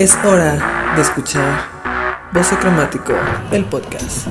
Es 0.00 0.12
hora 0.24 0.94
de 0.96 1.02
escuchar 1.02 2.28
Voce 2.32 2.56
Cromático, 2.56 3.12
el 3.52 3.64
podcast. 3.64 4.26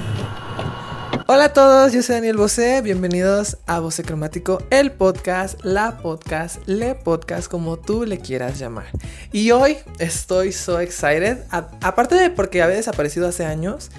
Hola 1.26 1.46
a 1.46 1.54
todos, 1.54 1.94
yo 1.94 2.04
soy 2.04 2.16
Daniel 2.16 2.36
Bosé, 2.36 2.82
bienvenidos 2.82 3.58
a 3.66 3.80
Voce 3.80 4.04
Cromático, 4.04 4.62
el 4.72 4.92
podcast, 4.92 5.64
la 5.64 6.00
podcast, 6.00 6.58
le 6.68 6.96
podcast, 6.96 7.50
como 7.50 7.78
tú 7.78 8.04
le 8.04 8.20
quieras 8.20 8.60
llamar. 8.60 8.88
Y 9.32 9.52
hoy 9.52 9.78
estoy 10.00 10.52
so 10.52 10.82
excited, 10.82 11.46
aparte 11.50 12.16
de 12.16 12.30
porque 12.30 12.62
había 12.62 12.76
desaparecido 12.76 13.30
hace 13.30 13.46
años, 13.46 13.90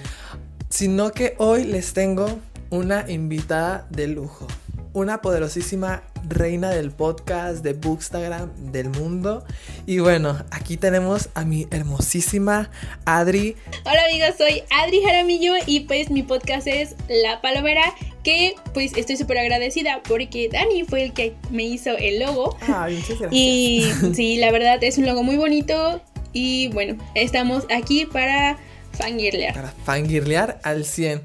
sino 0.68 1.12
que 1.12 1.34
hoy 1.38 1.64
les 1.64 1.94
tengo 1.94 2.26
una 2.68 3.10
invitada 3.10 3.86
de 3.88 4.08
lujo, 4.08 4.46
una 4.92 5.22
poderosísima 5.22 6.02
reina 6.28 6.70
del 6.70 6.90
podcast, 6.90 7.62
de 7.62 7.72
Bookstagram, 7.74 8.50
del 8.72 8.90
mundo. 8.90 9.44
Y 9.86 9.98
bueno, 9.98 10.44
aquí 10.50 10.76
tenemos 10.76 11.28
a 11.34 11.44
mi 11.44 11.66
hermosísima 11.70 12.70
Adri. 13.04 13.56
Hola 13.84 14.04
amigos, 14.08 14.34
soy 14.38 14.62
Adri 14.70 15.02
Jaramillo 15.02 15.54
y 15.66 15.80
pues 15.80 16.10
mi 16.10 16.22
podcast 16.22 16.66
es 16.66 16.96
La 17.08 17.40
Palomera, 17.40 17.94
que 18.22 18.54
pues 18.72 18.96
estoy 18.96 19.16
súper 19.16 19.38
agradecida 19.38 20.02
porque 20.06 20.48
Dani 20.50 20.84
fue 20.84 21.04
el 21.04 21.12
que 21.12 21.34
me 21.50 21.64
hizo 21.64 21.96
el 21.96 22.20
logo. 22.20 22.56
Ay, 22.62 22.96
muchas 22.96 23.18
gracias. 23.20 23.32
Y 23.32 23.90
sí, 24.14 24.36
la 24.36 24.50
verdad 24.50 24.82
es 24.82 24.98
un 24.98 25.06
logo 25.06 25.22
muy 25.22 25.36
bonito 25.36 26.00
y 26.32 26.68
bueno, 26.68 26.96
estamos 27.14 27.64
aquí 27.70 28.06
para 28.06 28.58
fangirlear. 28.92 29.54
Para 29.54 29.70
fangirlear 29.84 30.60
al 30.62 30.84
100. 30.84 31.22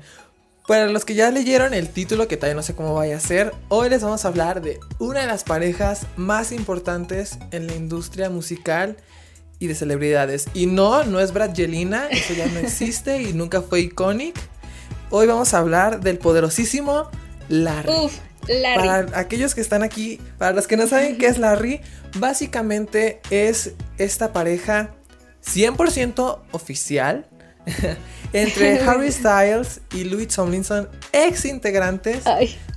Para 0.69 0.85
los 0.85 1.03
que 1.03 1.15
ya 1.15 1.31
leyeron 1.31 1.73
el 1.73 1.89
título, 1.89 2.27
que 2.27 2.37
todavía 2.37 2.53
no 2.53 2.61
sé 2.61 2.75
cómo 2.75 2.93
vaya 2.93 3.17
a 3.17 3.19
ser, 3.19 3.55
hoy 3.69 3.89
les 3.89 4.03
vamos 4.03 4.23
a 4.23 4.27
hablar 4.27 4.61
de 4.61 4.79
una 4.99 5.21
de 5.21 5.25
las 5.25 5.43
parejas 5.43 6.05
más 6.15 6.51
importantes 6.51 7.39
en 7.49 7.65
la 7.65 7.73
industria 7.73 8.29
musical 8.29 8.95
y 9.57 9.65
de 9.65 9.73
celebridades. 9.73 10.45
Y 10.53 10.67
no, 10.67 11.03
no 11.05 11.19
es 11.21 11.33
Brad 11.33 11.55
Jelina, 11.55 12.07
eso 12.11 12.35
ya 12.35 12.45
no 12.45 12.59
existe 12.59 13.19
y 13.19 13.33
nunca 13.33 13.63
fue 13.63 13.79
icónico. 13.79 14.39
Hoy 15.09 15.25
vamos 15.25 15.55
a 15.55 15.57
hablar 15.57 16.01
del 16.01 16.19
poderosísimo 16.19 17.09
Larry. 17.47 17.91
Uf, 17.91 18.19
Larry. 18.47 18.77
Para 18.77 19.19
aquellos 19.19 19.55
que 19.55 19.61
están 19.61 19.81
aquí, 19.81 20.21
para 20.37 20.51
los 20.51 20.67
que 20.67 20.77
no 20.77 20.85
saben 20.85 21.17
qué 21.17 21.25
es 21.25 21.39
Larry, 21.39 21.81
básicamente 22.19 23.21
es 23.31 23.73
esta 23.97 24.33
pareja 24.33 24.91
100% 25.43 26.41
oficial 26.51 27.27
entre 28.33 28.79
Harry 28.87 29.11
Styles 29.11 29.81
y 29.93 30.03
Louis 30.03 30.27
Tomlinson, 30.27 30.87
ex 31.11 31.45
integrantes 31.45 32.23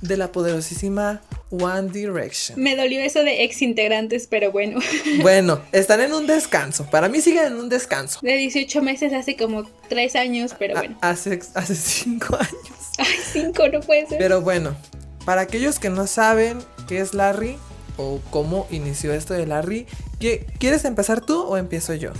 de 0.01 0.17
la 0.17 0.31
poderosísima 0.31 1.21
One 1.49 1.89
Direction. 1.89 2.59
Me 2.59 2.75
dolió 2.75 3.01
eso 3.01 3.23
de 3.23 3.43
ex 3.43 3.61
integrantes, 3.61 4.27
pero 4.27 4.51
bueno. 4.51 4.79
Bueno, 5.21 5.61
están 5.71 6.01
en 6.01 6.13
un 6.13 6.25
descanso. 6.25 6.85
Para 6.89 7.07
mí 7.07 7.21
siguen 7.21 7.45
en 7.45 7.55
un 7.55 7.69
descanso. 7.69 8.19
De 8.21 8.35
18 8.35 8.81
meses 8.81 9.13
hace 9.13 9.35
como 9.35 9.63
3 9.89 10.15
años, 10.15 10.55
pero 10.57 10.75
bueno. 10.75 10.97
hace, 11.01 11.39
hace 11.53 11.75
5 11.75 12.35
años. 12.35 12.49
Ay, 12.97 13.07
5 13.31 13.69
no 13.69 13.79
puede 13.81 14.07
ser. 14.07 14.17
Pero 14.17 14.41
bueno, 14.41 14.75
para 15.25 15.41
aquellos 15.41 15.79
que 15.79 15.89
no 15.89 16.07
saben 16.07 16.59
qué 16.87 16.99
es 16.99 17.13
Larry 17.13 17.57
o 17.97 18.19
cómo 18.31 18.67
inició 18.71 19.13
esto 19.13 19.33
de 19.33 19.45
Larry, 19.45 19.85
¿quieres 20.59 20.85
empezar 20.85 21.21
tú 21.21 21.41
o 21.41 21.57
empiezo 21.57 21.93
yo? 21.93 22.11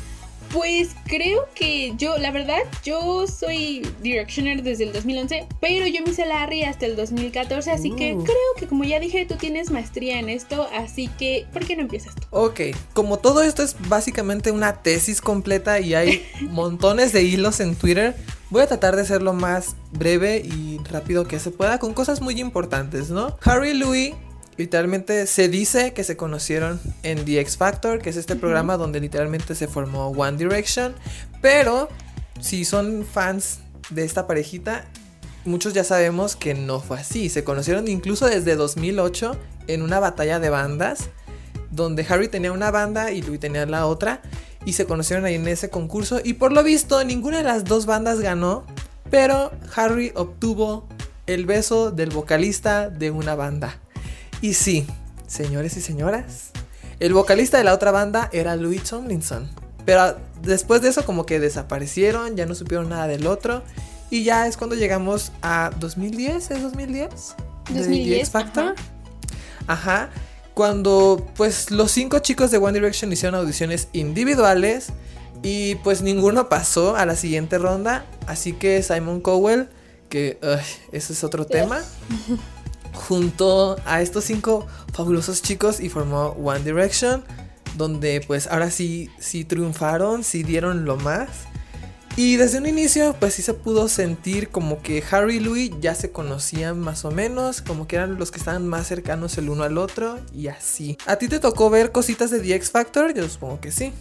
Pues 0.54 0.90
creo 1.08 1.48
que 1.56 1.96
yo, 1.98 2.20
la 2.20 2.30
verdad, 2.30 2.60
yo 2.84 3.26
soy 3.26 3.82
Directioner 4.04 4.62
desde 4.62 4.84
el 4.84 4.94
2011, 4.94 5.48
pero 5.60 5.88
yo 5.88 6.04
me 6.04 6.12
hice 6.12 6.28
Larry 6.28 6.62
hasta 6.62 6.86
el 6.86 6.96
2014, 6.96 7.72
así 7.72 7.90
que 7.90 8.14
uh. 8.14 8.24
creo 8.24 8.38
que 8.56 8.68
como 8.68 8.84
ya 8.84 9.00
dije, 9.00 9.26
tú 9.26 9.34
tienes 9.36 9.72
maestría 9.72 10.20
en 10.20 10.30
esto, 10.30 10.68
así 10.76 11.08
que, 11.08 11.48
¿por 11.52 11.66
qué 11.66 11.76
no 11.76 11.82
empiezas 11.82 12.14
tú? 12.14 12.28
Ok, 12.30 12.62
como 12.94 13.18
todo 13.18 13.42
esto 13.42 13.64
es 13.64 13.76
básicamente 13.90 14.52
una 14.52 14.84
tesis 14.84 15.22
completa 15.22 15.80
y 15.80 15.96
hay 15.96 16.24
montones 16.42 17.14
de 17.14 17.24
hilos 17.24 17.60
en 17.60 17.76
Twitter, 17.76 18.16
voy 18.52 18.62
a 18.62 18.68
tratar 18.68 18.96
de 18.96 19.06
ser 19.06 19.24
lo 19.24 19.34
más 19.34 19.76
breve 19.92 20.38
y 20.38 20.78
rápido 20.92 21.28
que 21.28 21.40
se 21.40 21.50
pueda 21.50 21.80
con 21.80 21.96
cosas 21.96 22.22
muy 22.22 22.40
importantes, 22.40 23.10
¿no? 23.10 23.36
Harry 23.42 23.74
Louis 23.74 24.14
literalmente 24.58 25.28
se 25.28 25.50
dice 25.50 25.94
que 25.94 26.04
se 26.04 26.18
conocieron 26.18 26.80
en 27.04 27.24
The 27.26 27.40
X 27.40 27.58
Factor, 27.58 28.00
que 28.00 28.10
es 28.10 28.18
este 28.18 28.36
programa 28.36 28.78
donde 28.78 29.00
literalmente 29.00 29.56
se 29.56 29.68
formó 29.68 30.10
One 30.10 30.38
Direction. 30.38 30.94
Pero 31.42 31.90
si 32.40 32.66
son 32.66 33.06
fans 33.06 33.60
de 33.90 34.04
esta 34.04 34.28
parejita, 34.28 34.86
muchos 35.46 35.74
ya 35.74 35.84
sabemos 35.84 36.36
que 36.36 36.54
no 36.54 36.80
fue 36.80 37.00
así. 37.00 37.30
Se 37.30 37.44
conocieron 37.44 37.88
incluso 37.88 38.28
desde 38.28 38.56
2008 38.56 39.38
en 39.68 39.82
una 39.82 40.00
batalla 40.00 40.40
de 40.40 40.50
bandas, 40.50 41.10
donde 41.72 42.06
Harry 42.08 42.28
tenía 42.28 42.52
una 42.52 42.72
banda 42.72 43.12
y 43.12 43.22
Louis 43.22 43.40
tenía 43.40 43.66
la 43.66 43.86
otra. 43.88 44.22
Y 44.66 44.74
se 44.74 44.86
conocieron 44.86 45.26
ahí 45.26 45.36
en 45.36 45.48
ese 45.48 45.70
concurso. 45.70 46.22
Y 46.24 46.34
por 46.34 46.54
lo 46.54 46.64
visto, 46.64 47.04
ninguna 47.04 47.38
de 47.38 47.44
las 47.44 47.66
dos 47.66 47.86
bandas 47.86 48.22
ganó. 48.22 48.66
Pero 49.10 49.52
Harry 49.76 50.14
obtuvo 50.16 50.88
el 51.28 51.46
beso 51.46 51.92
del 51.92 52.10
vocalista 52.10 52.90
de 52.90 53.12
una 53.12 53.36
banda. 53.36 53.83
Y 54.44 54.56
sí, 54.56 54.86
señores 55.26 55.78
y 55.78 55.82
señoras, 55.82 56.50
el 57.00 57.14
vocalista 57.14 57.58
de 57.58 57.64
la 57.64 57.74
otra 57.74 57.92
banda 57.92 58.30
era 58.34 58.58
Louis 58.58 58.84
Tomlinson. 58.84 59.50
Pero 59.86 60.18
después 60.42 60.82
de 60.82 60.90
eso 60.90 61.06
como 61.06 61.26
que 61.26 61.40
desaparecieron, 61.40 62.36
ya 62.36 62.46
no 62.46 62.54
supieron 62.54 62.90
nada 62.90 63.08
del 63.08 63.26
otro. 63.26 63.64
Y 64.10 64.26
ya 64.26 64.46
es 64.46 64.58
cuando 64.58 64.76
llegamos 64.76 65.32
a 65.42 65.72
2010, 65.80 66.52
¿es 66.52 66.62
2010? 66.62 67.36
2010. 67.70 68.30
Factor. 68.32 68.76
Ajá. 69.66 70.10
Cuando 70.54 71.26
pues 71.38 71.72
los 71.72 71.92
cinco 71.92 72.20
chicos 72.20 72.52
de 72.52 72.58
One 72.58 72.74
Direction 72.74 73.14
hicieron 73.14 73.40
audiciones 73.40 73.88
individuales 73.94 74.88
y 75.42 75.76
pues 75.76 76.02
ninguno 76.02 76.50
pasó 76.50 76.98
a 76.98 77.06
la 77.06 77.16
siguiente 77.16 77.60
ronda. 77.60 78.06
Así 78.28 78.52
que 78.52 78.84
Simon 78.84 79.22
Cowell, 79.22 79.70
que 80.10 80.38
ese 80.92 81.14
es 81.14 81.24
otro 81.24 81.46
tema. 81.46 81.80
junto 82.94 83.78
a 83.86 84.02
estos 84.02 84.24
cinco 84.24 84.68
fabulosos 84.94 85.42
chicos 85.42 85.80
y 85.80 85.90
formó 85.90 86.30
One 86.44 86.64
Direction, 86.64 87.24
donde 87.78 88.22
pues 88.26 88.48
ahora 88.48 88.72
sí, 88.72 89.10
sí 89.20 89.44
triunfaron, 89.44 90.24
sí 90.24 90.44
dieron 90.44 90.86
lo 90.86 90.98
más. 90.98 91.30
Y 92.16 92.36
desde 92.36 92.60
un 92.60 92.68
inicio 92.68 93.16
pues 93.20 93.34
sí 93.34 93.42
se 93.42 93.56
pudo 93.56 93.88
sentir 93.88 94.50
como 94.50 94.84
que 94.84 95.04
Harry 95.10 95.38
y 95.38 95.40
Louis 95.40 95.72
ya 95.82 95.96
se 95.96 96.12
conocían 96.12 96.80
más 96.80 97.06
o 97.06 97.12
menos, 97.12 97.62
como 97.62 97.88
que 97.88 97.96
eran 97.96 98.20
los 98.20 98.30
que 98.30 98.38
estaban 98.38 98.68
más 98.68 98.86
cercanos 98.86 99.36
el 99.40 99.50
uno 99.50 99.64
al 99.64 99.80
otro 99.80 100.20
y 100.34 100.48
así. 100.48 100.98
¿A 101.08 101.16
ti 101.16 101.28
te 101.28 101.40
tocó 101.40 101.72
ver 101.72 101.92
cositas 101.92 102.30
de 102.30 102.40
The 102.40 102.54
X 102.56 102.70
Factor? 102.70 103.16
Yo 103.16 103.28
supongo 103.28 103.60
que 103.60 103.72
sí. 103.72 103.92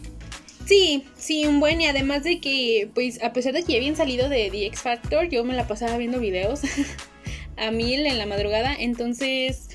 Sí, 0.66 1.06
sí, 1.16 1.46
un 1.46 1.58
buen 1.58 1.80
y 1.80 1.86
además 1.86 2.22
de 2.22 2.40
que 2.40 2.90
pues 2.94 3.22
a 3.22 3.32
pesar 3.32 3.54
de 3.54 3.62
que 3.62 3.72
ya 3.72 3.78
habían 3.78 3.96
salido 3.96 4.28
de 4.28 4.50
The 4.50 4.66
X 4.66 4.80
Factor, 4.80 5.28
yo 5.28 5.42
me 5.42 5.54
la 5.54 5.66
pasaba 5.66 5.96
viendo 5.96 6.20
videos. 6.20 6.60
a 7.56 7.70
mil 7.70 8.06
en 8.06 8.18
la 8.18 8.26
madrugada. 8.26 8.74
Entonces, 8.74 9.68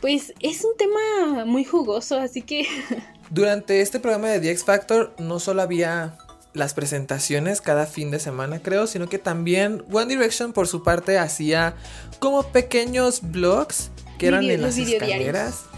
pues 0.00 0.32
es 0.40 0.64
un 0.64 0.76
tema 0.76 1.44
muy 1.44 1.64
jugoso, 1.64 2.18
así 2.18 2.42
que... 2.42 2.66
Durante 3.30 3.80
este 3.80 4.00
programa 4.00 4.28
de 4.28 4.40
The 4.40 4.50
X 4.50 4.64
Factor 4.64 5.14
no 5.18 5.38
solo 5.38 5.62
había 5.62 6.18
las 6.52 6.74
presentaciones 6.74 7.60
cada 7.60 7.86
fin 7.86 8.10
de 8.10 8.18
semana, 8.18 8.60
creo, 8.60 8.86
sino 8.88 9.08
que 9.08 9.18
también 9.18 9.84
One 9.92 10.06
Direction 10.06 10.52
por 10.52 10.66
su 10.66 10.82
parte 10.82 11.16
hacía 11.18 11.74
como 12.18 12.42
pequeños 12.42 13.20
vlogs 13.22 13.90
que 14.18 14.26
eran 14.26 14.44
en 14.44 14.62
las 14.62 14.76
escaleras. 14.76 15.69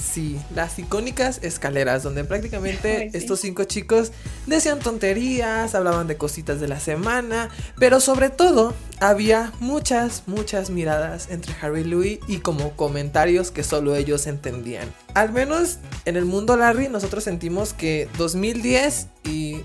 Sí, 0.00 0.40
las 0.54 0.78
icónicas 0.78 1.40
escaleras, 1.42 2.02
donde 2.02 2.24
prácticamente 2.24 3.10
estos 3.16 3.40
cinco 3.40 3.64
chicos 3.64 4.12
decían 4.46 4.78
tonterías, 4.78 5.74
hablaban 5.74 6.06
de 6.06 6.16
cositas 6.16 6.60
de 6.60 6.68
la 6.68 6.80
semana, 6.80 7.50
pero 7.78 8.00
sobre 8.00 8.30
todo 8.30 8.74
había 8.98 9.52
muchas, 9.60 10.24
muchas 10.26 10.70
miradas 10.70 11.28
entre 11.30 11.54
Harry 11.60 11.80
y 11.80 11.84
Louis 11.84 12.18
y 12.28 12.38
como 12.38 12.72
comentarios 12.76 13.50
que 13.50 13.62
solo 13.62 13.94
ellos 13.94 14.26
entendían. 14.26 14.92
Al 15.14 15.32
menos 15.32 15.78
en 16.04 16.16
el 16.16 16.24
mundo 16.24 16.56
Larry 16.56 16.88
nosotros 16.88 17.24
sentimos 17.24 17.72
que 17.72 18.08
2010 18.16 19.08
y 19.24 19.60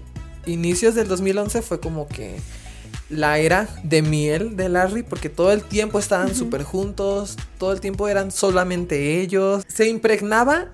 inicios 0.45 0.95
del 0.95 1.07
2011 1.07 1.61
fue 1.61 1.79
como 1.79 2.07
que 2.07 2.37
la 3.09 3.37
era 3.39 3.69
de 3.83 4.01
miel 4.01 4.55
de 4.55 4.69
Larry 4.69 5.03
porque 5.03 5.29
todo 5.29 5.51
el 5.51 5.63
tiempo 5.63 5.99
estaban 5.99 6.33
súper 6.35 6.63
juntos, 6.63 7.37
todo 7.57 7.71
el 7.71 7.81
tiempo 7.81 8.07
eran 8.07 8.31
solamente 8.31 9.21
ellos. 9.21 9.63
Se 9.67 9.87
impregnaba 9.87 10.71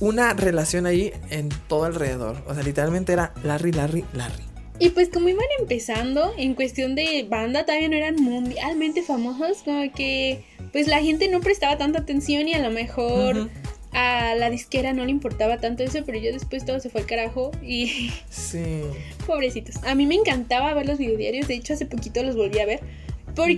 una 0.00 0.34
relación 0.34 0.86
ahí 0.86 1.12
en 1.30 1.48
todo 1.68 1.84
alrededor. 1.84 2.42
O 2.48 2.54
sea, 2.54 2.62
literalmente 2.62 3.12
era 3.12 3.32
Larry, 3.44 3.72
Larry, 3.72 4.04
Larry. 4.12 4.42
Y 4.78 4.90
pues 4.90 5.10
como 5.10 5.28
iban 5.28 5.44
empezando, 5.60 6.32
en 6.36 6.54
cuestión 6.54 6.96
de 6.96 7.24
banda 7.30 7.64
todavía 7.64 7.88
no 7.88 7.94
eran 7.94 8.16
mundialmente 8.16 9.02
famosos, 9.02 9.58
como 9.64 9.92
que 9.92 10.44
pues 10.72 10.88
la 10.88 11.00
gente 11.00 11.28
no 11.28 11.40
prestaba 11.40 11.78
tanta 11.78 12.00
atención 12.00 12.48
y 12.48 12.54
a 12.54 12.58
lo 12.58 12.70
mejor 12.70 13.48
a 13.92 14.34
la 14.34 14.50
disquera 14.50 14.92
no 14.92 15.04
le 15.04 15.10
importaba 15.10 15.58
tanto 15.58 15.82
eso, 15.82 16.00
pero 16.04 16.18
yo 16.18 16.32
después 16.32 16.64
todo 16.64 16.80
se 16.80 16.90
fue 16.90 17.02
al 17.02 17.06
carajo 17.06 17.50
y... 17.62 18.10
Sí. 18.30 18.82
Pobrecitos. 19.26 19.82
A 19.84 19.94
mí 19.94 20.06
me 20.06 20.14
encantaba 20.14 20.72
ver 20.74 20.86
los 20.86 20.98
videodiarios, 20.98 21.48
de 21.48 21.54
hecho 21.54 21.74
hace 21.74 21.86
poquito 21.86 22.22
los 22.22 22.36
volví 22.36 22.58
a 22.58 22.66
ver. 22.66 22.80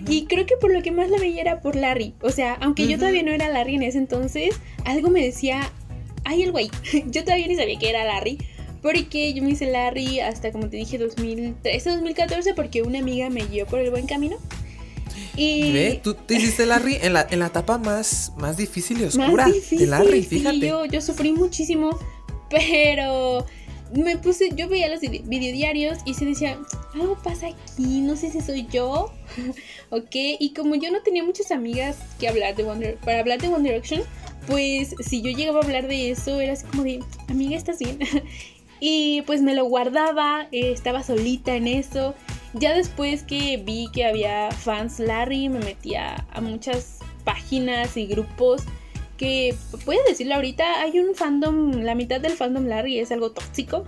Y 0.08 0.26
creo 0.26 0.46
que 0.46 0.56
por 0.56 0.72
lo 0.72 0.82
que 0.82 0.92
más 0.92 1.10
la 1.10 1.18
veía 1.18 1.40
era 1.40 1.60
por 1.60 1.74
Larry. 1.74 2.14
O 2.20 2.30
sea, 2.30 2.54
aunque 2.60 2.86
yo 2.86 2.96
todavía 2.96 3.22
no 3.22 3.32
era 3.32 3.48
Larry 3.48 3.74
en 3.74 3.82
ese 3.82 3.98
entonces, 3.98 4.60
algo 4.84 5.10
me 5.10 5.24
decía, 5.24 5.72
hay 6.24 6.44
algo 6.44 6.58
ahí. 6.58 6.70
yo 7.06 7.24
todavía 7.24 7.48
ni 7.48 7.56
sabía 7.56 7.78
que 7.78 7.90
era 7.90 8.04
Larry. 8.04 8.38
Porque 8.82 9.32
yo 9.32 9.42
me 9.42 9.50
hice 9.50 9.70
Larry 9.70 10.20
hasta, 10.20 10.52
como 10.52 10.68
te 10.68 10.76
dije, 10.76 10.98
2013, 10.98 11.90
2014, 11.90 12.52
porque 12.52 12.82
una 12.82 12.98
amiga 12.98 13.30
me 13.30 13.44
guió 13.46 13.66
por 13.66 13.80
el 13.80 13.90
buen 13.90 14.06
camino. 14.06 14.36
Y... 15.36 15.98
Tú 16.02 16.14
te 16.14 16.34
hiciste 16.34 16.66
Larry 16.66 16.98
en 17.00 17.12
la, 17.12 17.26
en 17.28 17.38
la 17.40 17.46
etapa 17.46 17.78
más, 17.78 18.32
más 18.36 18.56
difícil 18.56 19.00
y 19.00 19.04
oscura 19.04 19.46
de 19.46 19.86
Larry, 19.86 20.22
fíjate. 20.22 20.58
yo, 20.58 20.84
yo 20.84 21.00
sufrí 21.00 21.32
muchísimo, 21.32 21.98
pero 22.50 23.44
me 23.92 24.16
puse, 24.16 24.50
yo 24.54 24.68
veía 24.68 24.88
los 24.88 25.00
videodiarios 25.00 25.98
y 26.04 26.14
se 26.14 26.24
decía, 26.24 26.58
algo 26.94 27.16
pasa 27.22 27.48
aquí, 27.48 28.00
no 28.00 28.16
sé 28.16 28.30
si 28.30 28.40
soy 28.40 28.66
yo, 28.70 29.12
ok, 29.90 30.14
y 30.14 30.52
como 30.54 30.74
yo 30.74 30.90
no 30.90 31.02
tenía 31.02 31.22
muchas 31.22 31.50
amigas 31.50 31.98
que 32.18 32.28
hablar 32.28 32.56
de 32.56 32.64
One, 32.64 32.96
para 33.04 33.20
hablar 33.20 33.40
de 33.40 33.48
One 33.48 33.62
Direction, 33.62 34.02
pues 34.46 34.94
si 35.00 35.22
yo 35.22 35.30
llegaba 35.30 35.60
a 35.60 35.62
hablar 35.62 35.86
de 35.86 36.10
eso, 36.10 36.40
era 36.40 36.54
así 36.54 36.66
como 36.66 36.82
de, 36.82 37.00
amiga, 37.28 37.56
¿estás 37.56 37.78
bien? 37.78 37.98
y 38.80 39.22
pues 39.22 39.42
me 39.42 39.54
lo 39.54 39.64
guardaba, 39.64 40.48
eh, 40.52 40.72
estaba 40.72 41.02
solita 41.02 41.54
en 41.54 41.68
eso. 41.68 42.14
Ya 42.54 42.74
después 42.74 43.22
que 43.22 43.56
vi 43.56 43.88
que 43.92 44.04
había 44.04 44.50
fans 44.50 44.98
Larry, 44.98 45.48
me 45.48 45.58
metía 45.58 46.26
a 46.32 46.40
muchas 46.40 46.98
páginas 47.24 47.96
y 47.96 48.06
grupos 48.06 48.62
que, 49.16 49.54
puedes 49.84 50.04
decirlo 50.06 50.34
ahorita, 50.34 50.80
hay 50.80 50.98
un 50.98 51.14
fandom, 51.14 51.82
la 51.82 51.94
mitad 51.94 52.20
del 52.20 52.32
fandom 52.32 52.66
Larry 52.66 52.98
es 52.98 53.12
algo 53.12 53.32
tóxico. 53.32 53.84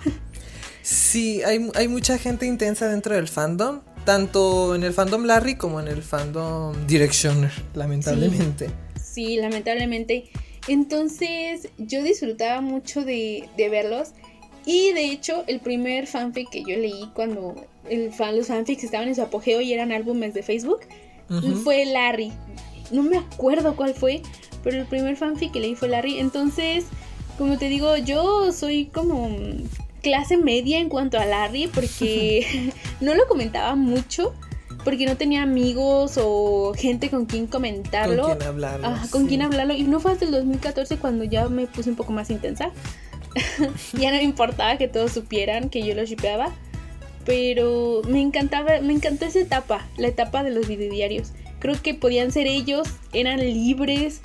Sí, 0.83 1.43
hay, 1.43 1.69
hay 1.75 1.89
mucha 1.89 2.17
gente 2.17 2.47
intensa 2.47 2.89
dentro 2.89 3.17
del 3.17 3.27
fandom, 3.27 3.81
tanto 4.05 4.75
en 4.75 4.85
el 4.85 4.93
fandom 4.93 5.25
Larry 5.25 5.57
como 5.57 5.81
en 5.81 5.89
el 5.89 6.03
fandom 6.03 6.87
Directioner, 6.87 7.51
lamentablemente. 7.75 8.71
sí 9.03 9.37
lamentablemente. 9.37 10.31
Entonces 10.69 11.69
yo 11.79 12.03
disfrutaba 12.03 12.61
mucho 12.61 13.05
de, 13.05 13.49
verlos. 13.57 14.11
Y 14.65 14.93
de 14.93 15.07
hecho, 15.07 15.45
el 15.47 15.61
primer 15.61 16.07
fanfic 16.07 16.51
que 16.51 16.63
yo 16.63 16.77
leí 16.77 17.11
cuando 17.15 17.55
el 17.91 18.13
fan, 18.13 18.37
los 18.37 18.49
fanfics 18.49 18.85
estaban 18.85 19.09
en 19.09 19.15
su 19.15 19.23
apogeo 19.23 19.61
y 19.61 19.73
eran 19.73 19.93
álbumes 19.93 20.35
de 20.35 20.43
Facebook 20.43 20.81
fue 21.63 21.85
Larry. 21.87 22.33
No 22.91 23.03
me 23.03 23.19
acuerdo 23.19 23.75
cuál 23.77 23.95
fue, 23.95 24.23
pero 24.63 24.79
el 24.79 24.87
primer 24.87 25.17
fanfic 25.17 25.53
que 25.53 25.61
leí 25.61 25.75
fue 25.75 25.89
Larry. 25.89 26.19
Entonces, 26.19 26.87
como 27.39 27.59
te 27.59 27.69
digo, 27.69 27.97
yo 27.97 28.53
soy 28.53 28.87
como 28.87 29.31
clase 30.03 30.37
media 30.37 30.79
en 30.79 30.89
cuanto 30.89 31.19
a 31.19 31.25
Larry 31.25 31.67
porque 31.67 32.73
no 33.01 33.15
lo 33.15 33.27
comentaba 33.27 33.75
mucho 33.75 34.35
porque 34.85 35.05
no 35.05 35.17
tenía 35.17 35.43
amigos 35.43 36.13
o 36.17 36.73
gente 36.77 37.11
con 37.11 37.27
quien 37.27 37.49
comentarlo. 37.49 38.23
Con 38.23 38.37
quien 38.37 38.49
hablarlo. 38.49 38.89
con 39.11 39.27
quien 39.27 39.43
hablarlo. 39.43 39.75
Y 39.75 39.83
no 39.83 39.99
fue 39.99 40.13
hasta 40.13 40.25
el 40.25 40.31
2014 40.31 40.99
cuando 40.99 41.25
ya 41.25 41.49
me 41.49 41.67
puse 41.67 41.91
un 41.91 41.97
poco 41.97 42.13
más 42.13 42.31
intensa. 42.31 42.71
ya 43.95 44.13
no 44.13 44.17
me 44.17 44.23
importaba 44.23 44.79
que 44.79 44.87
todos 44.87 45.11
supieran 45.11 45.71
que 45.71 45.85
yo 45.85 45.97
lo 45.97 46.05
shipeaba. 46.05 46.55
Pero 47.27 48.01
me 48.09 48.23
encantaba, 48.23 48.81
me 48.81 48.95
encantó 48.95 49.27
esa 49.27 49.41
etapa, 49.41 49.87
la 49.99 50.09
etapa 50.09 50.43
de 50.43 50.51
los 50.51 50.67
videodiarios. 50.69 51.33
Creo 51.59 51.81
que 51.83 51.93
podían 51.95 52.33
ser 52.33 52.47
ellos, 52.47 52.89
eran 53.13 53.41
libres 53.41 54.21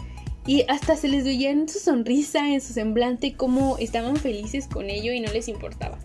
y 0.46 0.64
hasta 0.70 0.96
se 0.96 1.08
les 1.08 1.24
veía 1.24 1.52
en 1.52 1.68
su 1.68 1.80
sonrisa, 1.80 2.54
en 2.54 2.62
su 2.62 2.74
semblante, 2.74 3.34
cómo 3.36 3.78
estaban 3.80 4.16
felices 4.16 4.68
con 4.68 4.90
ello 4.90 5.12
y 5.12 5.20
no 5.20 5.32
les 5.32 5.48
importaba. 5.48 5.98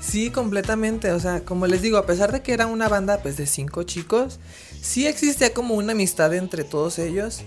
Sí, 0.00 0.30
completamente. 0.30 1.12
O 1.12 1.20
sea, 1.20 1.40
como 1.40 1.66
les 1.66 1.82
digo, 1.82 1.98
a 1.98 2.06
pesar 2.06 2.32
de 2.32 2.40
que 2.40 2.52
era 2.52 2.66
una 2.66 2.88
banda 2.88 3.18
pues, 3.22 3.36
de 3.36 3.46
cinco 3.46 3.82
chicos, 3.82 4.38
sí 4.80 5.06
existía 5.06 5.52
como 5.52 5.74
una 5.74 5.92
amistad 5.92 6.32
entre 6.34 6.64
todos 6.64 6.98
ellos. 6.98 7.42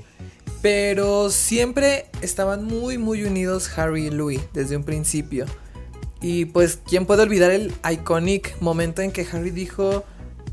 Pero 0.62 1.30
siempre 1.30 2.07
estaban 2.21 2.66
muy, 2.66 2.98
muy 2.98 3.24
unidos 3.24 3.69
Harry 3.77 4.07
y 4.07 4.10
Louis 4.10 4.42
desde 4.54 4.75
un 4.75 4.83
principio. 4.83 5.45
Y 6.21 6.45
pues, 6.45 6.80
¿quién 6.86 7.06
puede 7.06 7.24
olvidar 7.24 7.51
el 7.51 7.74
iconic 7.89 8.60
momento 8.62 9.01
en 9.01 9.12
que 9.12 9.25
Harry 9.31 9.51
dijo, 9.51 10.04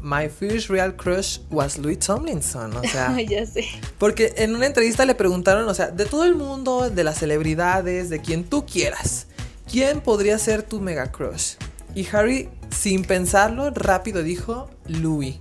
My 0.01 0.29
first 0.29 0.69
real 0.69 0.95
crush 0.95 1.41
was 1.51 1.79
Louis 1.79 1.99
Tomlinson? 1.99 2.77
O 2.77 2.83
sea, 2.85 3.21
ya 3.29 3.45
sé. 3.45 3.67
Porque 3.99 4.35
en 4.37 4.55
una 4.55 4.67
entrevista 4.67 5.05
le 5.05 5.17
preguntaron, 5.17 5.69
o 5.69 5.75
sea, 5.75 5.91
de 5.91 6.07
todo 6.07 6.25
el 6.25 6.37
mundo, 6.37 6.91
de 6.91 7.03
las 7.03 7.19
celebridades, 7.19 8.09
de 8.09 8.21
quien 8.21 8.45
tú 8.45 8.65
quieras, 8.67 9.27
¿quién 9.71 10.01
podría 10.01 10.39
ser 10.39 10.63
tu 10.63 10.81
mega 10.81 11.11
crush? 11.11 11.55
Y 11.97 12.07
Harry, 12.13 12.49
sin 12.71 13.05
pensarlo, 13.05 13.71
rápido 13.71 14.23
dijo 14.23 14.71
Louis. 14.87 15.37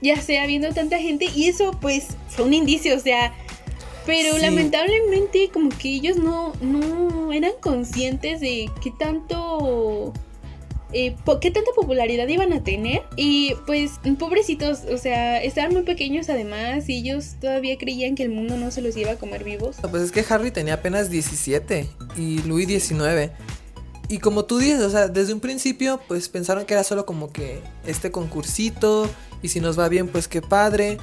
Ya 0.00 0.20
sé, 0.22 0.38
habiendo 0.38 0.72
tanta 0.72 0.98
gente. 0.98 1.26
Y 1.34 1.48
eso, 1.48 1.72
pues, 1.80 2.06
fue 2.28 2.44
un 2.44 2.54
indicio, 2.54 2.96
o 2.96 3.00
sea. 3.00 3.34
Pero 4.06 4.38
lamentablemente, 4.38 5.50
como 5.52 5.70
que 5.70 5.88
ellos 5.88 6.16
no, 6.16 6.52
no 6.60 7.32
eran 7.32 7.52
conscientes 7.60 8.40
de 8.40 8.70
qué 8.82 8.92
tanto. 8.96 10.12
Eh, 10.92 11.16
qué 11.40 11.50
tanta 11.50 11.72
popularidad 11.74 12.28
iban 12.28 12.52
a 12.52 12.62
tener. 12.62 13.02
Y 13.16 13.54
pues, 13.66 13.92
pobrecitos, 14.18 14.84
o 14.90 14.96
sea, 14.96 15.42
estaban 15.42 15.72
muy 15.72 15.82
pequeños 15.82 16.28
además. 16.28 16.88
Y 16.88 16.98
ellos 16.98 17.34
todavía 17.40 17.76
creían 17.76 18.14
que 18.14 18.22
el 18.22 18.30
mundo 18.30 18.56
no 18.56 18.70
se 18.70 18.80
los 18.80 18.96
iba 18.96 19.12
a 19.12 19.16
comer 19.16 19.42
vivos. 19.42 19.76
Pues 19.90 20.02
es 20.04 20.12
que 20.12 20.24
Harry 20.28 20.52
tenía 20.52 20.74
apenas 20.74 21.10
17 21.10 21.88
y 22.16 22.42
Louis 22.44 22.68
19. 22.68 23.32
Y 24.08 24.18
como 24.18 24.44
tú 24.44 24.58
dices, 24.58 24.82
o 24.82 24.90
sea, 24.90 25.08
desde 25.08 25.32
un 25.32 25.40
principio, 25.40 26.00
pues 26.06 26.28
pensaron 26.28 26.64
que 26.64 26.74
era 26.74 26.84
solo 26.84 27.04
como 27.06 27.32
que 27.32 27.60
este 27.86 28.12
concursito, 28.12 29.10
y 29.42 29.48
si 29.48 29.60
nos 29.60 29.78
va 29.78 29.88
bien, 29.88 30.06
pues 30.06 30.28
qué 30.28 30.42
padre. 30.42 30.98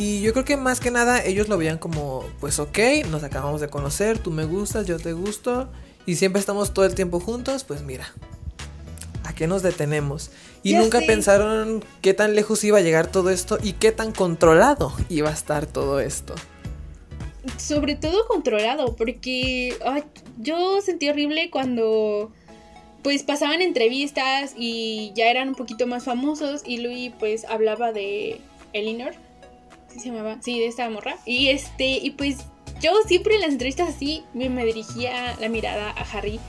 Y 0.00 0.22
yo 0.22 0.32
creo 0.32 0.46
que 0.46 0.56
más 0.56 0.80
que 0.80 0.90
nada 0.90 1.22
ellos 1.22 1.48
lo 1.48 1.58
veían 1.58 1.76
como, 1.76 2.24
pues 2.40 2.58
ok, 2.58 2.78
nos 3.10 3.22
acabamos 3.22 3.60
de 3.60 3.68
conocer, 3.68 4.18
tú 4.18 4.30
me 4.30 4.46
gustas, 4.46 4.86
yo 4.86 4.98
te 4.98 5.12
gusto, 5.12 5.68
y 6.06 6.16
siempre 6.16 6.40
estamos 6.40 6.72
todo 6.72 6.86
el 6.86 6.94
tiempo 6.94 7.20
juntos, 7.20 7.64
pues 7.64 7.82
mira, 7.82 8.10
¿a 9.24 9.34
qué 9.34 9.46
nos 9.46 9.62
detenemos? 9.62 10.30
Y 10.62 10.72
nunca 10.72 11.00
pensaron 11.06 11.84
qué 12.00 12.14
tan 12.14 12.34
lejos 12.34 12.64
iba 12.64 12.78
a 12.78 12.80
llegar 12.80 13.08
todo 13.08 13.28
esto 13.28 13.58
y 13.62 13.74
qué 13.74 13.92
tan 13.92 14.12
controlado 14.12 14.90
iba 15.10 15.28
a 15.28 15.34
estar 15.34 15.66
todo 15.66 16.00
esto. 16.00 16.34
Sobre 17.58 17.94
todo 17.94 18.26
controlado, 18.26 18.96
porque 18.96 19.76
yo 20.38 20.80
sentí 20.80 21.10
horrible 21.10 21.50
cuando 21.50 22.32
pues 23.02 23.22
pasaban 23.22 23.60
entrevistas 23.60 24.54
y 24.56 25.12
ya 25.14 25.30
eran 25.30 25.50
un 25.50 25.54
poquito 25.56 25.86
más 25.86 26.04
famosos 26.04 26.62
y 26.64 26.78
Louis 26.78 27.12
pues 27.18 27.44
hablaba 27.44 27.92
de 27.92 28.40
Elinor, 28.72 29.12
¿sí 29.92 30.00
se 30.00 30.08
llamaba? 30.08 30.38
Sí, 30.40 30.58
de 30.58 30.66
esta 30.66 30.88
morra. 30.90 31.16
Y 31.24 31.48
este, 31.48 31.86
y 31.86 32.10
pues 32.10 32.38
yo 32.80 32.92
siempre 33.06 33.34
en 33.34 33.42
las 33.42 33.50
entrevistas 33.50 33.88
así 33.88 34.24
me, 34.34 34.48
dirigía 34.64 35.36
la 35.40 35.48
mirada 35.48 35.90
a 35.90 36.02
Harry. 36.12 36.40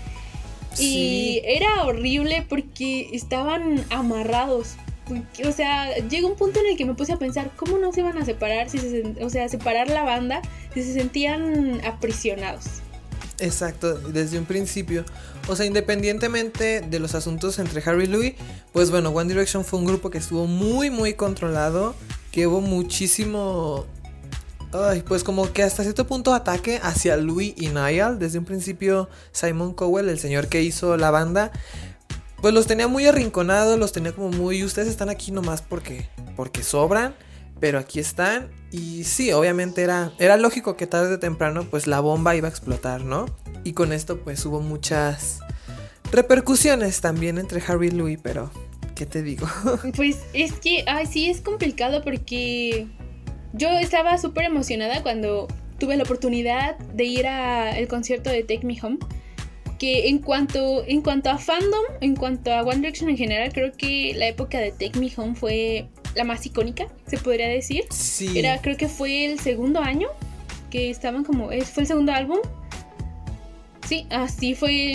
Y 0.80 1.42
era 1.44 1.84
horrible 1.84 2.46
porque 2.48 3.10
estaban 3.12 3.84
amarrados. 3.90 4.76
o 5.46 5.52
sea, 5.52 5.98
llegó 6.08 6.30
un 6.30 6.38
punto 6.38 6.62
en 6.62 6.68
el 6.68 6.78
que 6.78 6.86
me 6.86 6.94
puse 6.94 7.12
a 7.12 7.18
pensar, 7.18 7.52
¿cómo 7.58 7.78
no 7.78 7.92
se 7.92 8.00
iban 8.00 8.18
a 8.18 8.24
separar? 8.24 8.70
Si 8.70 8.80
o 9.22 9.30
sea, 9.30 9.50
separar 9.50 9.90
la 9.90 10.04
banda 10.04 10.42
si 10.74 10.84
se 10.84 10.94
sentían 10.94 11.82
aprisionados. 11.86 12.66
Exacto, 13.42 13.96
desde 13.96 14.38
un 14.38 14.46
principio. 14.46 15.04
O 15.48 15.56
sea, 15.56 15.66
independientemente 15.66 16.82
de 16.82 17.00
los 17.00 17.16
asuntos 17.16 17.58
entre 17.58 17.82
Harry 17.84 18.04
y 18.04 18.08
Louis, 18.08 18.34
pues 18.72 18.92
bueno, 18.92 19.10
One 19.10 19.28
Direction 19.28 19.66
fue 19.66 19.80
un 19.80 19.86
grupo 19.86 20.12
que 20.12 20.20
estuvo 20.20 20.46
muy, 20.46 20.92
muy 20.92 21.16
controlado, 21.16 21.96
que 22.32 22.48
hubo 22.48 22.62
muchísimo... 22.62 23.86
Ay, 24.74 25.04
pues 25.06 25.26
como 25.26 25.52
que 25.52 25.64
hasta 25.64 25.84
cierto 25.84 26.08
punto 26.08 26.34
ataque 26.34 26.80
hacia 26.82 27.18
Louis 27.18 27.54
y 27.58 27.68
Niall. 27.68 28.20
Desde 28.20 28.40
un 28.40 28.46
principio 28.46 29.10
Simon 29.34 29.74
Cowell, 29.74 30.08
el 30.08 30.18
señor 30.18 30.48
que 30.48 30.62
hizo 30.62 30.96
la 30.96 31.12
banda, 31.12 31.52
pues 32.42 32.54
los 32.54 32.68
tenía 32.68 32.88
muy 32.88 33.06
arrinconados, 33.06 33.78
los 33.78 33.92
tenía 33.92 34.14
como 34.14 34.30
muy... 34.30 34.64
Ustedes 34.64 34.88
están 34.88 35.10
aquí 35.10 35.32
nomás 35.32 35.62
porque, 35.62 36.10
porque 36.38 36.64
sobran 36.64 37.14
pero 37.62 37.78
aquí 37.78 38.00
están 38.00 38.50
y 38.72 39.06
sí, 39.06 39.32
obviamente 39.32 39.84
era, 39.84 40.12
era 40.18 40.36
lógico 40.36 40.76
que 40.76 40.88
tarde 40.88 41.14
o 41.14 41.20
temprano 41.20 41.64
pues 41.70 41.88
la 41.88 42.02
bomba 42.02 42.36
iba 42.36 42.48
a 42.48 42.50
explotar, 42.50 43.06
¿no? 43.06 43.28
Y 43.64 43.74
con 43.74 43.94
esto 43.94 44.20
pues 44.20 44.44
hubo 44.46 44.60
muchas 44.60 45.40
repercusiones 46.12 47.00
también 47.00 47.38
entre 47.38 47.64
Harry 47.66 47.88
y 47.88 47.92
Louis, 47.92 48.20
pero 48.22 48.52
¿qué 49.02 49.08
te 49.08 49.24
digo? 49.24 49.48
pues 49.96 50.20
es 50.32 50.54
que, 50.54 50.84
ay, 50.86 51.08
sí, 51.08 51.28
es 51.28 51.42
complicado 51.42 52.04
porque 52.04 52.86
yo 53.52 53.68
estaba 53.70 54.16
súper 54.20 54.44
emocionada 54.44 55.02
cuando 55.02 55.48
tuve 55.80 55.98
la 55.98 56.04
oportunidad 56.04 56.78
de 56.78 57.06
ir 57.06 57.26
al 57.26 57.88
concierto 57.88 58.30
de 58.30 58.44
Take 58.44 58.64
Me 58.64 58.78
Home. 58.84 59.00
Que 59.80 60.10
en 60.10 60.20
cuanto, 60.20 60.84
en 60.86 61.02
cuanto 61.02 61.32
a 61.32 61.40
fandom, 61.40 61.84
en 62.02 62.16
cuanto 62.16 62.54
a 62.54 62.62
One 62.62 62.76
Direction 62.76 63.10
en 63.10 63.18
general, 63.18 63.52
creo 63.52 63.72
que 63.72 64.14
la 64.16 64.28
época 64.28 64.60
de 64.60 64.70
Take 64.70 65.00
Me 65.00 65.12
Home 65.18 65.34
fue 65.34 65.88
la 66.14 66.24
más 66.24 66.46
icónica, 66.46 66.86
se 67.08 67.18
podría 67.18 67.48
decir. 67.48 67.86
Sí. 67.90 68.38
Era, 68.38 68.62
creo 68.62 68.78
que 68.78 68.88
fue 68.88 69.26
el 69.26 69.40
segundo 69.40 69.82
año 69.82 70.10
que 70.70 70.92
estaban 70.92 71.24
como, 71.24 71.48
fue 71.48 71.82
el 71.82 71.88
segundo 71.88 72.12
álbum. 72.12 72.38
Sí, 73.90 74.06
así 74.12 74.54
fue. 74.54 74.94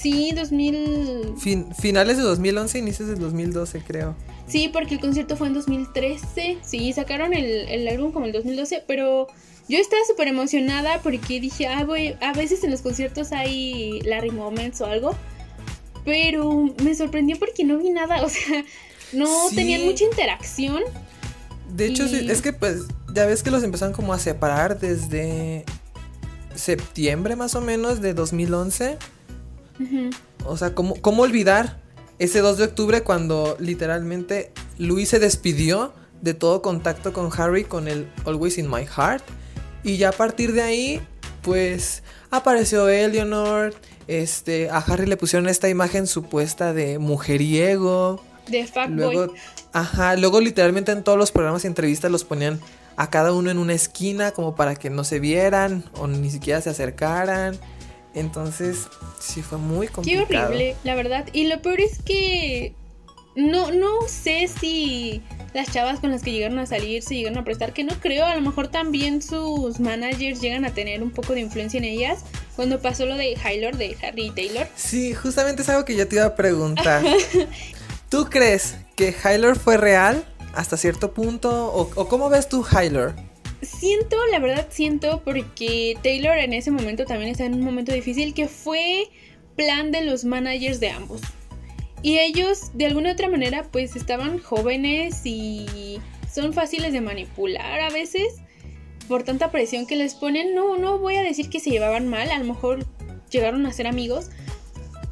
Sí, 0.00 0.32
2000. 0.32 1.34
finales 1.80 2.16
de 2.16 2.22
2011, 2.22 2.78
inicios 2.78 3.08
de 3.08 3.16
2012, 3.16 3.82
creo. 3.86 4.14
Sí, 4.46 4.70
porque 4.72 4.94
el 4.94 5.00
concierto 5.00 5.36
fue 5.36 5.48
en 5.48 5.54
2013. 5.54 6.58
Sí, 6.62 6.92
sacaron 6.92 7.34
el, 7.34 7.44
el 7.44 7.88
álbum 7.88 8.12
como 8.12 8.26
el 8.26 8.32
2012, 8.32 8.84
pero 8.86 9.26
yo 9.68 9.78
estaba 9.78 10.02
súper 10.06 10.28
emocionada 10.28 11.02
porque 11.02 11.40
dije, 11.40 11.66
ah, 11.66 11.84
voy, 11.84 12.16
a 12.20 12.32
veces 12.32 12.64
en 12.64 12.70
los 12.70 12.80
conciertos 12.80 13.32
hay 13.32 14.00
Larry 14.02 14.30
Moments 14.30 14.80
o 14.80 14.86
algo. 14.86 15.14
Pero 16.04 16.74
me 16.82 16.94
sorprendió 16.94 17.38
porque 17.38 17.64
no 17.64 17.76
vi 17.78 17.90
nada, 17.90 18.22
o 18.24 18.28
sea, 18.28 18.64
no 19.12 19.28
tenían 19.54 19.84
mucha 19.84 20.04
interacción. 20.04 20.82
De 21.74 21.86
hecho, 21.86 22.04
es 22.04 22.40
que 22.40 22.54
pues 22.54 22.84
ya 23.12 23.26
ves 23.26 23.42
que 23.42 23.50
los 23.50 23.62
empezaron 23.62 23.92
como 23.92 24.14
a 24.14 24.18
separar 24.18 24.80
desde 24.80 25.64
septiembre 26.54 27.36
más 27.36 27.54
o 27.54 27.60
menos 27.60 28.00
de 28.00 28.14
2011. 28.14 28.96
O 30.44 30.56
sea, 30.56 30.74
¿cómo, 30.74 30.94
¿cómo 31.00 31.22
olvidar 31.22 31.80
ese 32.18 32.40
2 32.40 32.58
de 32.58 32.64
octubre 32.64 33.02
cuando 33.02 33.56
literalmente 33.60 34.52
Louis 34.78 35.08
se 35.08 35.18
despidió 35.18 35.92
de 36.20 36.34
todo 36.34 36.62
contacto 36.62 37.12
con 37.12 37.30
Harry 37.36 37.64
con 37.64 37.88
el 37.88 38.10
Always 38.24 38.58
in 38.58 38.70
My 38.70 38.84
Heart? 38.86 39.24
Y 39.84 39.96
ya 39.96 40.10
a 40.10 40.12
partir 40.12 40.52
de 40.52 40.62
ahí, 40.62 41.00
pues 41.42 42.02
apareció 42.30 42.88
Eleanor, 42.88 43.74
este, 44.08 44.70
a 44.70 44.78
Harry 44.78 45.06
le 45.06 45.16
pusieron 45.16 45.48
esta 45.48 45.68
imagen 45.68 46.06
supuesta 46.06 46.72
de 46.72 46.98
mujeriego. 46.98 48.22
De 48.48 48.66
fuckboy. 48.66 49.30
Ajá, 49.72 50.16
luego 50.16 50.40
literalmente 50.40 50.92
en 50.92 51.04
todos 51.04 51.18
los 51.18 51.30
programas 51.30 51.64
y 51.64 51.66
entrevistas 51.66 52.10
los 52.10 52.24
ponían 52.24 52.58
a 52.96 53.10
cada 53.10 53.32
uno 53.32 53.50
en 53.50 53.58
una 53.58 53.74
esquina 53.74 54.32
como 54.32 54.56
para 54.56 54.74
que 54.74 54.90
no 54.90 55.04
se 55.04 55.20
vieran 55.20 55.84
o 56.00 56.06
ni 56.06 56.30
siquiera 56.30 56.60
se 56.60 56.70
acercaran. 56.70 57.56
Entonces, 58.14 58.88
sí 59.20 59.42
fue 59.42 59.58
muy 59.58 59.88
complicado. 59.88 60.26
Qué 60.26 60.38
horrible, 60.38 60.76
la 60.84 60.94
verdad. 60.94 61.26
Y 61.32 61.46
lo 61.46 61.60
peor 61.62 61.80
es 61.80 62.02
que 62.02 62.74
no, 63.36 63.70
no 63.70 64.08
sé 64.08 64.48
si 64.48 65.22
las 65.54 65.70
chavas 65.72 66.00
con 66.00 66.10
las 66.10 66.22
que 66.22 66.32
llegaron 66.32 66.58
a 66.58 66.66
salir 66.66 67.02
se 67.02 67.14
llegaron 67.14 67.38
a 67.38 67.44
prestar, 67.44 67.72
que 67.72 67.84
no 67.84 67.94
creo, 68.00 68.24
a 68.26 68.34
lo 68.34 68.40
mejor 68.40 68.68
también 68.68 69.22
sus 69.22 69.80
managers 69.80 70.40
llegan 70.40 70.64
a 70.64 70.74
tener 70.74 71.02
un 71.02 71.10
poco 71.10 71.34
de 71.34 71.40
influencia 71.40 71.78
en 71.78 71.84
ellas. 71.84 72.24
Cuando 72.56 72.80
pasó 72.80 73.06
lo 73.06 73.16
de 73.16 73.34
Hylor, 73.34 73.76
de 73.76 73.96
Harry 74.02 74.26
y 74.26 74.30
Taylor. 74.30 74.66
Sí, 74.74 75.14
justamente 75.14 75.62
es 75.62 75.68
algo 75.68 75.84
que 75.84 75.96
yo 75.96 76.08
te 76.08 76.16
iba 76.16 76.24
a 76.24 76.34
preguntar. 76.34 77.04
¿Tú 78.08 78.26
crees 78.30 78.76
que 78.96 79.14
Hylor 79.24 79.58
fue 79.58 79.76
real? 79.76 80.24
hasta 80.54 80.76
cierto 80.76 81.12
punto? 81.12 81.72
¿O, 81.72 82.08
cómo 82.08 82.28
ves 82.28 82.48
tú 82.48 82.66
Hylor? 82.66 83.14
Siento, 83.62 84.16
la 84.30 84.38
verdad 84.38 84.68
siento, 84.70 85.22
porque 85.24 85.96
Taylor 86.02 86.38
en 86.38 86.52
ese 86.52 86.70
momento 86.70 87.04
también 87.04 87.30
está 87.30 87.44
en 87.44 87.54
un 87.54 87.62
momento 87.62 87.92
difícil 87.92 88.34
que 88.34 88.46
fue 88.46 89.08
plan 89.56 89.90
de 89.90 90.04
los 90.04 90.24
managers 90.24 90.78
de 90.80 90.90
ambos. 90.90 91.20
Y 92.02 92.18
ellos, 92.18 92.70
de 92.74 92.86
alguna 92.86 93.12
otra 93.12 93.28
manera, 93.28 93.64
pues 93.64 93.96
estaban 93.96 94.38
jóvenes 94.38 95.22
y 95.24 95.98
son 96.32 96.52
fáciles 96.52 96.92
de 96.92 97.00
manipular 97.00 97.80
a 97.80 97.90
veces 97.90 98.36
por 99.08 99.24
tanta 99.24 99.50
presión 99.50 99.86
que 99.86 99.96
les 99.96 100.14
ponen. 100.14 100.54
No, 100.54 100.76
no 100.76 100.98
voy 100.98 101.16
a 101.16 101.22
decir 101.22 101.50
que 101.50 101.58
se 101.58 101.70
llevaban 101.70 102.06
mal, 102.06 102.30
a 102.30 102.38
lo 102.38 102.44
mejor 102.44 102.86
llegaron 103.30 103.66
a 103.66 103.72
ser 103.72 103.88
amigos, 103.88 104.30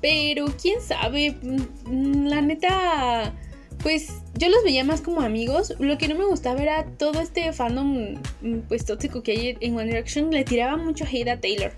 pero 0.01 0.47
quién 0.61 0.81
sabe, 0.81 1.37
mm, 1.43 2.27
la 2.27 2.41
neta 2.41 3.35
pues 3.83 4.09
yo 4.39 4.49
los 4.49 4.63
veía 4.65 4.85
más 4.85 5.01
como 5.01 5.23
amigos. 5.23 5.75
Lo 5.79 5.99
que 5.99 6.09
no 6.09 6.15
me 6.15 6.25
gustaba 6.27 6.61
era 6.61 6.85
todo 6.85 7.21
este 7.21 7.53
fandom 7.53 8.17
mm, 8.43 8.59
pues 8.69 8.85
tóxico 8.85 9.23
que 9.23 9.33
hay 9.33 9.57
en 9.61 9.77
One 9.77 9.87
Direction. 9.87 10.31
Le 10.31 10.45
tiraba 10.45 10.77
mucho 10.77 11.05
hate 11.05 11.29
a 11.29 11.41
Taylor. 11.41 11.73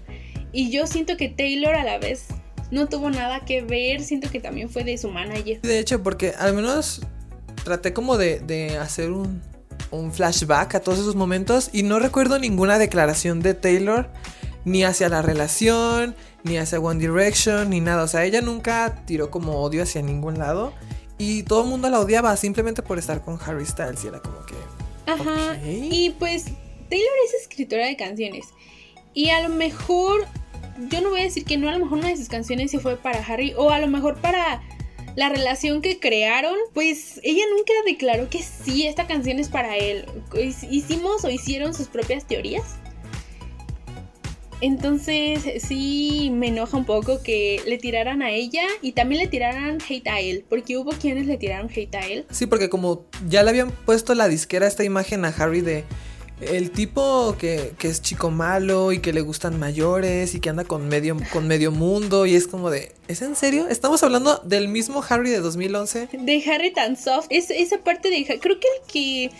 Y 0.52 0.70
yo 0.70 0.86
siento 0.86 1.16
que 1.16 1.28
Taylor 1.28 1.74
a 1.74 1.84
la 1.84 1.98
vez 1.98 2.26
no 2.70 2.88
tuvo 2.88 3.10
nada 3.10 3.44
que 3.44 3.62
ver. 3.62 4.02
Siento 4.02 4.30
que 4.30 4.40
también 4.40 4.68
fue 4.68 4.84
de 4.84 4.98
su 4.98 5.10
manager. 5.10 5.60
De 5.60 5.78
hecho, 5.78 6.02
porque 6.02 6.34
al 6.38 6.54
menos 6.54 7.02
traté 7.64 7.92
como 7.92 8.16
de, 8.16 8.40
de 8.40 8.76
hacer 8.78 9.10
un, 9.12 9.42
un 9.90 10.12
flashback 10.12 10.74
a 10.74 10.80
todos 10.80 10.98
esos 10.98 11.14
momentos. 11.14 11.70
Y 11.72 11.84
no 11.84 11.98
recuerdo 11.98 12.38
ninguna 12.38 12.78
declaración 12.78 13.40
de 13.40 13.54
Taylor. 13.54 14.10
Ni 14.64 14.82
hacia 14.82 15.08
la 15.08 15.22
relación, 15.22 16.14
ni 16.42 16.58
hacia 16.58 16.80
One 16.80 17.00
Direction, 17.00 17.70
ni 17.70 17.80
nada. 17.80 18.02
O 18.02 18.08
sea, 18.08 18.24
ella 18.24 18.42
nunca 18.42 19.04
tiró 19.06 19.30
como 19.30 19.60
odio 19.60 19.84
hacia 19.84 20.02
ningún 20.02 20.38
lado. 20.38 20.74
Y 21.18 21.42
todo 21.42 21.64
el 21.64 21.68
mundo 21.68 21.90
la 21.90 22.00
odiaba 22.00 22.36
simplemente 22.36 22.82
por 22.82 22.98
estar 22.98 23.22
con 23.22 23.38
Harry 23.44 23.66
Styles. 23.66 24.04
Y 24.04 24.08
era 24.08 24.20
como 24.20 24.38
que. 24.46 24.54
Ajá. 25.06 25.58
Y 25.64 26.10
pues 26.18 26.44
Taylor 26.88 27.14
es 27.26 27.42
escritora 27.42 27.86
de 27.86 27.96
canciones. 27.96 28.46
Y 29.14 29.30
a 29.30 29.42
lo 29.42 29.48
mejor. 29.48 30.26
Yo 30.90 31.00
no 31.00 31.10
voy 31.10 31.20
a 31.20 31.24
decir 31.24 31.44
que 31.44 31.56
no, 31.56 31.68
a 31.68 31.72
lo 31.72 31.80
mejor 31.84 31.98
una 31.98 32.08
de 32.08 32.16
sus 32.16 32.28
canciones 32.28 32.70
se 32.70 32.78
fue 32.78 32.96
para 32.96 33.18
Harry. 33.18 33.52
O 33.56 33.70
a 33.70 33.80
lo 33.80 33.88
mejor 33.88 34.16
para 34.20 34.62
la 35.16 35.28
relación 35.28 35.82
que 35.82 35.98
crearon. 35.98 36.54
Pues 36.72 37.20
ella 37.24 37.42
nunca 37.50 37.72
declaró 37.84 38.30
que 38.30 38.42
sí, 38.42 38.86
esta 38.86 39.08
canción 39.08 39.40
es 39.40 39.48
para 39.48 39.76
él. 39.76 40.06
Hicimos 40.70 41.24
o 41.24 41.30
hicieron 41.30 41.74
sus 41.74 41.88
propias 41.88 42.26
teorías. 42.26 42.76
Entonces 44.60 45.62
sí 45.62 46.30
me 46.32 46.48
enoja 46.48 46.76
un 46.76 46.84
poco 46.84 47.22
que 47.22 47.62
le 47.66 47.78
tiraran 47.78 48.22
a 48.22 48.30
ella 48.30 48.64
y 48.82 48.92
también 48.92 49.22
le 49.22 49.28
tiraran 49.28 49.78
hate 49.88 50.08
a 50.08 50.20
él, 50.20 50.44
porque 50.48 50.76
hubo 50.76 50.90
quienes 50.90 51.26
le 51.26 51.36
tiraron 51.36 51.70
hate 51.74 51.94
a 51.94 52.06
él. 52.06 52.24
Sí, 52.30 52.46
porque 52.46 52.68
como 52.68 53.04
ya 53.28 53.42
le 53.42 53.50
habían 53.50 53.70
puesto 53.70 54.14
la 54.14 54.28
disquera 54.28 54.66
esta 54.66 54.84
imagen 54.84 55.24
a 55.24 55.28
Harry 55.28 55.60
de 55.60 55.84
el 56.40 56.70
tipo 56.70 57.36
que, 57.38 57.72
es 57.82 58.02
chico 58.02 58.30
malo 58.30 58.92
y 58.92 59.00
que 59.00 59.12
le 59.12 59.20
gustan 59.20 59.58
mayores 59.58 60.34
y 60.34 60.40
que 60.40 60.50
anda 60.50 60.64
con 60.64 60.88
medio, 60.88 61.16
con 61.32 61.48
medio 61.48 61.72
mundo 61.72 62.26
y 62.26 62.34
es 62.34 62.46
como 62.46 62.70
de, 62.70 62.92
¿es 63.08 63.22
en 63.22 63.34
serio? 63.34 63.66
¿Estamos 63.68 64.02
hablando 64.02 64.38
del 64.44 64.68
mismo 64.68 65.02
Harry 65.08 65.30
de 65.30 65.40
2011? 65.40 66.08
De 66.12 66.44
Harry 66.50 66.72
tan 66.72 66.96
soft, 66.96 67.26
es, 67.30 67.50
esa 67.50 67.78
parte 67.78 68.10
de... 68.10 68.24
Creo 68.40 68.60
que 68.60 68.68
el 68.68 68.92
que 68.92 69.30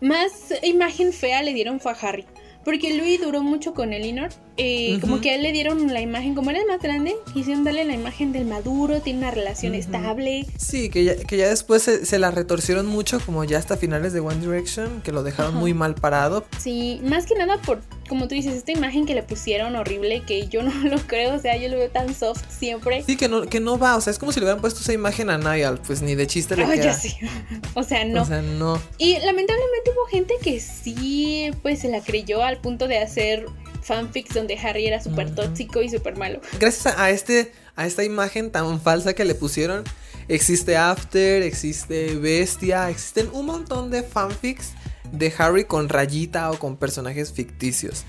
más 0.00 0.32
imagen 0.62 1.12
fea 1.12 1.42
le 1.42 1.54
dieron 1.54 1.80
fue 1.80 1.92
a 1.92 1.94
Harry. 1.94 2.26
Porque 2.64 2.94
Louis 2.94 3.20
duró 3.20 3.42
mucho 3.42 3.74
con 3.74 3.92
Elinor. 3.92 4.30
Eh, 4.56 4.98
Como 5.00 5.20
que 5.20 5.30
a 5.30 5.34
él 5.34 5.42
le 5.42 5.52
dieron 5.52 5.92
la 5.92 6.00
imagen, 6.00 6.34
como 6.34 6.50
era 6.50 6.60
el 6.60 6.66
más 6.66 6.80
grande, 6.80 7.16
quisieron 7.32 7.64
darle 7.64 7.84
la 7.84 7.94
imagen 7.94 8.32
del 8.32 8.44
maduro, 8.44 9.00
tiene 9.00 9.20
una 9.20 9.30
relación 9.30 9.74
estable. 9.74 10.46
Sí, 10.56 10.90
que 10.90 11.04
ya, 11.04 11.16
que 11.16 11.36
ya 11.36 11.48
después 11.48 11.82
se, 11.82 12.18
la 12.18 12.30
retorcieron 12.30 12.86
mucho, 12.86 13.18
como 13.20 13.42
ya 13.44 13.58
hasta 13.58 13.76
finales 13.76 14.12
de 14.12 14.20
One 14.20 14.40
Direction, 14.40 15.02
que 15.02 15.10
lo 15.10 15.22
dejaron 15.22 15.56
muy 15.56 15.74
mal 15.74 15.96
parado. 15.96 16.44
Sí, 16.58 17.00
más 17.04 17.26
que 17.26 17.34
nada 17.34 17.60
por, 17.62 17.80
como 18.08 18.28
tú 18.28 18.34
dices, 18.34 18.54
esta 18.54 18.70
imagen 18.70 19.06
que 19.06 19.14
le 19.14 19.24
pusieron 19.24 19.74
horrible, 19.74 20.22
que 20.22 20.46
yo 20.46 20.62
no 20.62 20.72
lo 20.88 20.98
creo, 20.98 21.34
o 21.34 21.38
sea, 21.38 21.56
yo 21.56 21.68
lo 21.68 21.76
veo 21.76 21.90
tan 21.90 22.14
soft 22.14 22.44
siempre. 22.48 23.02
Sí, 23.02 23.16
que 23.16 23.28
no, 23.28 23.46
que 23.46 23.58
no 23.58 23.78
va, 23.78 23.96
o 23.96 24.00
sea, 24.00 24.12
es 24.12 24.20
como 24.20 24.30
si 24.30 24.38
le 24.38 24.46
hubieran 24.46 24.60
puesto 24.60 24.80
esa 24.80 24.92
imagen 24.92 25.30
a 25.30 25.38
Niall, 25.38 25.80
pues 25.84 26.00
ni 26.00 26.14
de 26.14 26.26
chiste 26.28 26.56
le 26.56 26.64
queda. 26.64 26.94
sí. 26.94 27.16
o 27.74 27.82
sea, 27.82 28.04
no. 28.04 28.22
O 28.22 28.24
sea, 28.24 28.40
no. 28.40 28.80
Y 28.98 29.14
lamentablemente 29.18 29.90
hubo 29.90 30.06
gente 30.06 30.34
que 30.40 30.60
sí, 30.60 31.50
pues 31.62 31.80
se 31.80 31.88
la 31.88 32.00
creyó 32.00 32.44
al 32.44 32.58
punto 32.58 32.86
de 32.86 32.98
hacer 32.98 33.46
fanfics 33.84 34.34
donde 34.34 34.58
Harry 34.58 34.86
era 34.86 35.02
súper 35.02 35.34
tóxico 35.34 35.82
y 35.82 35.88
súper 35.88 36.16
malo. 36.16 36.40
Gracias 36.58 36.98
a, 36.98 37.10
este, 37.10 37.52
a 37.76 37.86
esta 37.86 38.02
imagen 38.02 38.50
tan 38.50 38.80
falsa 38.80 39.14
que 39.14 39.24
le 39.24 39.34
pusieron, 39.34 39.84
existe 40.28 40.76
After, 40.76 41.42
existe 41.42 42.16
Bestia, 42.16 42.90
existen 42.90 43.28
un 43.32 43.46
montón 43.46 43.90
de 43.90 44.02
fanfics 44.02 44.72
de 45.12 45.32
Harry 45.38 45.64
con 45.64 45.88
rayita 45.88 46.50
o 46.50 46.58
con 46.58 46.76
personajes 46.76 47.32
ficticios. 47.32 48.04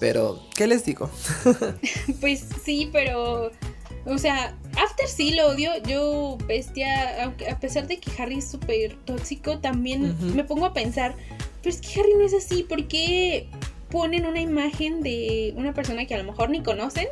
Pero, 0.00 0.40
¿qué 0.56 0.66
les 0.66 0.84
digo? 0.84 1.10
pues 2.20 2.44
sí, 2.64 2.88
pero... 2.92 3.50
O 4.06 4.16
sea, 4.16 4.56
After 4.82 5.06
sí 5.06 5.34
lo 5.34 5.48
odio. 5.48 5.70
Yo, 5.86 6.38
bestia, 6.46 7.24
a 7.50 7.60
pesar 7.60 7.86
de 7.86 8.00
que 8.00 8.10
Harry 8.20 8.38
es 8.38 8.50
súper 8.50 8.96
tóxico, 9.04 9.58
también 9.58 10.16
me 10.34 10.42
pongo 10.42 10.64
a 10.64 10.72
pensar, 10.72 11.14
pero 11.62 11.74
es 11.74 11.82
que 11.82 12.00
Harry 12.00 12.14
no 12.14 12.24
es 12.24 12.32
así, 12.32 12.62
¿por 12.62 12.88
qué 12.88 13.46
ponen 13.90 14.26
una 14.26 14.40
imagen 14.40 15.02
de 15.02 15.54
una 15.56 15.74
persona 15.74 16.06
que 16.06 16.14
a 16.14 16.18
lo 16.18 16.24
mejor 16.24 16.50
ni 16.50 16.62
conocen. 16.62 17.08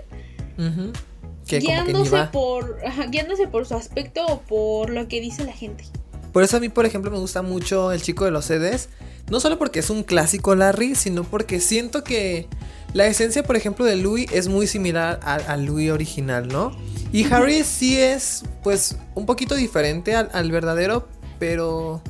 guiándose, 1.46 2.24
por, 2.32 2.78
guiándose 3.10 3.48
por 3.48 3.66
su 3.66 3.74
aspecto 3.74 4.24
o 4.26 4.40
por 4.40 4.90
lo 4.90 5.08
que 5.08 5.20
dice 5.20 5.44
la 5.44 5.52
gente. 5.52 5.84
Por 6.32 6.42
eso 6.42 6.56
a 6.56 6.60
mí, 6.60 6.68
por 6.68 6.86
ejemplo, 6.86 7.10
me 7.10 7.18
gusta 7.18 7.42
mucho 7.42 7.92
El 7.92 8.02
Chico 8.02 8.24
de 8.24 8.30
los 8.30 8.44
CDs. 8.44 8.88
No 9.30 9.40
solo 9.40 9.58
porque 9.58 9.80
es 9.80 9.90
un 9.90 10.02
clásico 10.02 10.54
Larry, 10.54 10.94
sino 10.94 11.24
porque 11.24 11.60
siento 11.60 12.02
que 12.02 12.46
la 12.94 13.06
esencia, 13.06 13.42
por 13.42 13.56
ejemplo, 13.56 13.84
de 13.84 13.96
Louis 13.96 14.30
es 14.32 14.48
muy 14.48 14.66
similar 14.66 15.20
al, 15.22 15.66
Louis 15.66 15.90
original, 15.90 16.48
¿no? 16.48 16.76
Y 17.12 17.30
Harry 17.32 17.62
sí 17.62 18.00
es, 18.00 18.44
pues, 18.62 18.96
un 19.14 19.26
poquito 19.26 19.54
diferente 19.54 20.14
al, 20.14 20.50
verdadero, 20.50 21.08
pero 21.38 22.02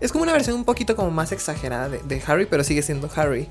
es 0.00 0.12
como 0.12 0.24
una 0.24 0.32
versión 0.32 0.56
un 0.56 0.64
poquito 0.64 0.96
como 0.96 1.10
más 1.10 1.32
exagerada 1.32 1.88
de 1.88 2.22
Harry, 2.26 2.46
pero 2.46 2.64
sigue 2.64 2.82
siendo 2.82 3.10
Harry 3.14 3.48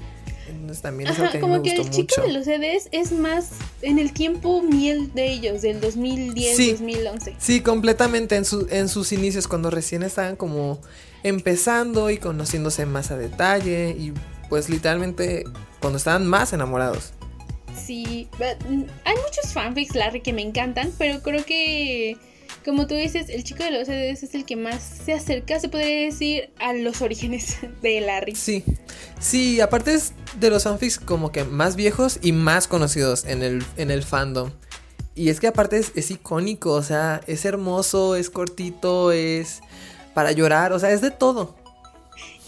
también 0.82 1.10
es 1.10 1.40
como 1.40 1.62
que 1.62 1.76
el 1.76 1.90
chico 1.90 2.22
de 2.22 2.32
los 2.32 2.46
CDs 2.46 2.90
es 2.92 3.12
más 3.12 3.52
en 3.82 4.00
el 4.00 4.14
tiempo 4.14 4.62
miel 4.62 5.12
de 5.14 5.32
ellos, 5.32 5.62
del 5.62 5.82
2010, 5.82 6.72
2011. 6.72 7.36
Sí, 7.38 7.62
completamente 7.62 8.36
en, 8.36 8.46
su, 8.46 8.68
en 8.70 8.90
sus 8.90 9.12
inicios, 9.12 9.48
cuando 9.48 9.70
recién 9.70 10.04
estaban 10.04 10.36
como 10.36 10.80
empezando 11.24 12.10
y 12.10 12.18
conociéndose 12.18 12.86
más 12.86 13.12
a 13.12 13.18
detalle 13.18 13.96
y 13.98 14.14
pues 14.50 14.70
literalmente 14.70 15.44
cuando 15.80 15.98
estaban 15.98 16.28
más 16.28 16.54
enamorados. 16.54 17.14
Sí, 17.76 18.28
mm, 18.40 18.84
hay 19.04 19.16
muchos 19.16 19.54
fanfics, 19.54 19.96
Larry, 19.96 20.22
que 20.22 20.34
me 20.34 20.42
encantan, 20.42 20.92
pero 20.98 21.22
creo 21.22 21.46
que 21.46 22.18
como 22.66 22.88
tú 22.88 22.96
dices, 22.96 23.30
el 23.30 23.44
chico 23.44 23.64
de 23.64 23.70
los 23.70 23.88
CDs 23.88 24.24
es 24.24 24.34
el 24.34 24.44
que 24.44 24.56
más 24.56 24.82
se 24.82 25.14
acerca, 25.14 25.60
se 25.60 25.70
podría 25.70 26.06
decir, 26.06 26.50
a 26.60 26.74
los 26.74 27.04
orígenes 27.04 27.58
de 27.84 28.02
Larry. 28.02 28.34
Sí, 28.36 28.64
sí, 29.20 29.62
aparte 29.62 29.94
es 29.94 30.14
de 30.40 30.50
los 30.50 30.64
fanfics 30.64 30.98
como 30.98 31.32
que 31.32 31.44
más 31.44 31.76
viejos 31.76 32.20
y 32.24 32.32
más 32.32 32.68
conocidos 32.68 33.24
en 33.26 33.44
el, 33.44 33.64
en 33.78 33.92
el 33.92 34.02
fandom. 34.02 34.52
Y 35.14 35.30
es 35.30 35.40
que 35.40 35.48
aparte 35.48 35.78
es, 35.78 35.92
es 35.96 36.10
icónico, 36.10 36.72
o 36.72 36.82
sea, 36.82 37.22
es 37.28 37.46
hermoso, 37.46 38.16
es 38.16 38.30
cortito, 38.32 39.12
es 39.12 39.62
para 40.14 40.32
llorar, 40.32 40.74
o 40.74 40.80
sea, 40.80 40.92
es 40.92 41.02
de 41.02 41.12
todo. 41.12 41.56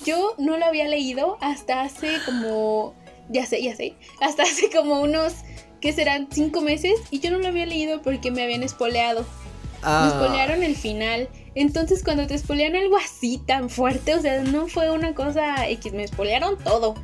Yo 0.04 0.34
no 0.38 0.58
lo 0.58 0.66
había 0.66 0.88
leído 0.88 1.38
hasta 1.42 1.82
hace 1.82 2.18
como, 2.26 2.96
ya 3.30 3.46
sé, 3.46 3.62
ya 3.62 3.76
sé, 3.76 3.94
hasta 4.20 4.44
hace 4.44 4.70
como 4.72 5.00
unos, 5.00 5.34
¿qué 5.80 5.94
serán? 5.94 6.28
Cinco 6.32 6.62
meses 6.62 7.00
y 7.12 7.20
yo 7.20 7.30
no 7.30 7.38
lo 7.38 7.48
había 7.48 7.68
leído 7.68 8.02
porque 8.02 8.32
me 8.32 8.44
habían 8.44 8.64
espoleado. 8.64 9.26
Me 9.82 9.90
Ah, 9.90 10.10
espolearon 10.12 10.64
el 10.64 10.76
final. 10.76 11.30
Entonces 11.56 12.04
cuando 12.04 12.28
te 12.28 12.36
espolean 12.36 12.76
algo 12.76 12.98
así 12.98 13.40
tan 13.46 13.70
fuerte, 13.70 14.16
o 14.16 14.22
sea, 14.22 14.42
no 14.44 14.68
fue 14.68 14.92
una 14.92 15.14
cosa 15.14 15.68
X, 15.70 15.94
me 15.94 16.04
espolearon 16.04 16.58
todo. 16.58 16.96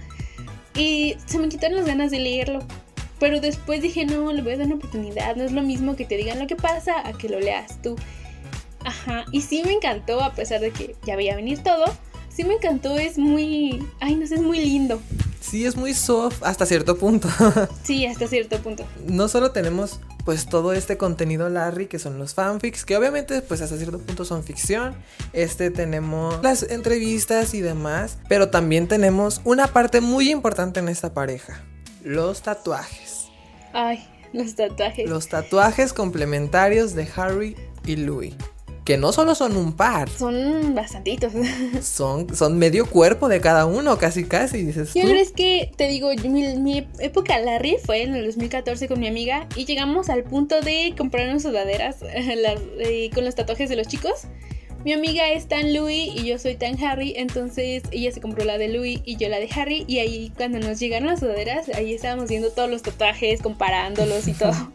Y 0.75 1.15
se 1.25 1.39
me 1.39 1.49
quitaron 1.49 1.77
las 1.77 1.85
ganas 1.85 2.11
de 2.11 2.19
leerlo. 2.19 2.59
Pero 3.19 3.39
después 3.39 3.81
dije, 3.81 4.05
no, 4.05 4.31
le 4.33 4.41
voy 4.41 4.53
a 4.53 4.57
dar 4.57 4.65
una 4.67 4.75
oportunidad. 4.75 5.35
No 5.35 5.43
es 5.43 5.51
lo 5.51 5.61
mismo 5.61 5.95
que 5.95 6.05
te 6.05 6.17
digan 6.17 6.39
lo 6.39 6.47
que 6.47 6.55
pasa 6.55 7.07
a 7.07 7.13
que 7.13 7.29
lo 7.29 7.39
leas 7.39 7.81
tú. 7.81 7.95
Ajá. 8.83 9.25
Y 9.31 9.41
sí 9.41 9.63
me 9.65 9.73
encantó, 9.73 10.21
a 10.21 10.33
pesar 10.33 10.59
de 10.59 10.71
que 10.71 10.95
ya 11.05 11.15
veía 11.15 11.35
venir 11.35 11.63
todo. 11.63 11.85
Sí 12.29 12.43
me 12.43 12.55
encantó, 12.55 12.97
es 12.97 13.17
muy... 13.17 13.87
Ay, 13.99 14.15
no 14.15 14.25
sé, 14.27 14.35
es 14.35 14.41
muy 14.41 14.59
lindo. 14.59 14.99
Sí, 15.43 15.65
es 15.65 15.75
muy 15.75 15.93
soft 15.93 16.41
hasta 16.43 16.65
cierto 16.65 16.97
punto. 16.97 17.27
Sí, 17.83 18.05
hasta 18.05 18.27
cierto 18.27 18.57
punto. 18.59 18.85
no 19.07 19.27
solo 19.27 19.51
tenemos 19.51 19.99
pues 20.25 20.45
todo 20.45 20.71
este 20.71 20.97
contenido 20.97 21.49
Larry 21.49 21.87
que 21.87 21.99
son 21.99 22.17
los 22.17 22.33
fanfics 22.33 22.85
que 22.85 22.95
obviamente 22.95 23.41
pues 23.41 23.59
hasta 23.61 23.75
cierto 23.77 23.99
punto 23.99 24.23
son 24.23 24.43
ficción 24.43 24.95
este 25.33 25.69
tenemos 25.69 26.41
las 26.41 26.63
entrevistas 26.63 27.53
y 27.53 27.59
demás 27.61 28.17
pero 28.29 28.49
también 28.49 28.87
tenemos 28.87 29.41
una 29.43 29.67
parte 29.67 29.99
muy 29.99 30.31
importante 30.31 30.79
en 30.79 30.87
esta 30.87 31.13
pareja 31.13 31.61
los 32.05 32.41
tatuajes 32.41 33.25
Ay, 33.73 34.07
los 34.31 34.55
tatuajes. 34.55 35.09
los 35.09 35.27
tatuajes 35.27 35.91
complementarios 35.91 36.95
de 36.95 37.07
Harry 37.17 37.57
y 37.85 37.97
Louis 37.97 38.33
que 38.85 38.97
no 38.97 39.13
solo 39.13 39.33
son 39.35 39.55
un 39.55 39.73
par 39.73 40.09
Son 40.09 40.75
bastantitos. 40.75 41.31
son 41.81 42.35
son 42.35 42.57
medio 42.57 42.85
cuerpo 42.85 43.29
de 43.29 43.39
cada 43.41 43.65
uno 43.65 43.97
casi 43.97 44.25
casi 44.25 44.63
dices 44.63 44.93
Yo 44.93 45.01
creo 45.03 45.15
es 45.15 45.31
que, 45.31 45.71
te 45.77 45.87
digo, 45.87 46.09
mi, 46.27 46.57
mi 46.57 46.87
época 46.99 47.39
Larry 47.39 47.77
fue 47.83 48.03
en 48.03 48.15
el 48.15 48.25
2014 48.25 48.87
con 48.87 48.99
mi 48.99 49.07
amiga 49.07 49.47
y 49.55 49.65
llegamos 49.65 50.09
al 50.09 50.23
punto 50.23 50.59
de 50.61 50.93
comprarnos 50.97 51.43
sudaderas 51.43 51.97
las- 52.37 52.59
eh, 52.79 53.09
con 53.13 53.25
los 53.25 53.35
tatuajes 53.35 53.69
de 53.69 53.75
los 53.75 53.87
chicos. 53.87 54.23
Mi 54.85 54.91
amiga 54.91 55.29
es 55.31 55.47
tan 55.47 55.73
Louis 55.73 56.09
y 56.13 56.25
yo 56.25 56.37
soy 56.37 56.55
tan 56.55 56.77
Harry, 56.83 57.13
entonces 57.15 57.83
ella 57.91 58.11
se 58.11 58.19
compró 58.19 58.43
la 58.43 58.57
de 58.57 58.67
Louis 58.67 58.99
y 59.05 59.15
yo 59.15 59.29
la 59.29 59.39
de 59.39 59.47
Harry 59.55 59.85
y 59.87 59.99
ahí 59.99 60.33
cuando 60.35 60.59
nos 60.59 60.77
llegaron 60.77 61.07
las 61.07 61.21
sudaderas, 61.21 61.69
ahí 61.69 61.93
estábamos 61.93 62.27
viendo 62.27 62.49
todos 62.51 62.69
los 62.69 62.81
tatuajes, 62.81 63.41
comparándolos 63.41 64.27
y 64.27 64.33
todo. 64.33 64.51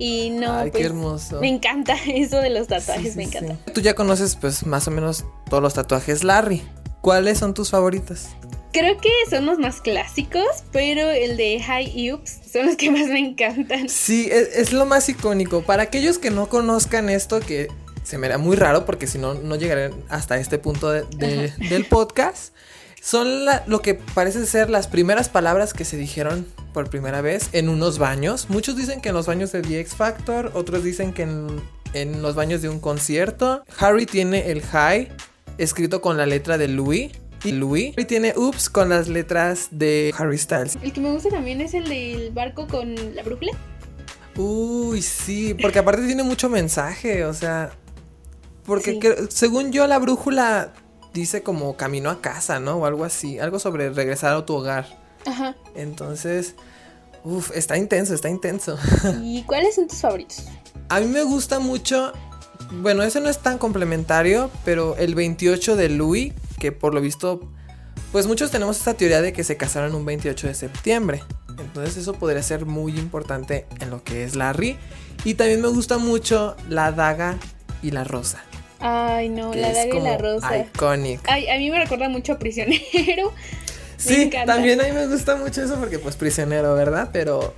Y 0.00 0.30
no, 0.30 0.52
Ay, 0.60 0.64
qué 0.70 0.78
pues 0.78 0.84
hermoso. 0.86 1.40
me 1.40 1.48
encanta 1.48 1.94
eso 2.08 2.38
de 2.38 2.50
los 2.50 2.66
tatuajes, 2.66 3.12
Sí, 3.12 3.16
me 3.18 3.24
encanta. 3.24 3.54
sí. 3.66 3.72
Tú 3.74 3.80
ya 3.82 3.94
conoces 3.94 4.34
pues 4.34 4.64
más 4.66 4.88
o 4.88 4.90
menos 4.90 5.24
todos 5.48 5.62
los 5.62 5.74
tatuajes 5.74 6.24
Larry. 6.24 6.62
¿Cuáles 7.02 7.38
son 7.38 7.54
tus 7.54 7.70
favoritos? 7.70 8.26
Creo 8.72 8.96
que 8.98 9.10
son 9.28 9.46
los 9.46 9.58
más 9.58 9.80
clásicos, 9.80 10.44
pero 10.72 11.08
el 11.10 11.36
de 11.36 11.60
High 11.60 12.12
Ups 12.12 12.38
son 12.52 12.66
los 12.66 12.76
que 12.76 12.90
más 12.90 13.06
me 13.08 13.18
encantan. 13.18 13.88
Sí, 13.88 14.28
es, 14.30 14.48
es 14.56 14.72
lo 14.72 14.86
más 14.86 15.08
icónico. 15.08 15.62
Para 15.62 15.82
aquellos 15.84 16.18
que 16.18 16.30
no 16.30 16.48
conozcan 16.48 17.08
esto, 17.10 17.40
que 17.40 17.68
se 18.04 18.16
me 18.18 18.26
era 18.26 18.38
muy 18.38 18.56
raro 18.56 18.84
porque 18.86 19.06
si 19.06 19.18
no, 19.18 19.34
no 19.34 19.56
llegaré 19.56 19.92
hasta 20.08 20.38
este 20.38 20.58
punto 20.58 20.90
de- 20.90 21.04
de- 21.16 21.52
del 21.68 21.84
podcast. 21.86 22.54
Son 23.02 23.44
la- 23.44 23.64
lo 23.66 23.80
que 23.82 23.94
parece 23.94 24.44
ser 24.46 24.68
las 24.70 24.86
primeras 24.88 25.28
palabras 25.28 25.72
que 25.72 25.84
se 25.84 25.96
dijeron 25.96 26.46
por 26.74 26.90
primera 26.90 27.20
vez 27.22 27.48
en 27.52 27.68
unos 27.68 27.98
baños. 27.98 28.46
Muchos 28.50 28.76
dicen 28.76 29.00
que 29.00 29.08
en 29.08 29.14
los 29.14 29.26
baños 29.26 29.52
de 29.52 29.62
The 29.62 29.80
X 29.80 29.94
Factor, 29.94 30.52
otros 30.54 30.84
dicen 30.84 31.12
que 31.12 31.22
en, 31.22 31.46
en 31.94 32.22
los 32.22 32.34
baños 32.34 32.62
de 32.62 32.68
un 32.68 32.78
concierto. 32.78 33.64
Harry 33.78 34.06
tiene 34.06 34.50
el 34.50 34.62
high 34.62 35.08
escrito 35.58 36.00
con 36.00 36.16
la 36.16 36.26
letra 36.26 36.58
de 36.58 36.68
Louis. 36.68 37.10
Y 37.42 37.52
Louis 37.52 37.94
Harry 37.96 38.04
tiene 38.04 38.34
Oops 38.36 38.68
con 38.68 38.90
las 38.90 39.08
letras 39.08 39.68
de 39.70 40.12
Harry 40.18 40.36
Styles. 40.36 40.76
El 40.82 40.92
que 40.92 41.00
me 41.00 41.10
gusta 41.10 41.30
también 41.30 41.62
es 41.62 41.72
el 41.72 41.88
del 41.88 42.30
barco 42.32 42.66
con 42.66 42.94
la 43.14 43.22
brújula. 43.22 43.52
Uy, 44.36 45.00
sí, 45.02 45.54
porque 45.54 45.78
aparte 45.78 46.06
tiene 46.06 46.22
mucho 46.22 46.48
mensaje, 46.50 47.24
o 47.24 47.32
sea, 47.34 47.70
porque 48.64 48.92
Sí. 48.92 49.00
cre- 49.00 49.28
según 49.30 49.72
yo 49.72 49.86
la 49.86 49.98
brújula 49.98 50.72
dice 51.12 51.42
como 51.42 51.76
camino 51.76 52.10
a 52.10 52.20
casa, 52.20 52.60
¿no? 52.60 52.76
O 52.76 52.86
algo 52.86 53.04
así, 53.04 53.38
algo 53.38 53.58
sobre 53.58 53.90
regresar 53.90 54.36
a 54.36 54.44
tu 54.44 54.54
hogar. 54.54 54.86
Ajá. 55.26 55.56
Entonces, 55.74 56.54
uff, 57.24 57.50
está 57.54 57.76
intenso, 57.76 58.14
está 58.14 58.28
intenso. 58.28 58.78
¿Y 59.22 59.42
cuáles 59.44 59.74
son 59.74 59.88
tus 59.88 60.00
favoritos? 60.00 60.44
A 60.88 61.00
mí 61.00 61.06
me 61.06 61.22
gusta 61.22 61.60
mucho, 61.60 62.12
bueno, 62.72 63.02
ese 63.02 63.20
no 63.20 63.28
es 63.28 63.38
tan 63.38 63.58
complementario, 63.58 64.50
pero 64.64 64.96
el 64.96 65.14
28 65.14 65.76
de 65.76 65.88
Louis, 65.88 66.32
que 66.58 66.72
por 66.72 66.94
lo 66.94 67.00
visto, 67.00 67.40
pues 68.12 68.26
muchos 68.26 68.50
tenemos 68.50 68.78
esta 68.78 68.94
teoría 68.94 69.22
de 69.22 69.32
que 69.32 69.44
se 69.44 69.56
casaron 69.56 69.94
un 69.94 70.04
28 70.04 70.48
de 70.48 70.54
septiembre. 70.54 71.22
Entonces 71.58 71.96
eso 71.96 72.14
podría 72.14 72.42
ser 72.42 72.66
muy 72.66 72.98
importante 72.98 73.66
en 73.80 73.90
lo 73.90 74.02
que 74.02 74.24
es 74.24 74.34
Larry. 74.34 74.78
Y 75.24 75.34
también 75.34 75.60
me 75.60 75.68
gusta 75.68 75.98
mucho 75.98 76.56
la 76.68 76.90
daga 76.92 77.38
y 77.82 77.90
la 77.90 78.04
rosa. 78.04 78.42
Ay, 78.80 79.28
no, 79.28 79.52
la 79.54 79.72
daga 79.72 79.94
y 79.94 80.00
la 80.00 80.18
rosa. 80.18 80.58
Iconic. 80.58 81.20
Ay, 81.28 81.48
a 81.48 81.58
mí 81.58 81.70
me 81.70 81.78
recuerda 81.78 82.08
mucho 82.08 82.32
a 82.32 82.38
Prisionero. 82.38 83.32
Sí, 84.00 84.30
también 84.46 84.80
a 84.80 84.84
mí 84.84 84.92
me 84.92 85.06
gusta 85.06 85.36
mucho 85.36 85.62
eso 85.62 85.76
porque 85.78 85.98
pues 85.98 86.16
prisionero, 86.16 86.74
¿verdad? 86.74 87.10
Pero 87.12 87.54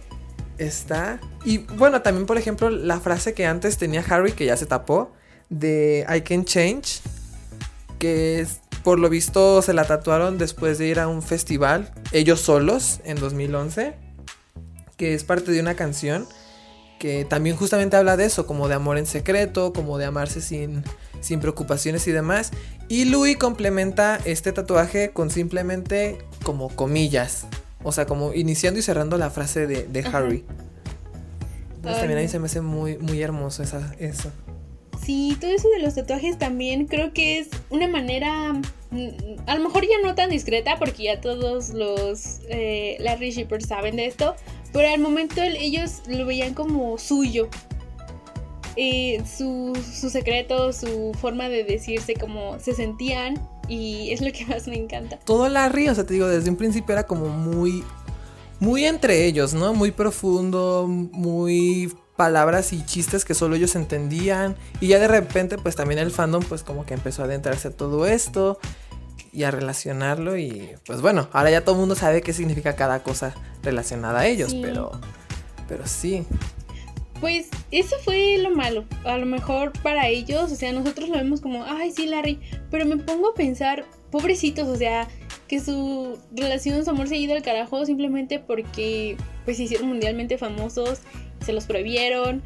está... 0.58 1.20
Y 1.44 1.58
bueno, 1.58 2.02
también 2.02 2.26
por 2.26 2.36
ejemplo 2.36 2.68
la 2.68 2.98
frase 2.98 3.32
que 3.32 3.46
antes 3.46 3.78
tenía 3.78 4.04
Harry, 4.08 4.32
que 4.32 4.46
ya 4.46 4.56
se 4.56 4.66
tapó, 4.66 5.12
de 5.50 6.04
I 6.12 6.22
can 6.22 6.44
change, 6.44 7.00
que 8.00 8.40
es, 8.40 8.60
por 8.82 8.98
lo 8.98 9.08
visto 9.08 9.62
se 9.62 9.72
la 9.72 9.84
tatuaron 9.84 10.36
después 10.36 10.78
de 10.78 10.88
ir 10.88 10.98
a 10.98 11.06
un 11.06 11.22
festival, 11.22 11.92
ellos 12.10 12.40
solos, 12.40 12.98
en 13.04 13.20
2011, 13.20 13.94
que 14.96 15.14
es 15.14 15.22
parte 15.22 15.52
de 15.52 15.60
una 15.60 15.74
canción 15.74 16.26
que 17.02 17.24
también 17.24 17.56
justamente 17.56 17.96
habla 17.96 18.16
de 18.16 18.26
eso, 18.26 18.46
como 18.46 18.68
de 18.68 18.76
amor 18.76 18.96
en 18.96 19.06
secreto, 19.06 19.72
como 19.72 19.98
de 19.98 20.04
amarse 20.04 20.40
sin, 20.40 20.84
sin 21.20 21.40
preocupaciones 21.40 22.06
y 22.06 22.12
demás. 22.12 22.52
Y 22.86 23.06
Louis 23.06 23.36
complementa 23.36 24.20
este 24.24 24.52
tatuaje 24.52 25.10
con 25.10 25.28
simplemente 25.28 26.18
como 26.44 26.68
comillas. 26.68 27.46
O 27.82 27.90
sea, 27.90 28.06
como 28.06 28.32
iniciando 28.34 28.78
y 28.78 28.84
cerrando 28.84 29.18
la 29.18 29.30
frase 29.30 29.66
de, 29.66 29.82
de 29.88 29.98
Ajá. 29.98 30.18
Harry. 30.18 30.44
Entonces 31.74 31.98
también 31.98 32.18
ahí 32.20 32.26
no. 32.26 32.30
se 32.30 32.38
me 32.38 32.46
hace 32.46 32.60
muy, 32.60 32.98
muy 32.98 33.20
hermoso 33.20 33.64
esa, 33.64 33.96
eso. 33.98 34.30
Sí, 35.04 35.36
todo 35.40 35.50
eso 35.50 35.68
de 35.70 35.80
los 35.80 35.96
tatuajes 35.96 36.38
también 36.38 36.86
creo 36.86 37.12
que 37.12 37.40
es 37.40 37.48
una 37.70 37.88
manera, 37.88 38.52
mm, 38.92 39.08
a 39.46 39.56
lo 39.56 39.64
mejor 39.64 39.82
ya 39.82 39.96
no 40.04 40.14
tan 40.14 40.30
discreta 40.30 40.76
porque 40.78 41.02
ya 41.02 41.20
todos 41.20 41.70
los 41.70 42.42
eh, 42.48 42.96
Larry 43.00 43.32
Shippers 43.32 43.66
saben 43.66 43.96
de 43.96 44.06
esto, 44.06 44.36
pero 44.72 44.88
al 44.88 45.00
momento 45.00 45.42
el- 45.42 45.56
ellos 45.56 46.02
lo 46.06 46.26
veían 46.26 46.54
como 46.54 46.98
suyo. 46.98 47.48
Su, 49.36 49.78
su 49.92 50.08
secreto, 50.08 50.72
su 50.72 51.12
forma 51.20 51.48
de 51.50 51.62
decirse 51.64 52.14
como 52.14 52.58
se 52.58 52.74
sentían 52.74 53.34
y 53.68 54.10
es 54.12 54.20
lo 54.22 54.32
que 54.32 54.46
más 54.46 54.66
me 54.66 54.76
encanta. 54.76 55.18
Todo 55.18 55.48
Larry, 55.48 55.88
o 55.88 55.94
sea, 55.94 56.04
te 56.04 56.14
digo, 56.14 56.26
desde 56.26 56.48
un 56.50 56.56
principio 56.56 56.92
era 56.94 57.06
como 57.06 57.28
muy, 57.28 57.84
muy 58.60 58.84
entre 58.86 59.26
ellos, 59.26 59.52
¿no? 59.52 59.74
Muy 59.74 59.90
profundo, 59.90 60.86
muy 60.88 61.92
palabras 62.16 62.72
y 62.72 62.84
chistes 62.86 63.24
que 63.26 63.34
solo 63.34 63.56
ellos 63.56 63.74
entendían. 63.76 64.56
Y 64.80 64.86
ya 64.88 64.98
de 64.98 65.08
repente, 65.08 65.58
pues 65.58 65.76
también 65.76 65.98
el 65.98 66.10
fandom, 66.10 66.42
pues 66.42 66.62
como 66.62 66.86
que 66.86 66.94
empezó 66.94 67.22
a 67.22 67.24
adentrarse 67.26 67.68
a 67.68 67.70
todo 67.72 68.06
esto 68.06 68.58
y 69.32 69.44
a 69.44 69.50
relacionarlo. 69.50 70.36
Y 70.36 70.70
pues 70.86 71.00
bueno, 71.00 71.28
ahora 71.32 71.50
ya 71.50 71.62
todo 71.62 71.74
el 71.74 71.80
mundo 71.80 71.94
sabe 71.94 72.20
qué 72.22 72.32
significa 72.32 72.76
cada 72.76 73.02
cosa 73.02 73.34
relacionada 73.62 74.20
a 74.20 74.26
ellos, 74.26 74.50
Sí. 74.50 74.60
pero, 74.62 74.92
pero 75.68 75.86
sí. 75.86 76.24
Pues 77.20 77.46
eso 77.70 77.96
fue 78.04 78.36
lo 78.38 78.50
malo. 78.50 78.84
A 79.04 79.16
lo 79.16 79.26
mejor 79.26 79.72
para 79.82 80.08
ellos, 80.08 80.50
o 80.50 80.56
sea, 80.56 80.72
nosotros 80.72 81.08
lo 81.08 81.14
vemos 81.16 81.40
como, 81.40 81.64
ay, 81.64 81.92
sí, 81.92 82.06
Larry. 82.06 82.40
Pero 82.70 82.84
me 82.84 82.96
pongo 82.96 83.30
a 83.30 83.34
pensar, 83.34 83.84
pobrecitos, 84.10 84.66
o 84.66 84.76
sea, 84.76 85.06
que 85.46 85.60
su 85.60 86.18
relación, 86.34 86.84
su 86.84 86.90
amor 86.90 87.06
se 87.06 87.14
ha 87.14 87.18
ido 87.18 87.34
al 87.34 87.42
carajo 87.42 87.86
simplemente 87.86 88.40
porque, 88.40 89.16
pues, 89.44 89.56
se 89.56 89.62
hicieron 89.64 89.86
mundialmente 89.88 90.36
famosos, 90.36 90.98
se 91.44 91.52
los 91.52 91.66
prohibieron. 91.66 92.42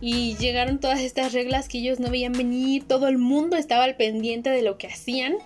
Y 0.00 0.34
llegaron 0.38 0.80
todas 0.80 0.98
estas 1.00 1.32
reglas 1.32 1.68
que 1.68 1.78
ellos 1.78 2.00
no 2.00 2.10
veían 2.10 2.32
venir. 2.32 2.82
Todo 2.88 3.06
el 3.06 3.18
mundo 3.18 3.56
estaba 3.56 3.84
al 3.84 3.94
pendiente 3.96 4.50
de 4.50 4.62
lo 4.62 4.76
que 4.76 4.88
hacían. 4.88 5.36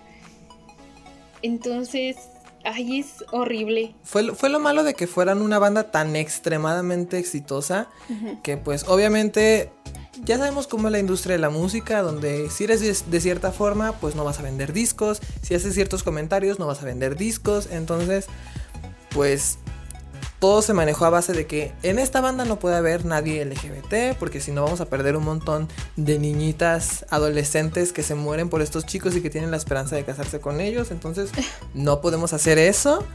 Entonces, 1.41 2.17
ay, 2.63 2.99
es 2.99 3.23
horrible. 3.31 3.95
Fue, 4.03 4.23
lo- 4.23 4.35
fue 4.35 4.49
lo 4.49 4.59
malo 4.59 4.83
de 4.83 4.93
que 4.93 5.07
fueran 5.07 5.41
una 5.41 5.59
banda 5.59 5.91
tan 5.91 6.15
extremadamente 6.15 7.17
exitosa 7.17 7.87
que 8.43 8.57
pues 8.57 8.85
obviamente 8.87 9.71
ya 10.23 10.37
sabemos 10.37 10.67
cómo 10.67 10.87
es 10.87 10.91
la 10.91 10.99
industria 10.99 11.33
de 11.35 11.39
la 11.41 11.49
música, 11.49 12.01
donde 12.01 12.49
si 12.49 12.65
eres 12.65 13.09
de 13.09 13.21
cierta 13.21 13.51
forma, 13.51 13.93
pues 13.93 14.15
no 14.15 14.23
vas 14.23 14.39
a 14.39 14.43
vender 14.43 14.73
discos, 14.73 15.19
si 15.41 15.55
haces 15.55 15.73
ciertos 15.73 16.03
comentarios, 16.03 16.59
no 16.59 16.67
vas 16.67 16.81
a 16.81 16.85
vender 16.85 17.15
discos, 17.15 17.69
entonces, 17.71 18.27
pues 19.15 19.57
todo 20.41 20.63
se 20.63 20.73
manejó 20.73 21.05
a 21.05 21.11
base 21.11 21.33
de 21.33 21.45
que 21.45 21.71
en 21.83 21.99
esta 21.99 22.19
banda 22.19 22.45
no 22.45 22.57
puede 22.57 22.75
haber 22.75 23.05
nadie 23.05 23.45
LGBT, 23.45 24.17
porque 24.17 24.41
si 24.41 24.51
no 24.51 24.63
vamos 24.63 24.81
a 24.81 24.85
perder 24.87 25.15
un 25.15 25.23
montón 25.23 25.67
de 25.97 26.17
niñitas 26.17 27.05
adolescentes 27.11 27.93
que 27.93 28.01
se 28.01 28.15
mueren 28.15 28.49
por 28.49 28.63
estos 28.63 28.87
chicos 28.87 29.15
y 29.15 29.21
que 29.21 29.29
tienen 29.29 29.51
la 29.51 29.57
esperanza 29.57 29.95
de 29.95 30.03
casarse 30.03 30.41
con 30.41 30.59
ellos. 30.59 30.89
Entonces, 30.89 31.29
no 31.75 32.01
podemos 32.01 32.33
hacer 32.33 32.57
eso. 32.57 33.05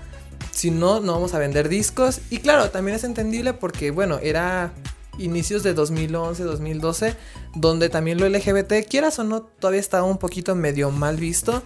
Si 0.53 0.71
no, 0.71 1.01
no 1.01 1.15
vamos 1.15 1.35
a 1.35 1.41
vender 1.41 1.69
discos. 1.69 2.21
Y 2.31 2.39
claro, 2.39 2.71
también 2.71 2.97
es 2.97 3.03
entendible 3.03 3.55
porque, 3.55 3.91
bueno, 3.91 4.21
era 4.23 4.73
inicios 5.19 5.65
de 5.65 5.75
2011, 5.75 6.45
2012, 6.45 7.17
donde 7.57 7.89
también 7.89 8.21
lo 8.21 8.29
LGBT, 8.29 8.89
quieras 8.89 9.19
o 9.19 9.25
no, 9.25 9.43
todavía 9.43 9.81
estaba 9.81 10.05
un 10.05 10.19
poquito 10.19 10.55
medio 10.55 10.93
mal 10.93 11.17
visto. 11.17 11.65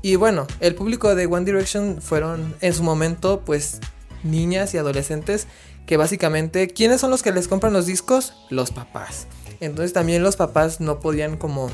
Y 0.00 0.16
bueno, 0.16 0.46
el 0.60 0.74
público 0.74 1.14
de 1.14 1.26
One 1.26 1.44
Direction 1.44 2.00
fueron 2.00 2.54
en 2.62 2.72
su 2.72 2.82
momento 2.82 3.42
pues 3.44 3.78
niñas 4.22 4.74
y 4.74 4.78
adolescentes 4.78 5.46
que 5.86 5.96
básicamente, 5.96 6.68
¿quiénes 6.68 7.00
son 7.00 7.10
los 7.10 7.22
que 7.22 7.32
les 7.32 7.48
compran 7.48 7.72
los 7.72 7.86
discos? 7.86 8.34
Los 8.50 8.70
papás. 8.70 9.26
Entonces 9.60 9.92
también 9.92 10.22
los 10.22 10.36
papás 10.36 10.80
no 10.80 11.00
podían 11.00 11.36
como, 11.36 11.70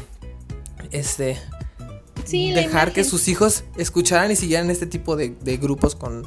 este, 0.91 1.39
dejar 2.31 2.93
que 2.93 3.05
sus 3.05 3.29
hijos 3.29 3.65
escucharan 3.77 4.31
y 4.31 4.37
siguieran 4.37 4.71
este 4.71 4.87
tipo 4.87 5.17
de, 5.17 5.31
de 5.43 5.57
grupos 5.57 5.95
con 5.95 6.27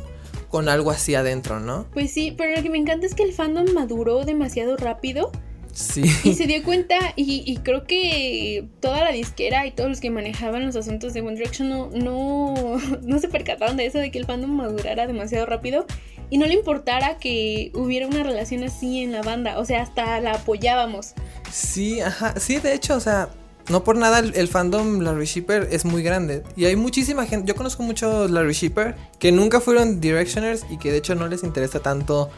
con 0.52 0.68
algo 0.68 0.92
así 0.92 1.16
adentro, 1.16 1.60
¿no? 1.60 1.88
Pues 1.94 2.12
sí, 2.12 2.34
pero 2.38 2.56
lo 2.56 2.62
que 2.62 2.70
me 2.70 2.78
encanta 2.78 3.08
es 3.08 3.16
que 3.16 3.24
el 3.24 3.32
fandom 3.32 3.74
maduró 3.74 4.26
demasiado 4.26 4.76
rápido. 4.76 5.32
Sí. 5.72 6.04
Y 6.26 6.34
se 6.34 6.46
dio 6.48 6.62
cuenta, 6.64 7.14
y, 7.16 7.58
creo 7.64 7.86
que 7.86 8.68
toda 8.82 9.06
la 9.06 9.12
disquera 9.14 9.66
y 9.66 9.72
todos 9.72 9.90
los 9.90 10.02
que 10.02 10.12
manejaban 10.12 10.66
los 10.66 10.76
asuntos 10.76 11.14
de 11.14 11.22
One 11.22 11.36
Direction 11.36 11.70
no, 11.70 11.90
no, 11.92 12.78
no 13.02 13.20
se 13.20 13.30
percataron 13.30 13.78
de 13.78 13.86
eso, 13.86 13.98
de 13.98 14.12
que 14.12 14.20
el 14.20 14.26
fandom 14.26 14.52
madurara 14.52 15.08
demasiado 15.08 15.46
rápido 15.46 15.86
y 16.32 16.38
no 16.38 16.48
le 16.48 16.54
importara 16.54 17.18
que 17.18 17.72
hubiera 17.76 18.08
una 18.08 18.24
relación 18.24 18.64
así 18.64 19.04
en 19.04 19.12
la 19.12 19.22
banda, 19.22 19.60
o 19.60 19.66
sea, 19.66 19.82
hasta 19.84 20.20
la 20.22 20.32
apoyábamos. 20.32 21.14
Sí, 21.52 22.00
ajá, 22.00 22.40
sí, 22.40 22.58
de 22.58 22.74
hecho, 22.74 22.96
o 22.96 23.02
sea, 23.02 23.30
no 23.70 23.84
por 23.84 23.98
nada 23.98 24.20
el, 24.20 24.48
fandom 24.48 25.02
Larry 25.02 25.26
Shipper 25.26 25.68
es 25.72 25.84
muy 25.84 26.02
grande. 26.02 26.44
Y 26.56 26.66
hay 26.66 26.78
muchísima 26.78 27.26
gente. 27.26 27.50
Yo 27.50 27.56
conozco 27.56 27.84
muchos 27.84 28.32
Larry 28.32 28.54
Shipper 28.54 28.96
que 29.20 29.34
nunca 29.34 29.60
fueron 29.60 30.00
Directioners 30.00 30.66
y 30.70 30.78
que 30.78 30.90
de 30.92 31.00
hecho 31.00 31.16
no 31.16 31.28
les 31.28 31.44
interesa 31.44 31.82
tanto 31.82 32.30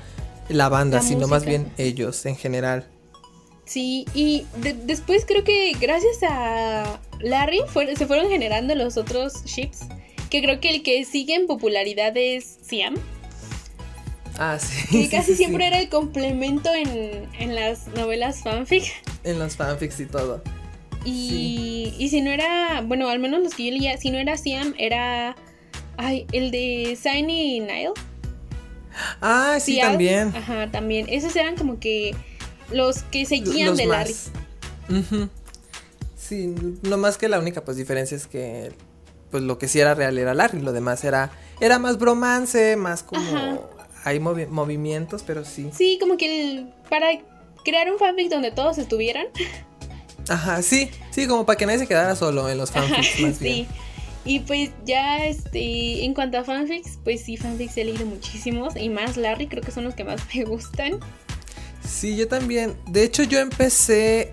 la 0.50 0.70
banda, 0.70 1.02
sino 1.04 1.28
más 1.28 1.46
bien 1.46 1.72
ellos 1.78 2.26
en 2.26 2.36
general. 2.36 2.88
Sí, 3.66 4.06
y 4.16 4.46
después 4.86 5.24
creo 5.26 5.44
que 5.44 5.72
gracias 5.80 6.18
a 6.28 7.00
Larry 7.22 7.62
se 7.96 8.08
fueron 8.08 8.28
generando 8.28 8.74
los 8.74 8.98
otros 8.98 9.46
ships. 9.46 9.82
Que 10.32 10.42
creo 10.42 10.60
que 10.60 10.72
el 10.72 10.82
que 10.82 11.06
sigue 11.06 11.36
en 11.36 11.46
popularidad 11.46 12.18
es 12.18 12.58
Siam. 12.64 12.96
Ah, 14.38 14.58
sí. 14.60 14.88
Que 15.04 15.10
casi 15.10 15.36
siempre 15.36 15.68
era 15.68 15.80
el 15.80 15.90
complemento 15.90 16.74
en, 16.74 17.30
en 17.40 17.56
las 17.56 17.88
novelas 17.88 18.42
fanfic. 18.42 18.84
En 19.24 19.40
los 19.40 19.56
fanfics 19.56 20.00
y 20.00 20.06
todo. 20.06 20.42
Y, 21.06 21.94
y 21.98 22.10
si 22.10 22.22
no 22.22 22.32
era, 22.32 22.82
bueno, 22.82 23.10
al 23.10 23.20
menos 23.20 23.44
los 23.44 23.54
que 23.54 23.66
yo 23.66 23.72
leía, 23.72 23.98
si 23.98 24.10
no 24.10 24.18
era 24.18 24.38
Siam, 24.38 24.74
era, 24.78 25.36
ay, 25.98 26.26
el 26.32 26.50
de 26.52 26.98
Shiny 27.02 27.60
Nile. 27.60 27.92
Ah, 29.22 29.58
sí, 29.60 29.80
también. 29.80 30.34
Ajá, 30.36 30.72
también. 30.72 31.08
Esos 31.10 31.36
eran 31.36 31.56
como 31.56 31.80
que 31.80 32.16
los 32.72 33.04
que 33.04 33.26
seguían 33.26 33.76
de 33.76 33.86
Larry. 33.86 34.16
Sí, 36.16 36.56
no 36.84 36.98
más 36.98 37.18
que 37.18 37.28
la 37.28 37.40
única 37.40 37.64
pues 37.66 37.78
diferencia 37.78 38.16
es 38.16 38.28
que 38.28 38.72
pues 39.30 39.44
lo 39.44 39.58
que 39.58 39.68
sí 39.68 39.80
era 39.80 39.94
real 39.96 40.18
era 40.18 40.34
Larry, 40.34 40.62
lo 40.62 40.72
demás 40.72 41.04
era 41.04 41.32
era 41.60 41.80
más 41.80 41.98
bromance, 41.98 42.76
más 42.76 43.04
como 43.04 43.70
hay 44.04 44.20
movimientos, 44.20 45.24
pero 45.24 45.46
sí. 45.46 45.70
Sí, 45.74 45.98
como 46.00 46.18
que 46.18 46.66
para 46.90 47.08
crear 47.64 47.92
un 47.92 47.98
fanfic 47.98 48.30
donde 48.30 48.52
todos 48.52 48.78
estuvieran. 48.78 49.28
Ajá, 50.30 50.62
sí, 50.62 50.90
sí, 51.12 51.28
como 51.28 51.46
para 51.46 51.58
que 51.58 51.66
nadie 51.66 51.80
se 51.80 51.88
quedara 51.88 52.16
solo 52.16 52.50
en 52.50 52.58
los 52.58 52.72
fanfics. 52.72 53.20
más 53.20 53.38
sí. 53.38 53.68
Y 54.26 54.40
pues 54.40 54.72
ya, 54.86 55.26
este, 55.26 56.06
en 56.06 56.14
cuanto 56.14 56.38
a 56.38 56.44
fanfics, 56.44 56.98
pues 57.04 57.22
sí, 57.22 57.36
fanfics 57.36 57.78
he 57.78 57.84
leído 57.84 58.06
muchísimos. 58.06 58.76
Y 58.76 58.90
más 58.90 59.18
Larry, 59.18 59.48
creo 59.48 59.62
que 59.62 59.72
son 59.72 59.84
los 59.84 59.96
que 59.96 60.04
más 60.04 60.22
me 60.34 60.46
gustan. 60.46 61.00
Sí, 61.86 62.16
yo 62.16 62.28
también. 62.28 62.76
De 62.88 63.04
hecho, 63.04 63.24
yo 63.24 63.40
empecé 63.40 64.32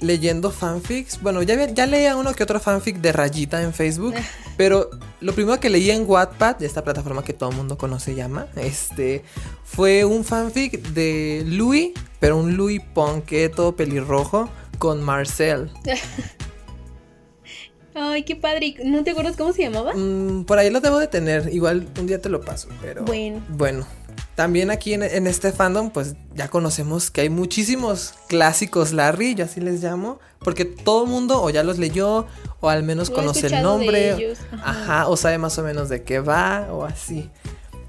leyendo 0.00 0.52
fanfics. 0.52 1.20
Bueno, 1.20 1.42
ya, 1.42 1.66
ya 1.66 1.86
leía 1.86 2.16
uno 2.16 2.32
que 2.34 2.44
otro 2.44 2.60
fanfic 2.60 2.98
de 2.98 3.12
rayita 3.12 3.62
en 3.62 3.74
Facebook. 3.74 4.14
Pero 4.56 4.90
lo 5.20 5.32
primero 5.34 5.58
que 5.60 5.70
leí 5.70 5.90
en 5.90 6.08
Wattpad, 6.08 6.56
de 6.56 6.66
esta 6.66 6.84
plataforma 6.84 7.24
que 7.24 7.32
todo 7.32 7.50
el 7.50 7.56
mundo 7.56 7.78
conoce 7.78 8.14
llama, 8.14 8.46
este, 8.56 9.24
fue 9.64 10.04
un 10.04 10.24
fanfic 10.24 10.80
de 10.90 11.44
Louis, 11.46 11.92
pero 12.20 12.36
un 12.36 12.56
Louis 12.56 12.80
ponqueto 12.94 13.74
pelirrojo 13.76 14.48
con 14.78 15.02
Marcel. 15.02 15.70
Ay, 17.94 18.24
qué 18.24 18.34
padre. 18.34 18.74
¿No 18.84 19.04
te 19.04 19.12
acuerdas 19.12 19.36
cómo 19.36 19.52
se 19.52 19.62
llamaba? 19.62 19.92
Mm, 19.94 20.44
por 20.44 20.58
ahí 20.58 20.68
lo 20.68 20.80
debo 20.80 20.98
de 20.98 21.06
tener. 21.06 21.48
Igual 21.52 21.86
un 21.98 22.06
día 22.08 22.20
te 22.20 22.28
lo 22.28 22.40
paso, 22.40 22.68
pero. 22.82 23.04
Bueno. 23.04 23.40
Bueno. 23.50 23.86
También 24.34 24.70
aquí 24.70 24.94
en, 24.94 25.26
este 25.26 25.52
fandom, 25.52 25.90
pues 25.90 26.16
ya 26.34 26.48
conocemos 26.48 27.10
que 27.10 27.20
hay 27.20 27.30
muchísimos 27.30 28.14
clásicos 28.28 28.92
Larry, 28.92 29.36
yo 29.36 29.44
así 29.44 29.60
les 29.60 29.82
llamo, 29.82 30.18
porque 30.40 30.64
todo 30.64 31.04
el 31.04 31.10
mundo 31.10 31.40
o 31.40 31.50
ya 31.50 31.62
los 31.62 31.78
leyó, 31.78 32.26
o 32.60 32.68
al 32.68 32.82
menos 32.82 33.10
conoce 33.10 33.46
el 33.46 33.62
nombre, 33.62 34.34
ajá, 34.62 35.06
o 35.06 35.16
sabe 35.16 35.38
más 35.38 35.56
o 35.58 35.62
menos 35.62 35.88
de 35.88 36.02
qué 36.02 36.18
va, 36.18 36.66
o 36.72 36.84
así. 36.84 37.30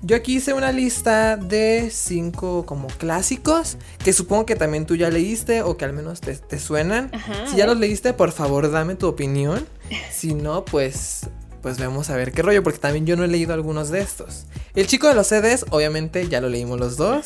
Yo 0.03 0.15
aquí 0.15 0.36
hice 0.36 0.53
una 0.53 0.71
lista 0.71 1.36
de 1.36 1.89
cinco 1.91 2.63
como 2.67 2.88
clásicos 2.89 3.77
que 4.03 4.13
supongo 4.13 4.45
que 4.45 4.55
también 4.55 4.86
tú 4.86 4.95
ya 4.95 5.10
leíste 5.10 5.63
o 5.63 5.77
que 5.77 5.86
al 5.86 5.93
menos 5.93 6.21
te, 6.21 6.60
suenan. 6.60 7.10
si 7.49 7.58
ya 7.58 7.65
los 7.65 7.79
leíste, 7.79 8.13
por 8.13 8.31
favor 8.31 8.69
dame 8.69 8.93
tu 8.93 9.08
opinión. 9.08 9.65
Si 10.12 10.36
no, 10.36 10.63
pues 10.63 11.27
pues 11.65 11.80
vamos 11.80 12.12
a 12.12 12.15
ver 12.15 12.32
qué 12.32 12.43
rollo, 12.43 12.62
porque 12.62 12.78
también 12.78 13.08
yo 13.08 13.15
no 13.15 13.23
he 13.23 13.28
leído 13.28 13.51
algunos 13.51 13.89
de 13.89 13.99
estos. 13.99 14.45
El 14.75 14.86
chico 14.86 15.08
de 15.08 15.15
los 15.15 15.25
CDs, 15.25 15.65
obviamente 15.71 16.28
ya 16.28 16.39
lo 16.39 16.47
leímos 16.47 16.80
los 16.80 16.95
dos. 16.95 17.25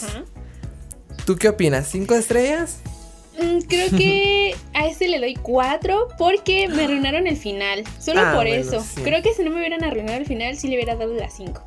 ¿Tú 1.26 1.36
qué 1.36 1.50
opinas? 1.50 1.90
¿Cinco 1.90 2.16
estrellas? 2.16 2.78
Mm, 3.38 3.60
creo 3.68 3.90
que 3.98 4.56
a 4.74 4.88
este 4.88 5.10
le 5.10 5.20
doy 5.20 5.36
cuatro 5.36 6.08
porque 6.18 6.70
me 6.70 6.86
arruinaron 6.86 7.28
el 7.28 7.36
final. 7.36 7.84
Solo 8.00 8.22
ah, 8.22 8.32
por 8.34 8.48
eso. 8.48 8.82
Creo 9.04 9.22
que 9.22 9.34
si 9.34 9.44
no 9.44 9.50
me 9.52 9.58
hubieran 9.58 9.84
arruinado 9.84 10.18
el 10.18 10.26
final, 10.26 10.56
sí 10.56 10.70
le 10.70 10.76
hubiera 10.76 10.96
dado 10.96 11.14
las 11.16 11.36
cinco. 11.36 11.62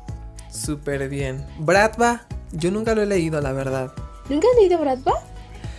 Súper 0.51 1.07
bien. 1.09 1.45
Bratva, 1.59 2.25
yo 2.53 2.71
nunca 2.71 2.95
lo 2.95 3.03
he 3.03 3.05
leído, 3.05 3.39
la 3.39 3.51
verdad. 3.51 3.93
¿Nunca 4.29 4.47
has 4.51 4.59
leído 4.59 4.79
Bratva? 4.79 5.13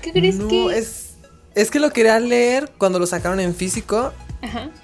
¿Qué 0.01 0.13
crees 0.13 0.37
que.? 0.37 0.79
Es, 0.79 1.17
es 1.57 1.73
que 1.73 1.81
lo 1.81 1.91
quería 1.91 2.21
leer 2.21 2.71
cuando 2.79 3.01
lo 3.01 3.07
sacaron 3.09 3.41
en 3.41 3.53
físico. 3.53 4.13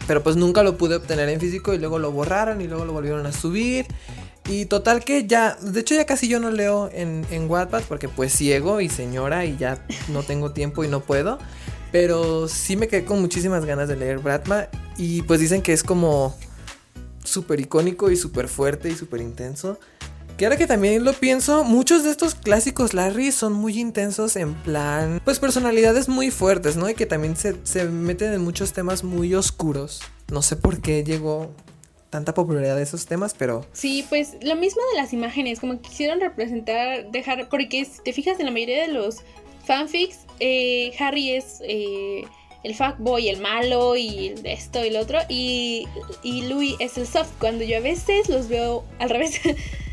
Pero 0.07 0.23
pues 0.23 0.37
nunca 0.37 0.62
lo 0.62 0.77
pude 0.77 0.96
obtener 0.96 1.29
en 1.29 1.40
físico 1.40 1.75
y 1.75 1.79
luego 1.79 1.99
lo 1.99 2.12
borraron 2.12 2.61
y 2.61 2.66
luego 2.66 2.85
lo 2.85 2.92
volvieron 2.92 3.27
a 3.27 3.33
subir. 3.33 3.87
Y 4.49 4.66
total 4.66 5.05
que 5.05 5.27
ya, 5.27 5.57
de 5.57 5.81
hecho 5.81 5.94
ya 5.94 6.07
casi 6.07 6.27
yo 6.27 6.40
no 6.40 6.51
leo 6.51 6.90
en, 6.92 7.25
en 7.31 7.49
Wattpad 7.49 7.83
porque 7.88 8.09
pues 8.09 8.33
ciego 8.33 8.81
y 8.81 8.88
señora 8.88 9.44
y 9.44 9.57
ya 9.57 9.85
no 10.09 10.23
tengo 10.23 10.53
tiempo 10.53 10.83
y 10.85 10.88
no 10.88 11.01
puedo. 11.01 11.38
Pero 11.92 12.49
sí 12.49 12.77
me 12.77 12.88
quedé 12.88 13.05
con 13.05 13.20
muchísimas 13.20 13.64
ganas 13.64 13.88
de 13.88 13.96
leer 13.96 14.18
Bratva 14.18 14.68
y 14.96 15.23
pues 15.23 15.40
dicen 15.40 15.62
que 15.62 15.73
es 15.73 15.83
como 15.83 16.37
súper 17.25 17.61
icónico 17.61 18.11
y 18.11 18.16
súper 18.16 18.49
fuerte 18.49 18.88
y 18.88 18.94
súper 18.94 19.20
intenso. 19.20 19.79
Que 20.40 20.46
ahora 20.46 20.57
que 20.57 20.66
también 20.66 21.05
lo 21.05 21.12
pienso, 21.12 21.64
muchos 21.64 22.03
de 22.03 22.11
estos 22.11 22.35
clásicos 22.35 22.94
Larry 22.94 23.31
son 23.31 23.53
muy 23.53 23.79
intensos 23.79 24.37
en 24.37 24.55
plan, 24.55 25.20
pues 25.22 25.38
personalidades 25.38 26.09
muy 26.09 26.31
fuertes, 26.31 26.79
¿no? 26.79 26.88
Y 26.88 26.94
que 26.94 27.05
también 27.05 27.37
se, 27.37 27.57
se 27.62 27.85
meten 27.85 28.33
en 28.33 28.40
muchos 28.40 28.72
temas 28.72 29.05
muy 29.05 29.35
oscuros. 29.35 30.00
No 30.33 30.40
sé 30.40 30.57
por 30.57 30.81
qué 30.81 31.05
llegó 31.05 31.50
tanta 32.09 32.33
popularidad 32.33 32.76
de 32.76 32.85
esos 32.85 33.05
temas, 33.05 33.35
pero... 33.37 33.66
Sí, 33.74 34.07
pues 34.09 34.38
lo 34.40 34.57
mismo 34.57 34.81
de 34.94 35.03
las 35.03 35.12
imágenes, 35.12 35.61
como 35.61 35.79
quisieron 35.83 36.20
representar, 36.20 37.11
dejar, 37.11 37.50
porque 37.50 37.85
si 37.85 38.03
te 38.03 38.14
fijas 38.14 38.40
en 38.40 38.46
la 38.46 38.53
mayoría 38.53 38.81
de 38.81 38.94
los 38.94 39.16
fanfics, 39.66 40.20
eh, 40.38 40.92
Harry 40.98 41.33
es... 41.33 41.59
Eh, 41.64 42.24
el 42.62 42.74
fuckboy, 42.74 43.29
el 43.29 43.42
malo 43.42 43.94
y 43.96 44.35
esto 44.44 44.83
y 44.85 44.90
lo 44.90 45.00
otro. 45.00 45.18
Y, 45.29 45.87
y 46.22 46.42
Louis 46.48 46.76
es 46.79 46.96
el 46.96 47.07
soft. 47.07 47.31
Cuando 47.38 47.64
yo 47.64 47.76
a 47.79 47.81
veces 47.81 48.31
los 48.31 48.48
veo 48.48 48.85
al 48.98 49.11
revés. 49.11 49.40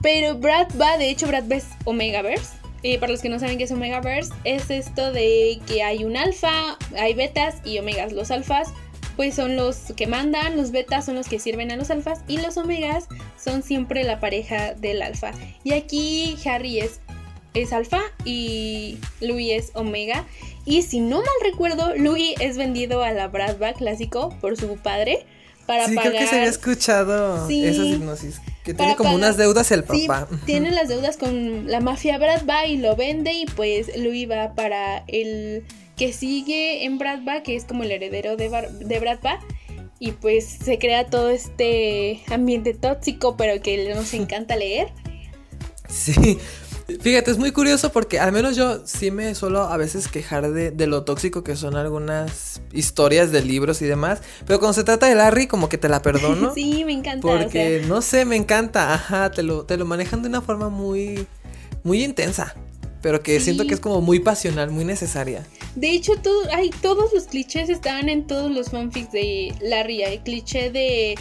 Pero 0.00 0.36
Brad 0.36 0.68
va, 0.80 0.98
de 0.98 1.10
hecho, 1.10 1.26
Brad 1.26 1.50
va 1.50 1.56
es 1.56 1.66
Omegaverse. 1.84 2.56
Eh, 2.82 2.98
para 2.98 3.12
los 3.12 3.22
que 3.22 3.28
no 3.28 3.38
saben 3.38 3.58
qué 3.58 3.64
es 3.64 3.70
Omegaverse, 3.70 4.32
es 4.44 4.70
esto 4.70 5.12
de 5.12 5.60
que 5.66 5.82
hay 5.82 6.04
un 6.04 6.16
alfa, 6.16 6.76
hay 6.98 7.14
betas 7.14 7.56
y 7.64 7.78
omegas. 7.78 8.12
Los 8.12 8.32
alfas, 8.32 8.72
pues 9.14 9.34
son 9.36 9.56
los 9.56 9.92
que 9.96 10.08
mandan, 10.08 10.56
los 10.56 10.72
betas 10.72 11.04
son 11.04 11.14
los 11.14 11.28
que 11.28 11.38
sirven 11.38 11.70
a 11.70 11.76
los 11.76 11.90
alfas 11.90 12.22
y 12.26 12.38
los 12.38 12.56
omegas 12.56 13.06
son 13.42 13.62
siempre 13.62 14.02
la 14.02 14.18
pareja 14.18 14.74
del 14.74 15.00
alfa. 15.02 15.30
Y 15.62 15.74
aquí 15.74 16.36
Harry 16.44 16.80
es, 16.80 17.00
es 17.54 17.72
alfa 17.72 18.00
y 18.24 18.98
Louis 19.20 19.52
es 19.52 19.70
omega. 19.74 20.26
Y 20.64 20.82
si 20.82 20.98
no 20.98 21.18
mal 21.18 21.28
recuerdo, 21.44 21.94
Louis 21.96 22.34
es 22.40 22.56
vendido 22.56 23.04
a 23.04 23.12
la 23.12 23.28
Bradba 23.28 23.74
clásico 23.74 24.36
por 24.40 24.56
su 24.56 24.76
padre 24.76 25.24
para 25.72 25.88
sí, 25.88 25.94
pagar. 25.94 26.10
creo 26.12 26.22
que 26.22 26.28
se 26.28 26.36
había 26.36 26.48
escuchado 26.50 27.48
Sí. 27.48 27.64
esa 27.64 27.84
hipnosis. 27.84 28.40
Que 28.64 28.74
tiene 28.74 28.94
como 28.96 29.08
pagar- 29.10 29.16
unas 29.16 29.36
deudas 29.36 29.72
el 29.72 29.84
Sí, 29.90 30.06
papá. 30.06 30.28
tiene 30.46 30.70
las 30.70 30.88
deudas 30.88 31.16
con 31.16 31.66
la 31.70 31.80
mafia 31.80 32.18
Bradba 32.18 32.66
y 32.66 32.76
lo 32.76 32.94
vende 32.94 33.32
y 33.32 33.46
pues 33.46 33.96
lo 33.96 34.12
iba 34.14 34.54
para 34.54 35.04
el 35.08 35.64
que 35.96 36.12
sigue 36.12 36.84
en 36.84 36.98
Bradba, 36.98 37.42
que 37.42 37.56
es 37.56 37.64
como 37.64 37.82
el 37.82 37.90
heredero 37.90 38.36
de, 38.36 38.48
Bar- 38.48 38.70
de 38.70 39.00
Bradba. 39.00 39.40
Y 39.98 40.12
pues 40.12 40.46
se 40.48 40.78
crea 40.78 41.06
todo 41.06 41.30
este 41.30 42.20
ambiente 42.28 42.74
tóxico, 42.74 43.36
pero 43.36 43.60
que 43.62 43.92
nos 43.94 44.12
encanta 44.14 44.56
leer. 44.56 44.88
Sí. 45.88 46.38
Fíjate, 47.00 47.30
es 47.30 47.38
muy 47.38 47.52
curioso 47.52 47.92
porque 47.92 48.18
al 48.18 48.32
menos 48.32 48.56
yo 48.56 48.82
sí 48.86 49.10
me 49.10 49.34
suelo 49.34 49.62
a 49.62 49.76
veces 49.76 50.08
quejar 50.08 50.50
de, 50.52 50.70
de 50.70 50.86
lo 50.86 51.04
tóxico 51.04 51.42
que 51.44 51.56
son 51.56 51.76
algunas 51.76 52.60
historias 52.72 53.30
de 53.32 53.42
libros 53.44 53.82
y 53.82 53.86
demás. 53.86 54.20
Pero 54.46 54.58
cuando 54.58 54.74
se 54.74 54.84
trata 54.84 55.06
de 55.06 55.14
Larry, 55.14 55.46
como 55.46 55.68
que 55.68 55.78
te 55.78 55.88
la 55.88 56.02
perdono. 56.02 56.52
Sí, 56.54 56.84
me 56.84 56.92
encanta. 56.92 57.26
o 57.26 57.30
Porque, 57.30 57.80
sea, 57.80 57.88
no 57.88 58.02
sé, 58.02 58.24
me 58.24 58.36
encanta. 58.36 58.92
Ajá, 58.94 59.30
te 59.30 59.42
lo, 59.42 59.64
te 59.64 59.76
lo 59.76 59.84
manejan 59.84 60.22
de 60.22 60.28
una 60.28 60.40
forma 60.42 60.68
muy, 60.68 61.26
muy 61.84 62.02
intensa. 62.04 62.54
Pero 63.00 63.22
que 63.22 63.38
Sí. 63.38 63.46
siento 63.46 63.66
que 63.66 63.74
es 63.74 63.80
como 63.80 64.00
muy 64.00 64.20
pasional, 64.20 64.70
muy 64.70 64.84
necesaria. 64.84 65.44
de 65.74 65.90
hecho, 65.90 66.12
todo, 66.22 66.40
ay, 66.54 66.70
todos 66.82 67.12
los 67.12 67.24
clichés 67.24 67.68
estaban 67.68 68.08
en 68.08 68.26
todos 68.26 68.50
los 68.50 68.70
fanfics 68.70 69.10
de 69.10 69.52
Larry. 69.60 70.02
El 70.02 70.20
cliché 70.20 70.70
de 70.70 71.16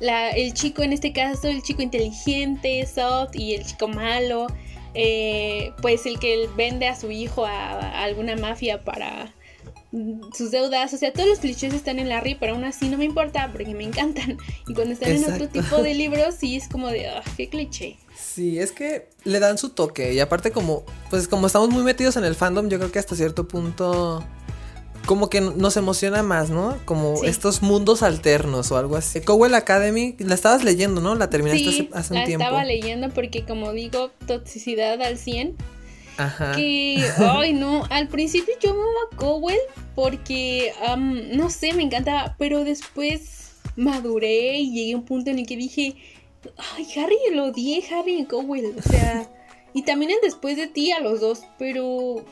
la, 0.00 0.30
el 0.30 0.52
chico, 0.54 0.82
en 0.82 0.92
este 0.92 1.12
caso, 1.12 1.48
el 1.48 1.62
chico 1.62 1.82
inteligente, 1.82 2.86
soft, 2.86 3.34
y 3.34 3.54
el 3.54 3.64
chico 3.64 3.88
malo. 3.88 4.46
Eh, 4.94 5.72
pues 5.82 6.06
el 6.06 6.18
que 6.18 6.48
vende 6.56 6.86
a 6.86 6.96
su 6.96 7.10
hijo 7.10 7.44
a, 7.44 7.70
a 7.72 8.04
alguna 8.04 8.36
mafia 8.36 8.84
para 8.84 9.34
mm, 9.92 10.32
sus 10.32 10.50
deudas. 10.50 10.94
O 10.94 10.96
sea, 10.96 11.12
todos 11.12 11.28
los 11.28 11.38
clichés 11.40 11.74
están 11.74 11.98
en 11.98 12.08
Larry, 12.08 12.36
pero 12.36 12.54
aún 12.54 12.64
así 12.64 12.88
no 12.88 12.96
me 12.96 13.04
importa 13.04 13.50
porque 13.52 13.74
me 13.74 13.84
encantan. 13.84 14.38
Y 14.68 14.74
cuando 14.74 14.94
están 14.94 15.10
en 15.10 15.24
otro 15.24 15.48
tipo 15.48 15.82
de 15.82 15.94
libros, 15.94 16.36
sí 16.38 16.56
es 16.56 16.68
como 16.68 16.88
de, 16.88 17.08
ah, 17.08 17.22
qué 17.36 17.48
cliché. 17.48 17.98
Sí, 18.16 18.58
es 18.58 18.72
que 18.72 19.08
le 19.24 19.40
dan 19.40 19.58
su 19.58 19.70
toque. 19.70 20.14
Y 20.14 20.20
aparte, 20.20 20.52
como, 20.52 20.84
pues 21.10 21.28
como 21.28 21.46
estamos 21.46 21.70
muy 21.70 21.82
metidos 21.82 22.16
en 22.16 22.24
el 22.24 22.34
fandom, 22.34 22.68
yo 22.68 22.78
creo 22.78 22.92
que 22.92 22.98
hasta 22.98 23.16
cierto 23.16 23.48
punto. 23.48 24.24
Como 25.06 25.28
que 25.28 25.40
nos 25.40 25.76
emociona 25.76 26.22
más, 26.22 26.50
¿no? 26.50 26.76
Como 26.84 27.16
Sí. 27.16 27.26
estos 27.26 27.62
mundos 27.62 28.02
alternos 28.02 28.70
o 28.72 28.76
algo 28.78 28.96
así. 28.96 29.20
Cowell 29.20 29.54
Academy, 29.54 30.14
la 30.18 30.34
estabas 30.34 30.64
leyendo, 30.64 31.00
¿no? 31.00 31.14
La 31.14 31.28
terminaste 31.30 31.58
Sí, 31.70 31.88
hace, 31.92 31.98
hace 31.98 32.12
un 32.14 32.20
la 32.20 32.24
tiempo. 32.26 32.44
estaba 32.44 32.64
leyendo 32.64 33.10
porque 33.10 33.44
como 33.44 33.72
digo, 33.72 34.10
toxicidad 34.26 35.00
al 35.02 35.18
100. 35.18 35.56
Ajá. 36.16 36.52
Que, 36.54 37.04
ay 37.18 37.52
no, 37.54 37.84
al 37.90 38.08
principio 38.08 38.54
yo 38.62 38.70
amaba 38.70 38.88
a 39.12 39.16
Cowell 39.16 39.58
porque, 39.96 40.72
no 41.32 41.50
sé, 41.50 41.72
me 41.74 41.82
encantaba, 41.82 42.36
pero 42.38 42.64
después 42.64 43.50
maduré 43.76 44.58
y 44.58 44.72
llegué 44.72 44.92
a 44.92 44.96
un 44.96 45.04
punto 45.04 45.30
en 45.30 45.40
el 45.40 45.46
que 45.46 45.56
dije, 45.56 45.96
ay, 46.76 46.86
Harry, 46.96 47.16
lo 47.32 47.46
odié, 47.46 47.82
Harry 47.92 48.20
y 48.20 48.24
Cowell, 48.26 48.74
o 48.78 48.82
sea, 48.82 49.28
y 49.74 49.82
también 49.82 50.12
en 50.12 50.18
Después 50.22 50.56
de 50.56 50.68
ti 50.68 50.92
a 50.92 51.00
los 51.00 51.20
dos, 51.20 51.40
pero 51.58 52.24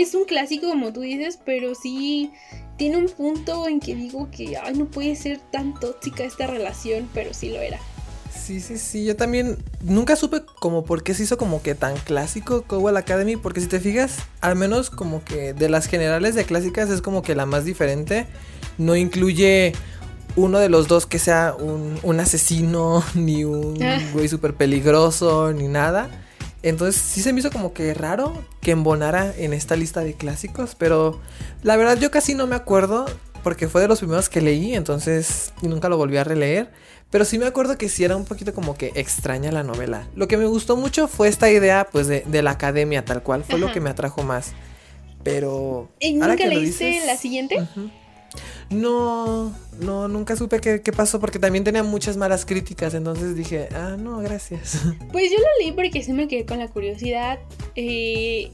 es 0.00 0.14
un 0.14 0.24
clásico 0.24 0.68
como 0.68 0.92
tú 0.92 1.00
dices, 1.00 1.38
pero 1.44 1.74
sí 1.74 2.30
tiene 2.76 2.98
un 2.98 3.08
punto 3.08 3.66
en 3.66 3.80
que 3.80 3.94
digo 3.94 4.28
que, 4.30 4.56
ay, 4.56 4.74
no 4.76 4.86
puede 4.86 5.16
ser 5.16 5.40
tan 5.50 5.72
tóxica 5.80 6.24
esta 6.24 6.46
relación, 6.46 7.08
pero 7.14 7.32
sí 7.32 7.48
lo 7.50 7.60
era. 7.60 7.78
Sí, 8.34 8.60
sí, 8.60 8.76
sí, 8.78 9.04
yo 9.04 9.16
también 9.16 9.56
nunca 9.82 10.14
supe 10.14 10.42
como 10.60 10.84
por 10.84 11.02
qué 11.02 11.14
se 11.14 11.22
hizo 11.22 11.38
como 11.38 11.62
que 11.62 11.74
tan 11.74 11.96
clásico 11.96 12.62
Cowell 12.62 12.96
Academy, 12.98 13.36
porque 13.36 13.60
si 13.60 13.66
te 13.66 13.80
fijas, 13.80 14.18
al 14.40 14.54
menos 14.56 14.90
como 14.90 15.24
que 15.24 15.54
de 15.54 15.68
las 15.68 15.86
generales 15.86 16.34
de 16.34 16.44
clásicas 16.44 16.90
es 16.90 17.00
como 17.00 17.22
que 17.22 17.34
la 17.34 17.46
más 17.46 17.64
diferente, 17.64 18.26
no 18.78 18.94
incluye 18.94 19.72
uno 20.36 20.58
de 20.58 20.68
los 20.68 20.86
dos 20.86 21.06
que 21.06 21.18
sea 21.18 21.54
un, 21.58 21.98
un 22.02 22.20
asesino, 22.20 23.02
ni 23.14 23.44
un 23.44 23.82
Ah. 23.82 23.98
güey 24.12 24.28
súper 24.28 24.54
peligroso, 24.54 25.52
ni 25.54 25.66
nada. 25.66 26.10
Entonces 26.62 27.00
sí 27.00 27.22
se 27.22 27.32
me 27.32 27.40
hizo 27.40 27.50
como 27.50 27.72
que 27.72 27.94
raro 27.94 28.44
que 28.60 28.72
embonara 28.72 29.32
en 29.36 29.52
esta 29.52 29.76
lista 29.76 30.00
de 30.00 30.14
clásicos, 30.14 30.74
pero 30.74 31.20
la 31.62 31.76
verdad 31.76 31.98
yo 31.98 32.10
casi 32.10 32.34
no 32.34 32.46
me 32.46 32.56
acuerdo 32.56 33.06
porque 33.44 33.68
fue 33.68 33.82
de 33.82 33.88
los 33.88 34.00
primeros 34.00 34.28
que 34.28 34.40
leí, 34.40 34.74
entonces 34.74 35.52
y 35.62 35.68
nunca 35.68 35.88
lo 35.88 35.96
volví 35.96 36.16
a 36.16 36.24
releer. 36.24 36.70
Pero 37.10 37.24
sí 37.24 37.38
me 37.38 37.46
acuerdo 37.46 37.78
que 37.78 37.88
sí 37.88 38.02
era 38.02 38.16
un 38.16 38.24
poquito 38.24 38.52
como 38.52 38.76
que 38.76 38.90
extraña 38.96 39.52
la 39.52 39.62
novela. 39.62 40.08
Lo 40.16 40.26
que 40.26 40.36
me 40.36 40.46
gustó 40.46 40.76
mucho 40.76 41.06
fue 41.06 41.28
esta 41.28 41.48
idea 41.48 41.86
pues 41.92 42.08
de, 42.08 42.24
de 42.26 42.42
la 42.42 42.50
academia 42.52 43.04
tal 43.04 43.22
cual, 43.22 43.44
fue 43.44 43.60
lo 43.60 43.70
que 43.72 43.80
me 43.80 43.90
atrajo 43.90 44.24
más. 44.24 44.52
Pero... 45.22 45.88
¿Y 46.00 46.14
nunca 46.14 46.34
leíste 46.46 46.86
dices- 46.86 47.06
la 47.06 47.16
siguiente? 47.16 47.60
Ujú. 47.60 47.90
No, 48.70 49.54
no, 49.80 50.08
nunca 50.08 50.36
supe 50.36 50.60
qué, 50.60 50.92
pasó 50.92 51.20
porque 51.20 51.38
también 51.38 51.64
tenía 51.64 51.82
muchas 51.82 52.16
malas 52.16 52.44
críticas, 52.44 52.94
entonces 52.94 53.36
dije, 53.36 53.68
ah, 53.74 53.96
no, 53.98 54.18
gracias. 54.18 54.80
Pues 55.12 55.30
yo 55.30 55.38
lo 55.38 55.46
leí 55.60 55.72
porque 55.72 56.02
sí 56.02 56.12
me 56.12 56.28
quedé 56.28 56.46
con 56.46 56.58
la 56.58 56.68
curiosidad. 56.68 57.38
eh, 57.74 58.50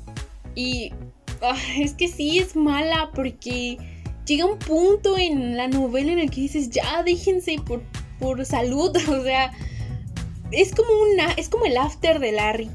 y 0.55 0.92
ah, 1.40 1.57
es 1.79 1.95
que 1.95 2.09
sí 2.09 2.38
es 2.38 2.57
mala 2.57 3.11
porque 3.14 3.79
llega 4.27 4.47
un 4.47 4.59
punto 4.59 5.18
en 5.18 5.57
la 5.57 5.68
novela 5.68 6.12
en 6.12 6.18
el 6.18 6.31
que 6.31 6.42
dices, 6.42 6.71
ya 6.71 7.03
déjense 7.03 7.57
por, 7.64 7.83
por 8.18 8.45
salud. 8.45 8.97
O 9.09 9.23
sea, 9.23 9.53
es 10.51 10.75
como 10.75 10.90
una. 11.03 11.33
Es 11.33 11.49
como 11.49 11.64
el 11.66 11.77
after 11.77 12.18
de 12.18 12.33
Larry. 12.33 12.71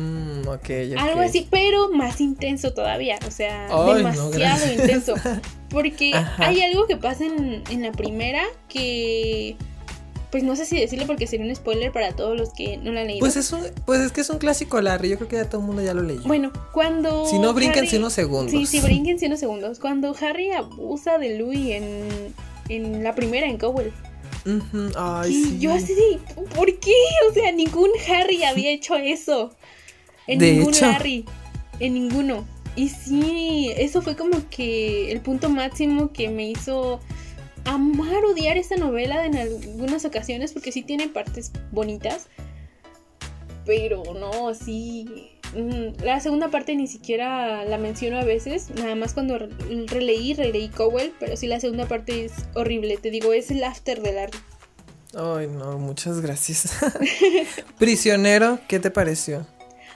Mm, 0.00 0.48
ok, 0.48 0.54
ok. 0.92 0.98
Algo 0.98 1.20
así, 1.20 1.46
pero 1.50 1.90
más 1.90 2.20
intenso 2.20 2.72
todavía. 2.72 3.18
O 3.26 3.30
sea, 3.30 3.68
Ay, 3.70 3.98
demasiado 3.98 4.72
intenso. 4.72 5.14
Porque 5.68 6.12
Ajá. 6.14 6.46
hay 6.48 6.62
algo 6.62 6.86
que 6.86 6.96
pasa 6.96 7.24
en, 7.26 7.62
en 7.70 7.82
la 7.82 7.92
primera 7.92 8.42
que. 8.68 9.56
Pues 10.30 10.44
no 10.44 10.54
sé 10.54 10.64
si 10.64 10.78
decirlo 10.78 11.08
porque 11.08 11.26
sería 11.26 11.44
un 11.44 11.54
spoiler 11.56 11.90
para 11.90 12.12
todos 12.12 12.36
los 12.38 12.52
que 12.52 12.76
no 12.76 12.92
la 12.92 13.00
han 13.00 13.08
leído. 13.08 13.18
Pues 13.18 13.34
es, 13.36 13.52
un, 13.52 13.62
pues 13.84 14.00
es 14.00 14.12
que 14.12 14.20
es 14.20 14.30
un 14.30 14.38
clásico 14.38 14.80
Larry, 14.80 15.08
yo 15.08 15.16
creo 15.16 15.28
que 15.28 15.34
ya 15.34 15.48
todo 15.48 15.60
el 15.60 15.66
mundo 15.66 15.82
ya 15.82 15.92
lo 15.92 16.02
leyó. 16.02 16.22
Bueno, 16.24 16.52
cuando. 16.72 17.26
si 17.26 17.40
no, 17.40 17.52
brínquense 17.52 17.96
Harry- 17.96 17.98
unos 17.98 18.12
segundos. 18.12 18.52
Sí, 18.52 18.64
sí, 18.64 18.80
brínquense 18.84 19.26
unos 19.26 19.40
segundos. 19.40 19.80
Cuando 19.80 20.14
Harry 20.20 20.52
abusa 20.52 21.18
de 21.18 21.36
Louis 21.36 21.70
en, 21.72 22.32
en 22.68 23.02
la 23.02 23.14
primera, 23.16 23.46
en 23.48 23.58
Cowell. 23.58 23.92
Ay, 24.96 25.30
y 25.34 25.44
sí. 25.44 25.58
yo 25.58 25.72
así 25.72 25.94
¿por 26.54 26.78
qué? 26.78 26.94
O 27.28 27.34
sea, 27.34 27.52
ningún 27.52 27.90
Harry 28.08 28.42
había 28.44 28.70
hecho 28.72 28.94
eso. 28.94 29.50
En 30.32 30.38
De 30.38 30.52
ningún 30.52 30.74
hecho. 30.74 30.86
Larry. 30.86 31.24
En 31.78 31.94
ninguno. 31.94 32.46
Y 32.76 32.88
sí, 32.88 33.70
eso 33.76 34.00
fue 34.02 34.16
como 34.16 34.48
que 34.48 35.10
el 35.12 35.20
punto 35.20 35.48
máximo 35.50 36.12
que 36.12 36.28
me 36.28 36.48
hizo 36.48 37.00
amar, 37.64 38.24
odiar 38.24 38.56
esta 38.56 38.76
novela 38.76 39.26
en 39.26 39.36
algunas 39.36 40.04
ocasiones, 40.04 40.52
porque 40.52 40.72
sí 40.72 40.82
tiene 40.82 41.08
partes 41.08 41.50
bonitas. 41.72 42.28
Pero 43.66 44.02
no, 44.14 44.54
sí. 44.54 45.30
mm, 45.54 46.02
La 46.04 46.20
segunda 46.20 46.48
parte 46.48 46.74
ni 46.76 46.86
siquiera 46.86 47.64
la 47.64 47.76
menciono 47.78 48.18
a 48.18 48.24
veces, 48.24 48.70
nada 48.70 48.94
más 48.94 49.12
cuando 49.14 49.38
re- 49.38 49.48
releí, 49.86 50.34
releí 50.34 50.68
Cowell, 50.68 51.12
pero 51.20 51.36
sí 51.36 51.46
la 51.46 51.60
segunda 51.60 51.86
parte 51.86 52.24
es 52.24 52.32
horrible, 52.54 52.96
te 52.96 53.10
digo, 53.10 53.32
es 53.32 53.50
el 53.50 53.62
after 53.64 54.00
de 54.00 54.12
Larry. 54.12 54.38
Ay, 55.14 55.48
no, 55.48 55.76
muchas 55.78 56.20
gracias. 56.20 56.72
Prisionero, 57.78 58.60
¿qué 58.68 58.78
te 58.78 58.90
pareció? 58.90 59.46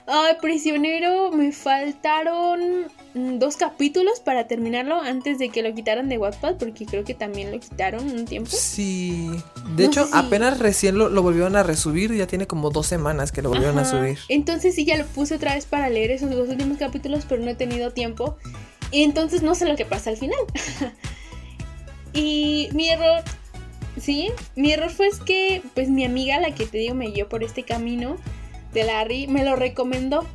Ay, 0.07 0.35
prisionero, 0.39 1.31
me 1.31 1.51
faltaron 1.51 2.85
mm, 3.15 3.39
dos 3.39 3.57
capítulos 3.57 4.19
para 4.19 4.47
terminarlo 4.47 5.01
antes 5.01 5.39
de 5.39 5.49
que 5.49 5.63
lo 5.63 5.73
quitaran 5.73 6.09
de 6.09 6.19
Wattpad, 6.19 6.57
porque 6.57 6.85
creo 6.85 7.03
que 7.03 7.15
también 7.15 7.51
lo 7.51 7.59
quitaron 7.59 8.05
un 8.11 8.25
tiempo. 8.25 8.51
Sí. 8.51 9.31
De 9.75 9.83
No 9.85 9.89
hecho, 9.89 10.05
si- 10.05 10.11
apenas 10.13 10.59
recién 10.59 10.97
lo, 10.99 11.09
lo 11.09 11.23
volvieron 11.23 11.55
a 11.55 11.63
resubir, 11.63 12.13
ya 12.13 12.27
tiene 12.27 12.45
como 12.45 12.69
dos 12.69 12.85
semanas 12.85 13.31
que 13.31 13.41
lo 13.41 13.49
volvieron 13.49 13.79
a 13.79 13.85
subir. 13.85 14.19
Entonces 14.29 14.75
sí, 14.75 14.85
ya 14.85 14.95
lo 14.97 15.05
puse 15.07 15.35
otra 15.35 15.55
vez 15.55 15.65
para 15.65 15.89
leer 15.89 16.11
esos 16.11 16.29
dos 16.29 16.49
últimos 16.49 16.77
capítulos, 16.77 17.25
pero 17.27 17.41
no 17.43 17.49
he 17.49 17.55
tenido 17.55 17.89
tiempo. 17.91 18.37
Y 18.91 19.01
entonces 19.03 19.41
no 19.41 19.55
sé 19.55 19.65
lo 19.67 19.75
que 19.75 19.85
pasa 19.85 20.11
al 20.11 20.17
final. 20.17 20.37
y 22.13 22.69
mi 22.73 22.89
error, 22.89 23.23
sí, 23.99 24.29
mi 24.55 24.71
error 24.71 24.91
fue 24.91 25.07
es 25.07 25.19
que, 25.19 25.63
pues 25.73 25.89
mi 25.89 26.05
amiga, 26.05 26.39
la 26.39 26.53
que 26.53 26.65
te 26.65 26.77
digo, 26.77 26.93
me 26.93 27.09
guió 27.09 27.27
por 27.27 27.43
este 27.43 27.63
camino 27.63 28.17
de 28.75 28.83
Larry, 28.83 29.25
me 29.25 29.43
lo 29.43 29.55
recomendó. 29.55 30.27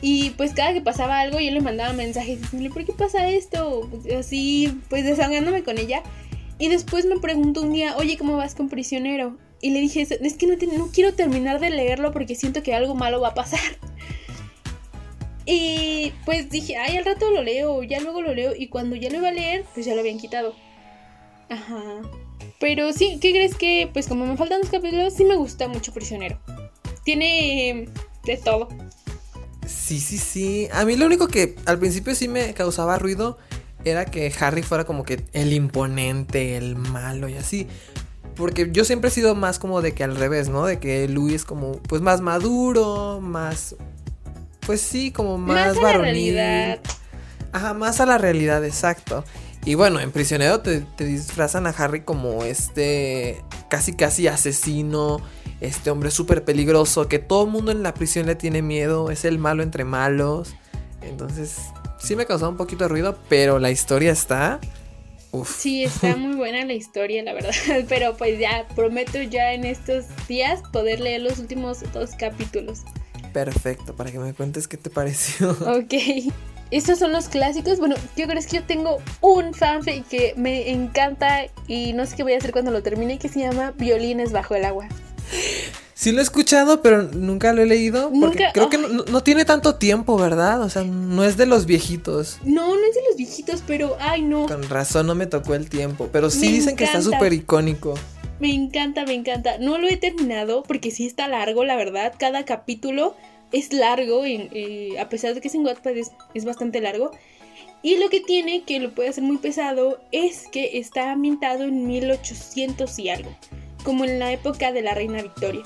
Y 0.00 0.30
pues 0.30 0.52
cada 0.52 0.72
que 0.72 0.80
pasaba 0.80 1.20
algo 1.20 1.38
yo 1.38 1.52
le 1.52 1.60
mandaba 1.60 1.92
mensajes 1.92 2.40
diciéndole, 2.40 2.74
¿por 2.74 2.84
qué 2.84 2.92
pasa 2.92 3.28
esto? 3.28 3.88
Así, 4.18 4.80
pues 4.90 5.04
desahogándome 5.04 5.62
con 5.62 5.78
ella. 5.78 6.02
Y 6.58 6.68
después 6.68 7.06
me 7.06 7.20
preguntó 7.20 7.62
un 7.62 7.72
día, 7.72 7.96
oye, 7.96 8.18
¿cómo 8.18 8.36
vas 8.36 8.56
con 8.56 8.68
Prisionero? 8.68 9.38
Y 9.60 9.70
le 9.70 9.78
dije, 9.78 10.02
es 10.02 10.34
que 10.34 10.46
no, 10.48 10.88
quiero 10.92 11.14
terminar 11.14 11.60
de 11.60 11.70
leerlo 11.70 12.10
porque 12.10 12.34
siento 12.34 12.64
que 12.64 12.74
algo 12.74 12.96
malo 12.96 13.20
va 13.20 13.28
a 13.28 13.34
pasar. 13.34 13.60
Y 15.44 16.12
pues 16.24 16.50
dije, 16.50 16.76
ay, 16.76 16.96
al 16.96 17.04
rato 17.04 17.28
lo 17.30 17.42
leo, 17.42 17.82
ya 17.82 18.00
luego 18.00 18.22
lo 18.22 18.32
leo. 18.32 18.54
Y 18.56 18.68
cuando 18.68 18.94
ya 18.94 19.10
lo 19.10 19.18
iba 19.18 19.28
a 19.28 19.32
leer, 19.32 19.64
pues 19.74 19.86
ya 19.86 19.94
lo 19.94 20.00
habían 20.00 20.18
quitado. 20.18 20.54
Ajá. 21.48 22.02
Pero 22.60 22.92
sí, 22.92 23.18
¿qué 23.20 23.32
crees 23.32 23.56
que? 23.56 23.90
Pues 23.92 24.06
como 24.06 24.24
me 24.24 24.36
faltan 24.36 24.60
dos 24.60 24.70
capítulos, 24.70 25.14
sí 25.14 25.24
me 25.24 25.34
gusta 25.34 25.66
mucho 25.66 25.92
Prisionero. 25.92 26.38
Tiene 27.04 27.88
de 28.24 28.36
todo. 28.36 28.68
Sí, 29.66 30.00
sí, 30.00 30.18
sí. 30.18 30.68
A 30.72 30.84
mí 30.84 30.96
lo 30.96 31.06
único 31.06 31.28
que 31.28 31.56
al 31.66 31.78
principio 31.78 32.14
sí 32.14 32.28
me 32.28 32.54
causaba 32.54 32.98
ruido 32.98 33.38
era 33.84 34.04
que 34.04 34.32
Harry 34.40 34.62
fuera 34.62 34.84
como 34.84 35.04
que 35.04 35.24
el 35.32 35.52
imponente, 35.52 36.56
el 36.56 36.76
malo 36.76 37.28
y 37.28 37.36
así. 37.36 37.66
Porque 38.34 38.70
yo 38.72 38.84
siempre 38.84 39.08
he 39.08 39.12
sido 39.12 39.34
más 39.34 39.58
como 39.58 39.82
de 39.82 39.92
que 39.92 40.04
al 40.04 40.16
revés, 40.16 40.48
¿no? 40.48 40.64
De 40.64 40.78
que 40.78 41.06
Louis 41.08 41.34
es 41.34 41.44
como 41.44 41.72
pues 41.82 42.00
más 42.00 42.20
maduro, 42.20 43.20
más 43.20 43.76
pues 44.66 44.80
sí, 44.80 45.10
como 45.10 45.38
más, 45.38 45.76
más 45.76 45.78
a 45.78 45.82
la 45.82 45.98
realidad. 45.98 46.80
Ajá, 47.52 47.74
más 47.74 48.00
a 48.00 48.06
la 48.06 48.18
realidad, 48.18 48.64
exacto. 48.64 49.24
Y 49.64 49.74
bueno, 49.74 50.00
en 50.00 50.10
Prisionero 50.10 50.60
te, 50.60 50.80
te, 50.80 51.04
disfrazan 51.04 51.66
a 51.66 51.70
Harry 51.70 52.00
como 52.00 52.42
este 52.42 53.44
casi 53.68 53.92
casi 53.92 54.26
asesino, 54.26 55.20
este 55.62 55.90
hombre 55.90 56.10
súper 56.10 56.44
peligroso, 56.44 57.08
que 57.08 57.20
todo 57.20 57.44
el 57.44 57.50
mundo 57.50 57.70
en 57.70 57.82
la 57.82 57.94
prisión 57.94 58.26
le 58.26 58.34
tiene 58.34 58.62
miedo, 58.62 59.10
es 59.10 59.24
el 59.24 59.38
malo 59.38 59.62
entre 59.62 59.84
malos. 59.84 60.54
Entonces, 61.02 61.56
sí 61.98 62.16
me 62.16 62.26
causó 62.26 62.48
un 62.48 62.56
poquito 62.56 62.84
de 62.84 62.88
ruido, 62.88 63.16
pero 63.28 63.58
la 63.58 63.70
historia 63.70 64.10
está... 64.10 64.58
Uf. 65.30 65.56
Sí, 65.56 65.84
está 65.84 66.16
muy 66.16 66.36
buena 66.36 66.64
la 66.66 66.74
historia, 66.74 67.22
la 67.22 67.32
verdad. 67.32 67.54
Pero 67.88 68.14
pues 68.18 68.38
ya 68.38 68.66
prometo 68.76 69.22
ya 69.22 69.54
en 69.54 69.64
estos 69.64 70.04
días 70.28 70.60
poder 70.74 71.00
leer 71.00 71.22
los 71.22 71.38
últimos 71.38 71.78
dos 71.94 72.10
capítulos. 72.18 72.80
Perfecto, 73.32 73.96
para 73.96 74.12
que 74.12 74.18
me 74.18 74.34
cuentes 74.34 74.68
qué 74.68 74.76
te 74.76 74.90
pareció. 74.90 75.52
Ok. 75.60 75.94
Estos 76.70 76.98
son 76.98 77.12
los 77.12 77.28
clásicos. 77.28 77.78
Bueno, 77.78 77.96
yo 78.14 78.26
creo 78.26 78.42
que 78.42 78.56
yo 78.56 78.62
tengo 78.64 78.98
un 79.22 79.54
fanfic 79.54 80.06
que 80.08 80.34
me 80.36 80.70
encanta 80.70 81.46
y 81.66 81.94
no 81.94 82.04
sé 82.04 82.16
qué 82.16 82.22
voy 82.24 82.32
a 82.32 82.38
hacer 82.38 82.52
cuando 82.52 82.70
lo 82.70 82.82
termine, 82.82 83.18
que 83.18 83.28
se 83.28 83.40
llama 83.40 83.72
Violines 83.72 84.32
bajo 84.32 84.54
el 84.54 84.66
agua. 84.66 84.88
Sí 85.94 86.10
lo 86.10 86.18
he 86.18 86.22
escuchado, 86.22 86.82
pero 86.82 87.04
nunca 87.04 87.52
lo 87.52 87.62
he 87.62 87.66
leído. 87.66 88.10
Porque 88.20 88.48
creo 88.52 88.68
que 88.68 88.78
no, 88.78 89.22
tiene 89.22 89.44
tanto 89.44 89.76
tiempo, 89.76 90.18
¿verdad? 90.18 90.60
O 90.62 90.68
sea, 90.68 90.82
no 90.82 91.22
es 91.24 91.36
de 91.36 91.46
los 91.46 91.64
viejitos. 91.64 92.38
No, 92.42 92.74
no 92.74 92.84
es 92.84 92.94
de 92.94 93.02
los 93.08 93.16
viejitos, 93.16 93.62
pero 93.66 93.96
ay 94.00 94.22
no. 94.22 94.46
Con 94.46 94.68
razón 94.68 95.06
no 95.06 95.14
me 95.14 95.26
tocó 95.26 95.54
el 95.54 95.68
tiempo. 95.68 96.08
Pero 96.10 96.28
sí 96.30 96.50
dicen 96.50 96.74
que 96.74 96.84
está 96.84 97.00
súper 97.02 97.32
icónico. 97.32 97.94
Me 98.40 98.52
encanta, 98.52 99.04
me 99.04 99.14
encanta. 99.14 99.58
No 99.58 99.78
lo 99.78 99.86
he 99.86 99.96
terminado 99.96 100.64
porque 100.64 100.90
sí 100.90 101.06
está 101.06 101.28
largo, 101.28 101.64
la 101.64 101.76
verdad. 101.76 102.12
Cada 102.18 102.44
capítulo 102.44 103.14
es 103.52 103.72
largo, 103.72 104.26
y, 104.26 104.96
a 104.96 105.08
pesar 105.08 105.34
de 105.34 105.40
que 105.40 105.48
es 105.48 105.54
en 105.54 105.64
Wattpad 105.64 105.94
es, 105.96 106.44
bastante 106.44 106.80
largo. 106.80 107.12
Y 107.82 107.98
lo 107.98 108.08
que 108.08 108.20
tiene, 108.20 108.64
que 108.64 108.80
lo 108.80 108.92
puede 108.92 109.10
hacer 109.10 109.22
muy 109.22 109.38
pesado, 109.38 110.00
es 110.10 110.48
que 110.50 110.78
está 110.78 111.12
ambientado 111.12 111.64
en 111.64 111.86
1800 111.86 112.98
y 112.98 113.10
algo, 113.10 113.30
como 113.82 114.04
en 114.04 114.18
la 114.18 114.32
época 114.32 114.72
de 114.72 114.82
la 114.82 114.94
reina 114.94 115.22
Victoria. 115.22 115.62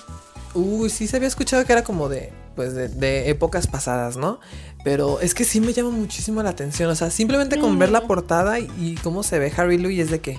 Uy, 0.55 0.91
sí 0.91 1.07
se 1.07 1.17
había 1.17 1.29
escuchado 1.29 1.65
que 1.65 1.73
era 1.73 1.85
como 1.85 2.09
de, 2.09 2.33
pues 2.55 2.75
de, 2.75 3.29
épocas 3.29 3.67
pasadas, 3.67 4.17
¿no? 4.17 4.41
Pero 4.85 5.21
es 5.21 5.35
que 5.35 5.45
sí 5.45 5.61
me 5.61 5.73
llama 5.73 5.91
muchísimo 5.91 6.43
la 6.43 6.51
atención, 6.51 6.89
o 6.91 6.95
sea, 6.95 7.11
simplemente 7.11 7.59
con 7.59 7.79
ver 7.79 7.91
la 7.91 8.07
portada 8.07 8.59
y, 8.59 8.99
cómo 9.03 9.23
se 9.23 9.39
ve 9.39 9.53
Harry 9.57 9.79
Louis 9.79 10.01
es 10.01 10.11
de 10.11 10.21
que 10.21 10.39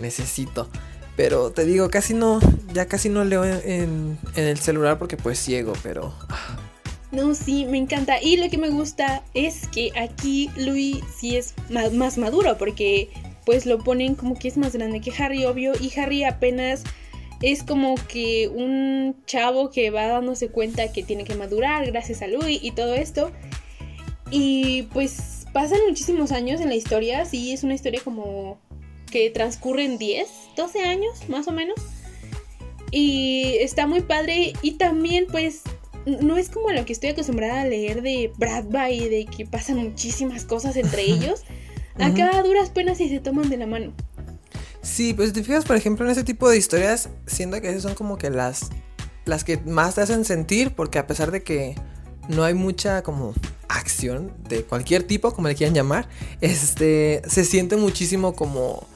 necesito. 0.00 0.68
Pero 1.16 1.50
te 1.50 1.64
digo, 1.64 1.88
casi 1.88 2.12
no, 2.12 2.40
ya 2.74 2.86
casi 2.86 3.08
no 3.08 3.24
leo 3.24 3.44
en, 3.44 4.18
en 4.34 4.44
el 4.44 4.58
celular 4.58 4.98
porque 4.98 5.16
pues 5.16 5.38
ciego, 5.38 5.72
pero... 5.82 6.14
Ah, 6.28 6.58
no, 7.12 7.34
sí, 7.34 7.64
me 7.64 7.78
encanta. 7.78 8.20
Y 8.20 8.36
lo 8.36 8.50
que 8.50 8.58
me 8.58 8.68
gusta 8.68 9.22
es 9.32 9.68
que 9.68 9.92
aquí 9.96 10.50
Louis 10.56 10.98
sí 11.16 11.36
es 11.36 11.54
más 11.70 12.18
maduro, 12.18 12.58
porque 12.58 13.10
pues 13.46 13.64
lo 13.64 13.78
ponen 13.78 14.16
como 14.16 14.36
que 14.38 14.48
es 14.48 14.56
más 14.56 14.72
grande 14.72 15.00
que 15.00 15.12
Harry, 15.22 15.46
obvio, 15.46 15.72
y 15.80 15.98
Harry 15.98 16.24
apenas 16.24 16.82
es 17.42 17.62
como 17.62 17.94
que 18.08 18.48
un 18.48 19.16
chavo 19.26 19.70
que 19.70 19.90
va 19.90 20.06
dándose 20.06 20.48
cuenta 20.48 20.92
que 20.92 21.02
tiene 21.02 21.24
que 21.24 21.34
madurar 21.34 21.86
gracias 21.86 22.22
a 22.22 22.26
Louis 22.26 22.58
y 22.62 22.70
todo 22.70 22.94
esto. 22.94 23.30
Y 24.30 24.82
pues 24.92 25.46
pasan 25.52 25.78
muchísimos 25.88 26.32
años 26.32 26.60
en 26.60 26.68
la 26.68 26.74
historia, 26.74 27.24
sí, 27.24 27.52
es 27.52 27.62
una 27.62 27.74
historia 27.74 28.00
como 28.02 28.58
que 29.10 29.30
transcurre 29.30 29.84
en 29.84 29.98
10, 29.98 30.28
12 30.56 30.82
años 30.82 31.28
más 31.28 31.46
o 31.48 31.52
menos. 31.52 31.76
Y 32.90 33.56
está 33.60 33.86
muy 33.86 34.00
padre 34.00 34.52
y 34.62 34.72
también 34.72 35.26
pues 35.30 35.62
no 36.06 36.36
es 36.36 36.50
como 36.50 36.70
lo 36.70 36.84
que 36.84 36.92
estoy 36.92 37.10
acostumbrada 37.10 37.62
a 37.62 37.66
leer 37.66 38.02
de 38.02 38.32
Bradby, 38.36 39.08
de 39.08 39.26
que 39.26 39.44
pasan 39.44 39.78
muchísimas 39.78 40.44
cosas 40.44 40.76
entre 40.76 41.02
ellos. 41.10 41.42
Acá 41.98 42.36
a 42.36 42.42
duras 42.42 42.70
penas 42.70 43.00
y 43.00 43.08
se 43.08 43.20
toman 43.20 43.48
de 43.48 43.56
la 43.56 43.66
mano. 43.66 43.92
Sí, 44.86 45.12
pues 45.14 45.32
te 45.32 45.42
fijas, 45.42 45.64
por 45.64 45.76
ejemplo, 45.76 46.06
en 46.06 46.12
ese 46.12 46.22
tipo 46.22 46.48
de 46.48 46.56
historias, 46.56 47.10
siento 47.26 47.60
que 47.60 47.68
esas 47.68 47.82
son 47.82 47.94
como 47.94 48.16
que 48.16 48.30
las, 48.30 48.70
las 49.24 49.42
que 49.42 49.58
más 49.58 49.96
te 49.96 50.00
hacen 50.00 50.24
sentir, 50.24 50.74
porque 50.74 51.00
a 51.00 51.08
pesar 51.08 51.32
de 51.32 51.42
que 51.42 51.74
no 52.28 52.44
hay 52.44 52.54
mucha 52.54 53.02
como 53.02 53.34
acción 53.68 54.32
de 54.48 54.62
cualquier 54.62 55.02
tipo, 55.02 55.34
como 55.34 55.48
le 55.48 55.56
quieran 55.56 55.74
llamar, 55.74 56.08
este, 56.40 57.20
se 57.26 57.44
siente 57.44 57.76
muchísimo 57.76 58.34
como 58.34 58.86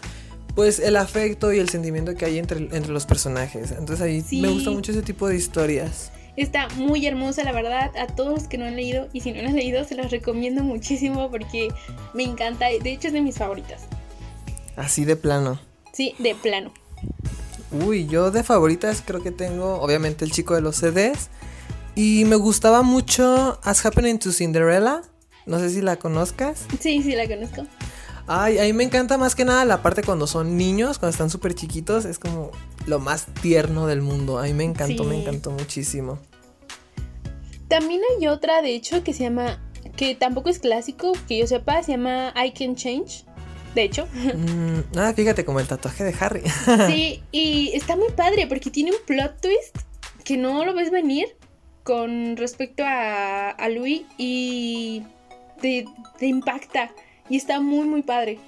pues 0.55 0.79
el 0.79 0.97
afecto 0.97 1.53
y 1.53 1.59
el 1.59 1.69
sentimiento 1.69 2.15
que 2.15 2.25
hay 2.25 2.39
entre, 2.39 2.59
entre 2.59 2.93
los 2.93 3.05
personajes. 3.05 3.73
Entonces 3.73 4.01
ahí 4.01 4.25
me 4.41 4.49
gusta 4.49 4.71
mucho 4.71 4.93
ese 4.93 5.03
tipo 5.03 5.27
de 5.27 5.37
historias. 5.37 6.13
Está 6.37 6.69
muy 6.77 7.05
hermosa, 7.05 7.43
la 7.43 7.53
verdad, 7.53 7.91
a 7.97 8.07
todos 8.07 8.33
los 8.33 8.49
que 8.49 8.59
no 8.59 8.65
han 8.65 8.77
leído. 8.77 9.09
Y 9.13 9.23
si 9.23 9.33
no 9.33 9.43
lo 9.43 9.49
han 9.49 9.57
leído, 9.57 9.85
se 9.85 9.97
los 9.97 10.13
recomiendo 10.13 10.63
muchísimo 10.63 11.31
porque 11.31 11.69
me 12.15 12.23
encanta. 12.23 12.67
De 12.67 12.93
hecho, 12.93 13.09
es 13.09 13.13
de 13.13 13.21
mis 13.21 13.37
favoritas. 13.37 13.83
Así 14.77 15.05
de 15.05 15.17
plano. 15.17 15.70
Sí, 15.93 16.15
de 16.19 16.35
plano. 16.35 16.73
Uy, 17.71 18.07
yo 18.07 18.31
de 18.31 18.43
favoritas 18.43 19.03
creo 19.05 19.23
que 19.23 19.31
tengo, 19.31 19.81
obviamente, 19.81 20.25
el 20.25 20.33
chico 20.33 20.55
de 20.55 20.61
los 20.61 20.77
CDs. 20.77 21.31
Y 21.95 22.25
me 22.25 22.37
gustaba 22.37 22.83
mucho 22.83 23.59
As 23.63 23.85
Happening 23.85 24.19
to 24.19 24.33
Cinderella. 24.33 25.03
No 25.47 25.59
sé 25.59 25.71
si 25.71 25.81
la 25.81 25.97
conozcas. 25.97 26.67
Sí, 26.81 27.03
sí, 27.03 27.15
la 27.15 27.29
conozco. 27.29 27.67
Ay, 28.27 28.59
a 28.59 28.63
mí 28.63 28.73
me 28.73 28.85
encanta 28.85 29.19
más 29.19 29.35
que 29.35 29.45
nada 29.45 29.65
la 29.65 29.83
parte 29.83 30.03
cuando 30.03 30.27
son 30.27 30.57
niños, 30.57 30.99
cuando 30.99 31.11
están 31.11 31.31
súper 31.31 31.55
chiquitos. 31.55 32.05
Es 32.05 32.19
como 32.19 32.51
lo 32.87 33.01
más 33.01 33.27
tierno 33.43 33.87
del 33.87 34.03
mundo. 34.03 34.39
A 34.39 34.45
mí 34.45 34.53
me 34.53 34.65
encantó, 34.65 35.05
me 35.05 35.21
encantó 35.21 35.51
muchísimo. 35.51 36.19
También 37.69 38.01
hay 38.19 38.27
otra, 38.29 38.63
de 38.63 38.75
hecho, 38.75 39.03
que 39.05 39.13
se 39.13 39.25
llama, 39.25 39.61
que 39.97 40.15
tampoco 40.15 40.49
es 40.49 40.59
clásico, 40.59 41.13
que 41.29 41.39
yo 41.39 41.47
sepa, 41.47 41.83
se 41.83 41.93
llama 41.93 42.33
I 42.37 42.53
Can 42.53 42.75
Change. 42.75 43.25
De 43.75 43.83
hecho. 43.83 44.07
Mm, 44.15 44.99
ah, 44.99 45.13
fíjate, 45.15 45.45
como 45.45 45.61
el 45.61 45.67
tatuaje 45.67 46.05
de 46.05 46.15
Harry. 46.19 46.43
sí, 46.89 47.23
y 47.31 47.71
está 47.75 47.97
muy 47.97 48.11
padre 48.11 48.47
porque 48.47 48.71
tiene 48.71 48.91
un 48.91 48.99
plot 49.07 49.41
twist 49.41 49.77
que 50.25 50.37
no 50.37 50.65
lo 50.65 50.75
ves 50.75 50.91
venir 50.91 51.29
con 51.85 52.37
respecto 52.37 52.85
a, 52.85 53.51
a 53.51 53.69
Louis 53.69 54.03
y 54.19 55.03
te, 55.61 55.87
impacta. 56.21 56.91
Y 57.29 57.37
está 57.37 57.61
muy, 57.61 57.87
muy 57.87 58.03
padre. 58.03 58.39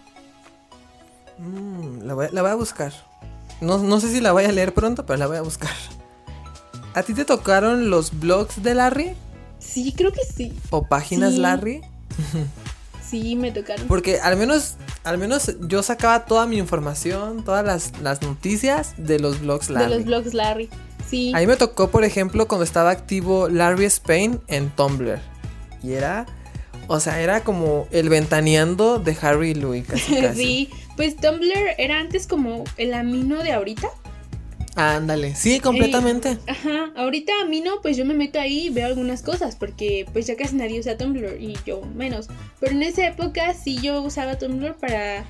Mm, 1.38 2.02
la, 2.02 2.14
voy, 2.14 2.26
la, 2.32 2.42
voy, 2.42 2.50
a 2.50 2.54
buscar. 2.54 2.92
No, 3.60 3.78
no 3.78 4.00
sé 4.00 4.08
si 4.08 4.20
la 4.20 4.32
voy 4.32 4.44
a 4.44 4.52
leer 4.52 4.74
pronto, 4.74 5.06
pero 5.06 5.18
la 5.18 5.26
voy 5.26 5.36
a 5.36 5.42
buscar. 5.42 5.70
¿A 6.94 7.02
ti 7.02 7.14
te 7.14 7.24
tocaron 7.24 7.90
los 7.90 8.18
blogs 8.18 8.62
de 8.62 8.74
Larry? 8.74 9.14
Sí, 9.58 9.94
creo 9.96 10.12
que 10.12 10.24
sí. 10.24 10.52
¿O 10.70 10.86
páginas 10.86 11.34
Larry? 11.34 11.80
sí, 13.12 13.36
me 13.36 13.52
tocaron. 13.52 13.86
Porque 13.86 14.20
al 14.20 14.36
menos, 14.36 14.76
al 15.04 15.18
menos 15.18 15.54
yo 15.60 15.82
sacaba 15.82 16.24
toda 16.24 16.46
mi 16.46 16.56
información, 16.56 17.44
todas 17.44 17.92
las, 18.00 18.22
noticias 18.22 18.94
de 18.96 19.18
los 19.18 19.40
blogs 19.40 19.68
Larry. 19.68 19.90
De 19.90 19.96
los 19.96 20.04
blogs 20.06 20.34
Larry, 20.34 20.70
sí. 21.06 21.30
Ahí 21.34 21.46
me 21.46 21.56
tocó, 21.56 21.90
por 21.90 22.04
ejemplo, 22.04 22.48
cuando 22.48 22.64
estaba 22.64 22.90
activo 22.90 23.50
Larry 23.50 23.84
Spain 23.84 24.40
en 24.48 24.70
Tumblr. 24.70 25.20
Y 25.82 25.92
era... 25.92 26.26
O 26.88 26.98
sea, 26.98 27.20
era 27.20 27.44
como 27.44 27.86
el 27.90 28.08
ventaneando 28.08 28.98
de 28.98 29.16
Harry 29.22 29.50
y 29.50 29.54
Louis, 29.54 29.86
casi, 29.86 30.16
casi. 30.20 30.38
sí, 30.38 30.70
pues 30.96 31.16
Tumblr 31.16 31.74
era 31.78 32.00
antes 32.00 32.26
como 32.26 32.64
el 32.76 32.92
amino 32.92 33.42
de 33.42 33.52
ahorita. 33.52 33.88
Ándale, 34.74 35.34
sí, 35.34 35.60
completamente. 35.60 36.32
Eh, 36.32 36.38
ajá, 36.46 36.92
ahorita 36.96 37.32
a 37.42 37.44
mí 37.46 37.60
no, 37.60 37.82
pues 37.82 37.96
yo 37.96 38.06
me 38.06 38.14
meto 38.14 38.40
ahí 38.40 38.66
y 38.66 38.70
veo 38.70 38.86
algunas 38.86 39.22
cosas, 39.22 39.56
porque 39.56 40.06
pues 40.12 40.26
ya 40.26 40.36
casi 40.36 40.56
nadie 40.56 40.80
usa 40.80 40.96
Tumblr 40.96 41.40
y 41.40 41.58
yo 41.66 41.82
menos. 41.94 42.28
Pero 42.58 42.72
en 42.72 42.82
esa 42.82 43.06
época 43.06 43.52
sí 43.54 43.78
yo 43.82 44.00
usaba 44.00 44.38
Tumblr 44.38 44.74
para 44.76 45.24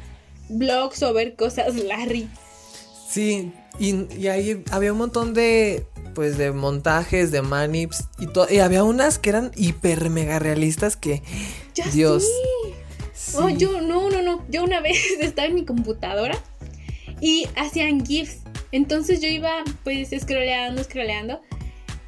blogs 0.48 1.02
o 1.02 1.12
ver 1.12 1.34
cosas 1.34 1.74
Larry. 1.74 2.28
Sí, 3.08 3.52
y, 3.78 4.26
ahí 4.28 4.62
había 4.70 4.92
un 4.92 4.98
montón 4.98 5.34
de, 5.34 5.86
pues 6.14 6.38
de 6.38 6.52
montajes, 6.52 7.30
de 7.30 7.42
manips 7.42 8.04
y 8.18 8.26
todo. 8.26 8.46
Y 8.48 8.60
había 8.60 8.84
unas 8.84 9.18
que 9.18 9.30
eran 9.30 9.50
hiper 9.56 10.08
mega 10.08 10.38
realistas 10.38 10.96
que... 10.96 11.22
Dios. 11.92 12.24
Sí. 13.14 13.36
Oh, 13.36 13.48
yo, 13.48 13.80
no, 13.80 14.08
no, 14.08 14.22
no. 14.22 14.44
Yo 14.48 14.62
una 14.62 14.80
vez 14.82 14.98
estaba 15.20 15.48
en 15.48 15.54
mi 15.54 15.64
computadora 15.64 16.38
y 17.20 17.48
hacían 17.56 18.04
GIFs 18.06 18.41
entonces 18.72 19.20
yo 19.20 19.28
iba 19.28 19.62
pues 19.84 20.10
scrolleando, 20.18 20.82
scrolleando. 20.82 21.40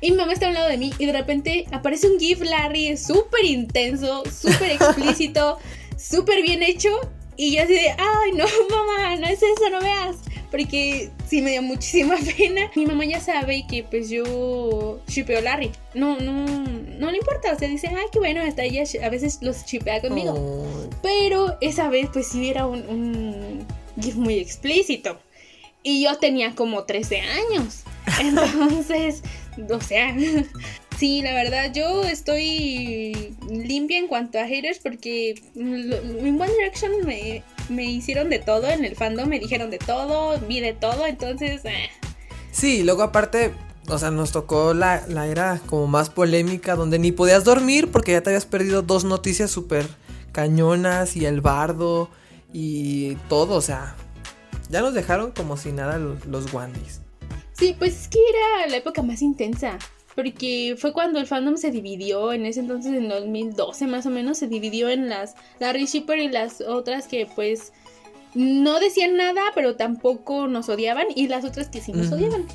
Y 0.00 0.10
mi 0.10 0.16
mamá 0.18 0.32
está 0.32 0.46
a 0.46 0.48
un 0.48 0.54
lado 0.54 0.68
de 0.68 0.76
mí 0.76 0.92
y 0.98 1.06
de 1.06 1.12
repente 1.12 1.64
aparece 1.72 2.08
un 2.08 2.18
GIF 2.18 2.40
Larry 2.42 2.96
súper 2.96 3.44
intenso, 3.44 4.22
súper 4.30 4.72
explícito, 4.72 5.58
súper 5.96 6.42
bien 6.42 6.62
hecho. 6.62 6.90
Y 7.36 7.56
yo 7.56 7.62
así 7.62 7.72
de, 7.72 7.88
ay 7.90 8.32
no, 8.34 8.44
mamá, 8.70 9.16
no 9.16 9.26
es 9.26 9.42
eso, 9.42 9.70
no 9.70 9.80
veas. 9.80 10.16
porque 10.50 11.10
sí 11.26 11.42
me 11.42 11.50
dio 11.52 11.62
muchísima 11.62 12.16
pena. 12.36 12.70
Mi 12.76 12.86
mamá 12.86 13.04
ya 13.04 13.18
sabe 13.20 13.64
que 13.68 13.82
pues 13.82 14.10
yo 14.10 15.00
shipeo 15.08 15.38
a 15.38 15.42
Larry. 15.42 15.72
No, 15.94 16.18
no, 16.20 16.46
no 16.46 17.10
le 17.10 17.16
importa. 17.16 17.52
O 17.52 17.58
sea, 17.58 17.68
dice, 17.68 17.88
ay, 17.88 18.06
qué 18.12 18.18
bueno, 18.18 18.40
hasta 18.42 18.62
ella 18.62 18.84
a 19.02 19.08
veces 19.08 19.38
los 19.40 19.64
shipea 19.64 20.00
conmigo. 20.00 20.90
Pero 21.02 21.56
esa 21.60 21.88
vez 21.88 22.08
pues 22.12 22.28
sí 22.28 22.50
era 22.50 22.66
un, 22.66 22.86
un 22.88 23.66
GIF 24.00 24.16
muy 24.16 24.38
explícito. 24.38 25.18
Y 25.85 26.03
yo 26.03 26.16
tenía 26.18 26.55
como 26.55 26.85
13 26.85 27.20
años. 27.20 27.85
Entonces, 28.20 29.22
o 29.70 29.80
sea, 29.80 30.16
sí, 30.99 31.22
la 31.22 31.35
verdad, 31.35 31.70
yo 31.72 32.03
estoy 32.05 33.35
limpia 33.49 33.99
en 33.99 34.09
cuanto 34.09 34.39
a 34.39 34.47
haters 34.47 34.78
porque 34.78 35.41
en 35.55 36.41
One 36.41 36.53
Direction 36.53 36.93
me, 37.05 37.43
me 37.68 37.85
hicieron 37.85 38.30
de 38.30 38.39
todo 38.39 38.68
en 38.68 38.85
el 38.85 38.97
fandom, 38.97 39.28
me 39.28 39.39
dijeron 39.39 39.70
de 39.70 39.78
todo, 39.78 40.39
vi 40.41 40.61
de 40.61 40.72
todo, 40.72 41.07
entonces... 41.07 41.61
Eh. 41.64 41.91
Sí, 42.51 42.82
luego 42.82 43.03
aparte, 43.03 43.53
o 43.89 43.99
sea, 43.99 44.11
nos 44.11 44.32
tocó 44.32 44.72
la, 44.72 45.05
la, 45.07 45.26
era 45.26 45.61
como 45.66 45.87
más 45.87 46.09
polémica, 46.09 46.76
donde 46.76 46.99
ni 46.99 47.12
podías 47.12 47.45
dormir 47.45 47.91
porque 47.91 48.12
ya 48.12 48.22
te 48.22 48.30
habías 48.30 48.47
perdido 48.47 48.80
dos 48.82 49.05
noticias 49.05 49.51
súper 49.51 49.87
cañonas 50.32 51.14
y 51.16 51.26
el 51.26 51.43
bardo 51.43 52.09
y 52.53 53.16
todo, 53.28 53.55
o 53.55 53.61
sea, 53.61 53.97
ya 54.68 54.80
nos 54.80 54.94
dejaron 54.94 55.32
como 55.32 55.56
si 55.56 55.72
nada 55.72 55.98
los, 55.98 56.24
los 56.26 56.52
Wandys. 56.52 57.00
Sí, 57.52 57.74
pues 57.78 58.02
es 58.02 58.08
que 58.08 58.18
era 58.18 58.66
la 58.68 58.76
época 58.76 59.02
más 59.02 59.22
intensa. 59.22 59.78
Porque 60.14 60.76
fue 60.78 60.92
cuando 60.92 61.18
el 61.18 61.26
fandom 61.26 61.56
se 61.56 61.70
dividió, 61.70 62.32
en 62.32 62.46
ese 62.46 62.60
entonces, 62.60 62.92
en 62.94 63.08
2012 63.08 63.86
más 63.88 64.06
o 64.06 64.10
menos, 64.10 64.38
se 64.38 64.46
dividió 64.46 64.88
en 64.88 65.08
las 65.08 65.34
Larry 65.58 65.86
Shipper 65.86 66.18
y 66.18 66.28
las 66.28 66.60
otras 66.60 67.08
que 67.08 67.26
pues 67.34 67.72
no 68.34 68.78
decían 68.78 69.16
nada, 69.16 69.42
pero 69.54 69.76
tampoco 69.76 70.46
nos 70.46 70.68
odiaban, 70.68 71.06
y 71.14 71.28
las 71.28 71.44
otras 71.44 71.68
que 71.68 71.80
sí 71.80 71.92
nos 71.92 72.12
odiaban. 72.12 72.46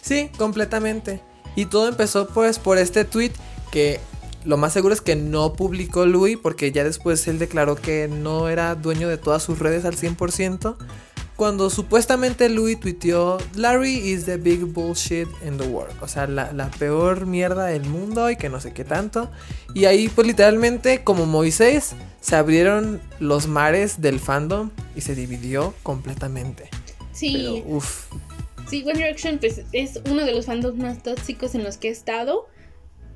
Sí, 0.00 0.30
completamente. 0.36 1.20
Y 1.56 1.66
todo 1.66 1.88
empezó 1.88 2.28
pues 2.28 2.58
por 2.58 2.78
este 2.78 3.04
tweet 3.04 3.32
que 3.70 3.98
lo 4.44 4.56
más 4.56 4.72
seguro 4.72 4.94
es 4.94 5.00
que 5.00 5.16
no 5.16 5.54
publicó 5.54 6.06
Louis 6.06 6.38
porque 6.40 6.70
ya 6.70 6.84
después 6.84 7.26
él 7.26 7.38
declaró 7.38 7.74
que 7.74 8.06
no 8.06 8.48
era 8.48 8.74
dueño 8.76 9.08
de 9.08 9.18
todas 9.18 9.42
sus 9.42 9.58
redes 9.58 9.84
al 9.84 9.96
100% 9.96 10.76
cuando 11.36 11.68
supuestamente 11.68 12.48
Louis 12.48 12.80
tuiteó 12.80 13.38
Larry 13.54 13.94
is 13.94 14.24
the 14.24 14.38
big 14.38 14.64
bullshit 14.64 15.28
in 15.46 15.58
the 15.58 15.66
world. 15.66 15.94
O 16.00 16.08
sea, 16.08 16.26
la, 16.26 16.70
peor 16.78 17.26
mierda 17.26 17.66
del 17.66 17.84
mundo 17.84 18.30
y 18.30 18.36
que 18.36 18.48
no 18.48 18.60
sé 18.60 18.72
qué 18.72 18.84
tanto. 18.84 19.30
Y 19.74 19.84
ahí 19.84 20.08
pues 20.08 20.26
literalmente 20.26 21.04
como 21.04 21.26
Moisés 21.26 21.94
se 22.20 22.36
abrieron 22.36 23.00
los 23.20 23.46
mares 23.46 24.00
del 24.00 24.18
fandom 24.18 24.70
y 24.94 25.02
se 25.02 25.14
dividió 25.14 25.74
completamente. 25.82 26.70
Sí. 27.12 27.62
Uf. 27.66 28.06
Sí, 28.68 28.82
One 28.82 28.94
Direction 28.94 29.38
pues, 29.38 29.62
es 29.72 30.00
uno 30.10 30.24
de 30.24 30.32
los 30.32 30.46
fandoms 30.46 30.78
más 30.78 31.02
tóxicos 31.02 31.54
en 31.54 31.62
los 31.62 31.76
que 31.76 31.88
he 31.88 31.92
estado. 31.92 32.48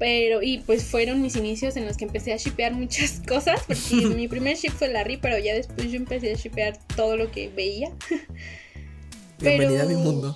Pero, 0.00 0.42
y 0.42 0.60
pues 0.60 0.84
fueron 0.84 1.20
mis 1.20 1.36
inicios 1.36 1.76
en 1.76 1.84
los 1.84 1.98
que 1.98 2.06
empecé 2.06 2.32
a 2.32 2.38
shipear 2.38 2.72
muchas 2.72 3.20
cosas, 3.28 3.60
porque 3.66 4.06
mi 4.16 4.26
primer 4.26 4.56
ship 4.56 4.70
fue 4.70 4.88
Larry, 4.88 5.18
pero 5.18 5.38
ya 5.38 5.54
después 5.54 5.92
yo 5.92 5.98
empecé 5.98 6.32
a 6.32 6.36
shipear 6.36 6.78
todo 6.96 7.16
lo 7.18 7.30
que 7.30 7.50
veía. 7.50 7.92
Bienvenida 9.38 9.82
a 9.82 9.86
mi 9.86 9.96
mundo. 9.96 10.34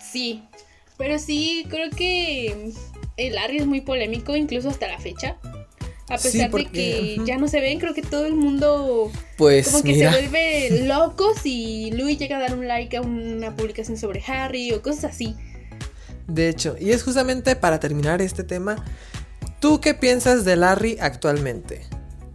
Sí, 0.00 0.44
pero 0.96 1.18
sí, 1.18 1.66
creo 1.68 1.90
que 1.90 2.70
el 3.16 3.34
Larry 3.34 3.58
es 3.58 3.66
muy 3.66 3.80
polémico, 3.80 4.36
incluso 4.36 4.68
hasta 4.68 4.86
la 4.86 5.00
fecha. 5.00 5.38
A 6.08 6.18
pesar 6.18 6.50
de 6.50 6.66
que 6.66 7.18
ya 7.24 7.36
no 7.36 7.48
se 7.48 7.60
ven, 7.60 7.80
creo 7.80 7.94
que 7.94 8.02
todo 8.02 8.26
el 8.26 8.34
mundo 8.34 9.10
pues, 9.36 9.70
como 9.70 9.82
que 9.82 9.94
se 9.94 10.08
vuelve 10.08 10.84
loco 10.84 11.32
si 11.42 11.90
Louis 11.92 12.18
llega 12.18 12.36
a 12.36 12.40
dar 12.40 12.54
un 12.56 12.68
like 12.68 12.96
a 12.96 13.00
una 13.00 13.56
publicación 13.56 13.96
sobre 13.96 14.22
Harry 14.26 14.70
o 14.72 14.82
cosas 14.82 15.04
así. 15.04 15.34
De 16.26 16.48
hecho, 16.48 16.76
y 16.80 16.90
es 16.90 17.02
justamente 17.02 17.56
para 17.56 17.80
terminar 17.80 18.22
este 18.22 18.44
tema, 18.44 18.76
¿tú 19.60 19.80
qué 19.80 19.94
piensas 19.94 20.44
de 20.44 20.56
Larry 20.56 20.96
actualmente? 21.00 21.82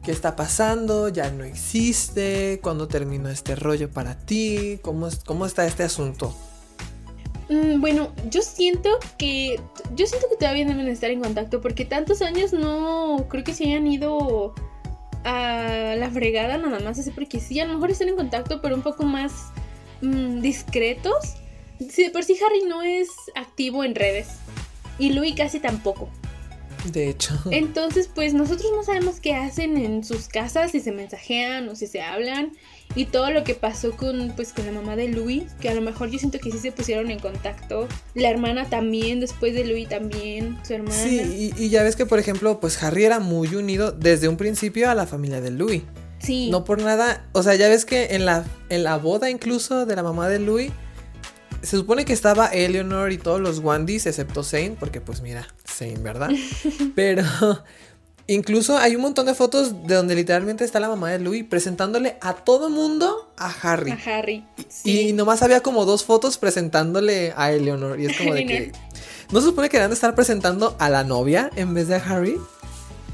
¿Qué 0.04 0.12
está 0.12 0.36
pasando? 0.36 1.10
¿Ya 1.10 1.30
no 1.32 1.44
existe? 1.44 2.60
¿Cuándo 2.62 2.88
terminó 2.88 3.30
este 3.30 3.56
rollo 3.56 3.90
para 3.92 4.18
ti? 4.18 4.80
¿Cómo, 4.82 5.08
es, 5.08 5.24
cómo 5.24 5.46
está 5.46 5.66
este 5.66 5.84
asunto? 5.84 6.36
Mm, 7.50 7.82
bueno, 7.82 8.14
yo 8.30 8.42
siento 8.42 8.90
que. 9.18 9.60
Yo 9.96 10.08
siento 10.08 10.28
que 10.30 10.38
todavía 10.38 10.66
deben 10.66 10.88
estar 10.88 11.10
en 11.10 11.20
contacto. 11.20 11.62
Porque 11.62 11.84
tantos 11.84 12.22
años 12.22 12.54
no. 12.54 13.26
Creo 13.30 13.44
que 13.44 13.54
se 13.54 13.66
hayan 13.66 13.88
ido 13.88 14.54
a 15.26 15.96
la 15.98 16.10
fregada 16.12 16.58
nada 16.58 16.80
más. 16.80 16.98
Así 16.98 17.12
porque 17.12 17.40
sí, 17.40 17.60
a 17.60 17.66
lo 17.66 17.74
mejor 17.74 17.92
están 17.92 18.10
en 18.10 18.16
contacto, 18.16 18.62
pero 18.62 18.76
un 18.76 18.84
poco 18.84 19.04
más 19.04 19.52
mm, 20.02 20.40
discretos. 20.40 21.39
Sí, 21.90 22.04
de 22.04 22.10
por 22.10 22.24
sí 22.24 22.38
Harry 22.46 22.68
no 22.68 22.82
es 22.82 23.10
activo 23.36 23.84
en 23.84 23.96
redes. 23.96 24.28
Y 24.98 25.12
Louis 25.12 25.36
casi 25.36 25.60
tampoco. 25.60 26.10
De 26.92 27.10
hecho. 27.10 27.34
Entonces, 27.52 28.10
pues 28.14 28.34
nosotros 28.34 28.72
no 28.76 28.84
sabemos 28.84 29.20
qué 29.20 29.36
hacen 29.36 29.78
en 29.78 30.04
sus 30.04 30.28
casas, 30.28 30.72
si 30.72 30.80
se 30.80 30.92
mensajean 30.92 31.68
o 31.70 31.76
si 31.76 31.88
se 31.88 32.02
hablan. 32.02 32.54
Y 32.96 33.06
todo 33.06 33.30
lo 33.32 33.44
que 33.44 33.54
pasó 33.54 33.96
con, 33.96 34.34
pues, 34.36 34.52
con 34.52 34.66
la 34.66 34.72
mamá 34.72 34.96
de 34.96 35.10
Louis, 35.10 35.44
que 35.62 35.70
a 35.70 35.74
lo 35.74 35.82
mejor 35.82 36.10
yo 36.10 36.18
siento 36.18 36.40
que 36.40 36.52
sí 36.52 36.58
se 36.58 36.72
pusieron 36.72 37.12
en 37.12 37.20
contacto. 37.20 37.88
La 38.16 38.30
hermana 38.30 38.70
también, 38.70 39.20
después 39.20 39.54
de 39.54 39.64
Louis 39.66 39.88
también, 39.88 40.58
su 40.66 40.74
hermana. 40.74 40.96
Sí, 40.96 41.54
y, 41.58 41.64
y 41.64 41.70
ya 41.70 41.84
ves 41.84 41.96
que, 41.96 42.06
por 42.06 42.18
ejemplo, 42.18 42.60
pues 42.60 42.82
Harry 42.82 43.04
era 43.04 43.20
muy 43.20 43.54
unido 43.56 43.92
desde 43.92 44.28
un 44.28 44.38
principio 44.38 44.90
a 44.90 44.96
la 44.96 45.06
familia 45.06 45.40
de 45.40 45.52
Louis. 45.52 45.84
Sí. 46.20 46.50
No 46.50 46.64
por 46.66 46.82
nada, 46.82 47.28
o 47.34 47.44
sea, 47.44 47.56
ya 47.56 47.70
ves 47.70 47.86
que 47.86 48.16
en 48.16 48.26
la, 48.26 48.46
en 48.70 48.84
la 48.84 48.98
boda 48.98 49.30
incluso 49.30 49.86
de 49.86 49.96
la 49.96 50.04
mamá 50.04 50.28
de 50.28 50.40
Louis 50.40 50.72
se 51.62 51.78
supone 51.78 52.06
que 52.06 52.14
estaba 52.14 52.48
Eleanor 52.48 53.12
y 53.12 53.18
todos 53.18 53.42
los 53.42 53.60
Wandys, 53.60 54.06
excepto 54.06 54.44
Zane, 54.44 54.76
porque 54.80 55.02
pues 55.02 55.22
mira, 55.22 55.48
Zane, 55.68 56.00
¿verdad? 56.00 56.30
Pero 56.96 57.24
incluso 58.28 58.78
hay 58.78 58.96
un 58.96 59.02
montón 59.02 59.26
de 59.26 59.34
fotos 59.34 59.86
de 59.86 59.96
donde 59.96 60.16
literalmente 60.16 60.64
está 60.64 60.80
la 60.80 60.88
mamá 60.88 61.12
de 61.12 61.20
Louis 61.20 61.44
presentándole 61.44 62.18
a 62.22 62.34
todo 62.34 62.70
mundo 62.70 63.34
a 63.38 63.50
Harry. 63.62 63.92
A 63.92 64.00
Harry. 64.06 64.46
Y 64.84 65.14
nomás 65.14 65.42
había 65.42 65.62
como 65.62 65.86
dos 65.86 66.04
fotos 66.06 66.38
presentándole 66.38 67.34
a 67.36 67.52
Eleanor. 67.52 68.00
Y 68.00 68.06
es 68.06 68.18
como 68.18 68.34
de 68.34 68.46
que. 68.48 68.72
¿No 69.32 69.42
se 69.42 69.48
supone 69.48 69.70
que 69.70 69.78
deben 69.78 69.92
de 69.92 69.96
estar 69.96 70.16
presentando 70.16 70.76
a 70.80 70.90
la 70.90 71.04
novia 71.04 71.52
en 71.56 71.74
vez 71.74 71.88
de 71.88 71.96
a 71.96 71.98
Harry? 71.98 72.38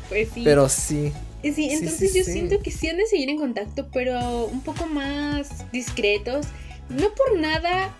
Pues 0.07 0.29
sí. 0.33 0.41
Pero 0.43 0.69
sí. 0.69 1.11
Sí, 1.43 1.69
entonces 1.69 2.13
yo 2.13 2.23
siento 2.23 2.59
que 2.59 2.71
sí 2.71 2.87
han 2.87 2.97
de 2.97 3.05
seguir 3.05 3.29
en 3.29 3.37
contacto, 3.37 3.87
pero 3.93 4.45
un 4.45 4.61
poco 4.61 4.87
más 4.87 5.49
discretos. 5.71 6.47
No 6.89 7.13
por 7.13 7.37
nada 7.37 7.93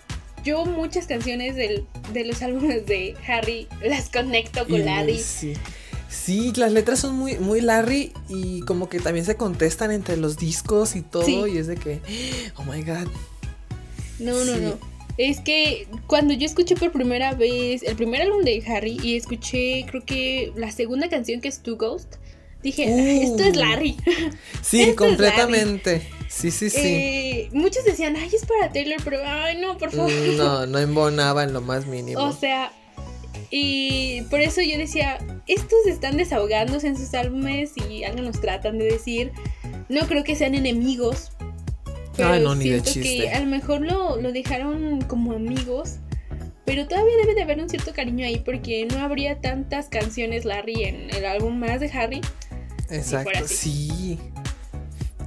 yo 0.46 0.66
muchas 0.66 1.08
canciones 1.08 1.56
de 1.56 2.24
los 2.24 2.42
álbumes 2.42 2.86
de 2.86 3.16
Harry 3.28 3.68
las 3.84 4.10
conecto 4.10 4.66
con 4.68 4.86
Larry. 4.86 5.20
Sí. 5.20 5.54
Sí, 6.08 6.54
las 6.56 6.72
letras 6.72 7.00
son 7.00 7.16
muy, 7.16 7.38
muy 7.40 7.60
Larry 7.60 8.14
y 8.30 8.62
como 8.62 8.88
que 8.88 9.00
también 9.00 9.26
se 9.26 9.36
contestan 9.36 9.92
entre 9.92 10.16
los 10.16 10.38
discos 10.38 10.96
y 10.96 11.02
todo 11.02 11.48
y 11.48 11.58
es 11.58 11.68
de 11.68 11.76
que, 11.76 12.00
oh 12.56 12.64
my 12.64 12.82
god. 12.84 13.08
No, 14.20 14.46
no, 14.46 14.56
no. 14.56 14.80
Es 15.18 15.40
que 15.40 15.88
cuando 16.08 16.34
yo 16.34 16.46
escuché 16.46 16.76
por 16.76 16.92
primera 16.92 17.34
vez 17.34 17.84
el 17.84 17.96
primer 17.96 18.22
álbum 18.22 18.44
de 18.44 18.64
Harry 18.68 18.98
y 19.02 19.16
escuché 19.16 19.86
creo 19.90 20.06
que 20.06 20.54
la 20.56 20.72
segunda 20.72 21.10
canción 21.10 21.42
que 21.42 21.48
es 21.48 21.62
Two 21.62 21.78
Ghost, 21.78 22.16
dije, 22.64 23.24
esto 23.24 23.44
es 23.44 23.56
uh. 23.56 23.60
Larry. 23.60 23.98
Sí, 24.62 24.96
completamente. 24.96 26.10
Sí, 26.28 26.52
sí, 26.52 26.70
sí. 26.70 26.82
Eh, 26.84 27.50
muchos 27.54 27.86
decían, 27.86 28.16
ay, 28.16 28.30
es 28.34 28.46
para 28.46 28.74
Taylor, 28.74 29.00
pero 29.04 29.20
ay, 29.24 29.58
no, 29.62 29.78
por 29.78 29.92
favor. 29.92 30.12
Mm, 30.12 30.38
no, 30.38 30.66
no 30.68 30.80
embonaba 30.80 31.44
en 31.44 31.54
lo 31.54 31.62
más 31.62 31.86
mínimo. 31.86 32.20
O 32.20 32.34
sea, 32.34 32.74
y 33.52 34.24
por 34.24 34.42
eso 34.42 34.62
yo 34.62 34.78
decía, 34.78 35.20
estos 35.48 35.86
están 35.88 36.18
desahogándose 36.18 36.88
en 36.88 36.98
sus 36.98 37.14
álbumes 37.14 37.72
y 37.90 38.04
algo 38.04 38.22
nos 38.22 38.42
tratan 38.42 38.78
de 38.80 38.86
decir. 38.86 39.32
No 39.88 40.08
creo 40.08 40.24
que 40.24 40.36
sean 40.36 40.56
enemigos. 40.56 41.32
Pero 42.18 42.30
ah, 42.30 42.40
no, 42.40 42.56
ni 42.56 42.64
siento 42.64 42.86
de 42.86 42.92
chiste. 42.92 43.18
que 43.18 43.30
a 43.30 43.40
lo 43.40 43.46
mejor 43.46 43.82
lo, 43.82 44.20
lo 44.20 44.32
dejaron 44.32 45.02
como 45.02 45.34
amigos. 45.34 46.00
Pero 46.66 46.88
todavía 46.88 47.16
debe 47.22 47.36
de 47.36 47.44
haber 47.44 47.62
un 47.62 47.70
cierto 47.70 47.94
cariño 47.94 48.26
ahí 48.26 48.40
porque 48.44 48.88
no 48.92 49.00
habría 49.00 49.40
tantas 49.40 49.88
canciones 49.88 50.46
Larry 50.46 50.84
en 50.84 51.14
el 51.14 51.26
álbum 51.26 51.58
más 51.60 51.80
de 51.80 51.92
Harry. 51.92 52.22
Exacto, 52.90 53.48
sí. 53.48 54.20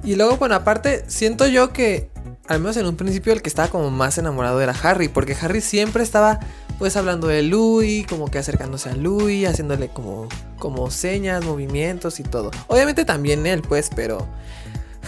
Y 0.03 0.15
luego, 0.15 0.37
bueno, 0.37 0.55
aparte, 0.55 1.03
siento 1.07 1.47
yo 1.47 1.73
que, 1.73 2.09
al 2.47 2.59
menos 2.59 2.77
en 2.77 2.85
un 2.85 2.95
principio, 2.95 3.33
el 3.33 3.41
que 3.41 3.49
estaba 3.49 3.67
como 3.67 3.91
más 3.91 4.17
enamorado 4.17 4.61
era 4.61 4.73
Harry, 4.83 5.09
porque 5.09 5.35
Harry 5.39 5.61
siempre 5.61 6.03
estaba, 6.03 6.39
pues, 6.77 6.95
hablando 6.95 7.27
de 7.27 7.43
Louis, 7.43 8.07
como 8.07 8.31
que 8.31 8.37
acercándose 8.37 8.89
a 8.89 8.95
Louis, 8.95 9.47
haciéndole 9.47 9.89
como, 9.89 10.29
como 10.57 10.89
señas, 10.89 11.43
movimientos 11.43 12.19
y 12.19 12.23
todo. 12.23 12.51
Obviamente 12.67 13.03
también 13.05 13.45
él, 13.45 13.61
pues, 13.61 13.89
pero 13.93 14.25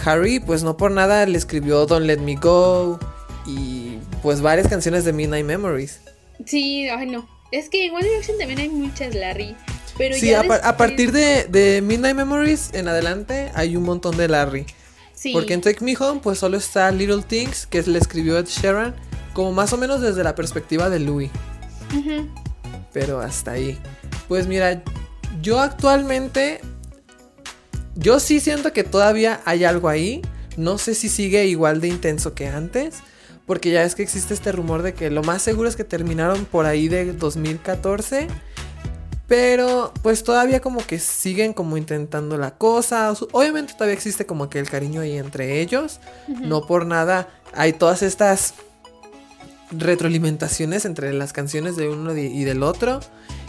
Harry, 0.04 0.40
pues, 0.40 0.62
no 0.62 0.76
por 0.76 0.90
nada 0.90 1.24
le 1.26 1.38
escribió 1.38 1.86
Don't 1.86 2.06
Let 2.06 2.18
Me 2.18 2.36
Go 2.36 2.98
y, 3.46 3.98
pues, 4.22 4.42
varias 4.42 4.68
canciones 4.68 5.04
de 5.04 5.12
Midnight 5.12 5.46
Memories. 5.46 6.00
Sí, 6.44 6.88
ay, 6.88 7.06
no. 7.06 7.26
Es 7.50 7.68
que 7.68 7.86
en 7.86 7.94
One 7.94 8.04
Direction 8.04 8.38
también 8.38 8.58
hay 8.58 8.68
muchas 8.68 9.14
Larry. 9.14 9.56
Pero 9.98 10.16
sí, 10.16 10.32
a, 10.32 10.76
partir 10.76 11.12
de, 11.12 11.44
de 11.44 11.82
Midnight 11.82 12.16
Memories 12.16 12.70
en 12.72 12.88
adelante 12.88 13.50
hay 13.54 13.76
un 13.76 13.84
montón 13.84 14.16
de 14.16 14.28
Larry. 14.28 14.66
Porque 15.32 15.54
en 15.54 15.60
Take 15.60 15.84
Me 15.84 15.94
Home 15.98 16.20
pues 16.22 16.38
solo 16.38 16.56
está 16.56 16.90
Little 16.90 17.22
Things, 17.22 17.66
que 17.66 17.82
le 17.82 17.98
escribió 17.98 18.38
Ed 18.38 18.46
Sheeran, 18.46 18.94
como 19.34 19.52
más 19.52 19.72
o 19.72 19.76
menos 19.76 20.00
desde 20.00 20.24
la 20.24 20.34
perspectiva 20.34 20.90
de 20.90 20.98
Louis. 20.98 21.30
Pero 22.92 23.20
hasta 23.20 23.52
ahí. 23.52 23.78
Pues 24.26 24.46
mira, 24.46 24.82
yo 25.40 25.60
actualmente, 25.60 26.60
yo 27.94 28.18
sí 28.18 28.40
siento 28.40 28.72
que 28.72 28.82
todavía 28.82 29.40
hay 29.44 29.64
algo 29.64 29.88
ahí. 29.88 30.22
No 30.56 30.78
sé 30.78 30.94
si 30.94 31.08
sigue 31.08 31.46
igual 31.46 31.80
de 31.80 31.88
intenso 31.88 32.34
que 32.34 32.48
antes. 32.48 32.96
Porque 33.46 33.70
ya 33.70 33.82
es 33.82 33.94
que 33.94 34.02
existe 34.02 34.34
este 34.34 34.52
rumor 34.52 34.82
de 34.82 34.94
que 34.94 35.10
lo 35.10 35.22
más 35.22 35.42
seguro 35.42 35.68
es 35.68 35.76
que 35.76 35.84
terminaron 35.84 36.44
por 36.46 36.66
ahí 36.66 36.88
de 36.88 37.12
2014. 37.12 38.28
Pero 39.32 39.94
pues 40.02 40.24
todavía 40.24 40.60
como 40.60 40.86
que 40.86 40.98
siguen 40.98 41.54
como 41.54 41.78
intentando 41.78 42.36
la 42.36 42.50
cosa. 42.50 43.14
Obviamente 43.32 43.72
todavía 43.72 43.94
existe 43.94 44.26
como 44.26 44.50
que 44.50 44.58
el 44.58 44.68
cariño 44.68 45.00
ahí 45.00 45.16
entre 45.16 45.62
ellos. 45.62 46.00
No 46.28 46.66
por 46.66 46.84
nada 46.84 47.30
hay 47.54 47.72
todas 47.72 48.02
estas 48.02 48.52
retroalimentaciones 49.70 50.84
entre 50.84 51.14
las 51.14 51.32
canciones 51.32 51.76
de 51.76 51.88
uno 51.88 52.14
y 52.14 52.44
del 52.44 52.62
otro. 52.62 53.00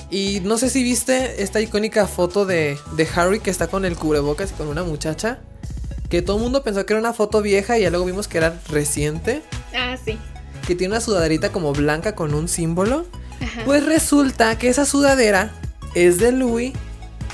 Y 0.10 0.40
no 0.46 0.58
sé 0.58 0.70
si 0.70 0.84
viste 0.84 1.44
esta 1.44 1.60
icónica 1.60 2.08
foto 2.08 2.46
de, 2.46 2.78
de 2.96 3.08
Harry 3.14 3.42
que 3.42 3.50
está 3.50 3.68
con 3.68 3.84
el 3.84 3.98
cubrebocas 3.98 4.52
y 4.52 4.54
con 4.54 4.70
una 4.70 4.84
muchacha. 4.84 5.40
Que 6.08 6.22
todo 6.22 6.38
el 6.38 6.44
mundo 6.44 6.64
pensó 6.64 6.86
que 6.86 6.94
era 6.94 7.02
una 7.02 7.12
foto 7.12 7.42
vieja 7.42 7.78
y 7.78 7.82
ya 7.82 7.90
luego 7.90 8.06
vimos 8.06 8.30
que 8.30 8.38
era 8.38 8.58
reciente. 8.70 9.42
Ah, 9.76 9.98
sí. 10.02 10.18
Que 10.66 10.76
tiene 10.76 10.94
una 10.94 11.02
sudadera 11.02 11.52
como 11.52 11.74
blanca 11.74 12.16
con 12.16 12.34
un 12.34 12.48
símbolo. 12.48 13.06
Pues 13.66 13.86
resulta 13.86 14.58
que 14.58 14.70
esa 14.70 14.86
sudadera 14.86 15.52
es 15.96 16.20
de 16.20 16.32
Louis 16.32 16.74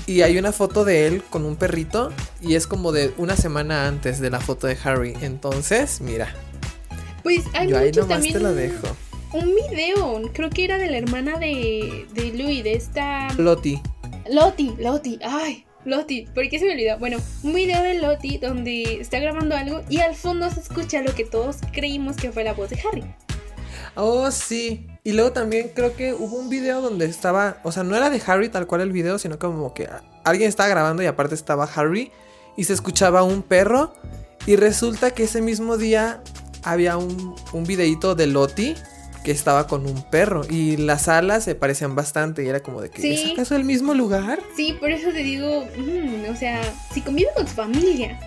y 0.05 0.21
hay 0.21 0.37
una 0.37 0.51
foto 0.51 0.85
de 0.85 1.07
él 1.07 1.23
con 1.29 1.45
un 1.45 1.55
perrito 1.55 2.11
y 2.41 2.55
es 2.55 2.67
como 2.67 2.91
de 2.91 3.13
una 3.17 3.35
semana 3.35 3.87
antes 3.87 4.19
de 4.19 4.29
la 4.29 4.39
foto 4.39 4.67
de 4.67 4.77
Harry. 4.83 5.15
Entonces, 5.21 6.01
mira. 6.01 6.33
Pues 7.23 7.43
hay 7.53 7.69
Yo 7.69 7.77
ahí 7.77 7.91
nomás 7.91 8.21
te 8.21 8.39
lo 8.39 8.53
dejo. 8.53 8.87
Un 9.33 9.53
video, 9.69 10.21
creo 10.33 10.49
que 10.49 10.63
era 10.63 10.77
de 10.79 10.89
la 10.89 10.97
hermana 10.97 11.37
de, 11.37 12.07
de 12.13 12.31
Louis, 12.33 12.63
de 12.63 12.73
esta... 12.73 13.31
Loti. 13.35 13.79
Loti, 14.31 14.73
Loti, 14.79 15.19
ay, 15.23 15.65
Loti, 15.85 16.27
¿por 16.33 16.49
qué 16.49 16.57
se 16.59 16.65
me 16.65 16.73
olvidó? 16.73 16.97
Bueno, 16.97 17.17
un 17.43 17.53
video 17.53 17.83
de 17.83 17.99
Loti 17.99 18.37
donde 18.37 18.99
está 18.99 19.19
grabando 19.19 19.55
algo 19.55 19.81
y 19.89 19.99
al 19.99 20.15
fondo 20.15 20.49
se 20.49 20.59
escucha 20.59 21.01
lo 21.01 21.13
que 21.13 21.25
todos 21.25 21.57
creímos 21.71 22.17
que 22.17 22.31
fue 22.31 22.43
la 22.43 22.53
voz 22.53 22.71
de 22.71 22.79
Harry. 22.81 23.03
Oh, 23.95 24.29
sí. 24.31 24.87
Y 25.03 25.13
luego 25.13 25.31
también 25.31 25.71
creo 25.73 25.95
que 25.95 26.13
hubo 26.13 26.37
un 26.37 26.49
video 26.49 26.81
donde 26.81 27.05
estaba, 27.05 27.57
o 27.63 27.71
sea, 27.71 27.83
no 27.83 27.95
era 27.95 28.09
de 28.09 28.21
Harry 28.25 28.49
tal 28.49 28.67
cual 28.67 28.81
el 28.81 28.91
video, 28.91 29.17
sino 29.19 29.39
como 29.39 29.73
que 29.73 29.89
alguien 30.23 30.49
estaba 30.49 30.69
grabando 30.69 31.01
y 31.03 31.05
aparte 31.05 31.35
estaba 31.35 31.69
Harry 31.75 32.11
y 32.57 32.65
se 32.65 32.73
escuchaba 32.73 33.23
un 33.23 33.41
perro 33.41 33.93
y 34.45 34.55
resulta 34.55 35.11
que 35.11 35.23
ese 35.23 35.41
mismo 35.41 35.77
día 35.77 36.21
había 36.63 36.97
un, 36.97 37.35
un 37.53 37.63
videito 37.63 38.15
de 38.15 38.27
Loti 38.27 38.75
que 39.23 39.31
estaba 39.31 39.67
con 39.67 39.85
un 39.85 40.01
perro 40.03 40.41
y 40.49 40.77
las 40.77 41.07
alas 41.07 41.43
se 41.43 41.55
parecían 41.55 41.95
bastante 41.95 42.43
y 42.43 42.47
era 42.47 42.61
como 42.61 42.81
de 42.81 42.89
que 42.89 43.13
¿es 43.13 43.31
acaso 43.31 43.55
el 43.55 43.63
mismo 43.65 43.93
lugar? 43.93 44.39
Sí, 44.55 44.75
por 44.79 44.91
eso 44.91 45.11
te 45.11 45.19
digo, 45.19 45.65
mm, 45.77 46.31
o 46.31 46.35
sea, 46.35 46.61
si 46.93 47.01
convive 47.01 47.29
con 47.35 47.45
tu 47.45 47.51
familia. 47.51 48.19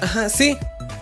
Ajá, 0.00 0.28
sí. 0.28 0.56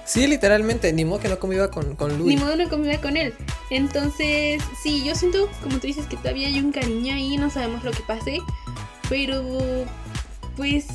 Sí, 0.09 0.27
literalmente, 0.27 0.91
ni 0.95 1.05
modo 1.05 1.21
que 1.21 1.29
no 1.29 1.39
conviva 1.39 1.71
con, 1.71 1.95
con 1.95 2.17
Luis. 2.17 2.35
Ni 2.35 2.43
modo 2.43 2.57
no 2.57 2.67
conviva 2.71 2.99
con 2.99 3.19
él. 3.19 3.35
Entonces, 3.69 4.63
sí, 4.83 5.05
yo 5.05 5.15
siento, 5.15 5.51
como 5.63 5.79
tú 5.79 5.87
dices, 5.87 6.07
que 6.07 6.17
todavía 6.17 6.49
hay 6.49 6.59
un 6.61 6.73
cariño 6.73 7.15
ahí, 7.15 7.37
no 7.37 7.51
sabemos 7.51 7.85
lo 7.85 7.91
que 7.91 8.03
pase, 8.07 8.39
pero 9.11 9.45
pues 10.57 10.87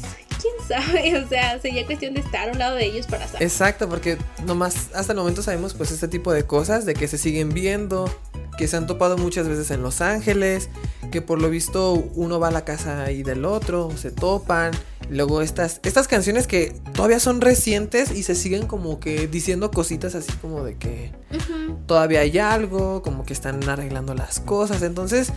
quién 0.43 0.67
sabe, 0.67 1.17
o 1.23 1.27
sea, 1.27 1.59
sería 1.59 1.85
cuestión 1.85 2.13
de 2.13 2.19
estar 2.19 2.49
a 2.49 2.51
un 2.51 2.59
lado 2.59 2.75
de 2.75 2.85
ellos 2.85 3.07
para 3.07 3.27
saber. 3.27 3.43
Exacto, 3.43 3.87
porque 3.87 4.17
nomás 4.45 4.89
hasta 4.93 5.13
el 5.13 5.19
momento 5.19 5.41
sabemos 5.41 5.73
pues 5.73 5.91
este 5.91 6.07
tipo 6.07 6.31
de 6.33 6.45
cosas, 6.45 6.85
de 6.85 6.93
que 6.93 7.07
se 7.07 7.17
siguen 7.17 7.49
viendo, 7.49 8.13
que 8.57 8.67
se 8.67 8.77
han 8.77 8.85
topado 8.85 9.17
muchas 9.17 9.47
veces 9.47 9.71
en 9.71 9.81
Los 9.81 10.01
Ángeles, 10.01 10.69
que 11.11 11.21
por 11.21 11.41
lo 11.41 11.49
visto 11.49 11.93
uno 12.15 12.39
va 12.39 12.49
a 12.49 12.51
la 12.51 12.65
casa 12.65 13.03
ahí 13.03 13.23
del 13.23 13.45
otro, 13.45 13.91
se 13.95 14.11
topan. 14.11 14.71
Luego 15.09 15.41
estas, 15.41 15.81
estas 15.83 16.07
canciones 16.07 16.47
que 16.47 16.73
todavía 16.93 17.19
son 17.19 17.41
recientes 17.41 18.11
y 18.11 18.23
se 18.23 18.35
siguen 18.35 18.67
como 18.67 18.99
que 19.01 19.27
diciendo 19.27 19.69
cositas 19.69 20.15
así 20.15 20.31
como 20.41 20.63
de 20.63 20.77
que 20.77 21.11
todavía 21.87 22.21
hay 22.21 22.39
algo, 22.39 23.01
como 23.01 23.25
que 23.25 23.33
están 23.33 23.67
arreglando 23.67 24.13
las 24.13 24.39
cosas. 24.39 24.81
Entonces, 24.81 25.33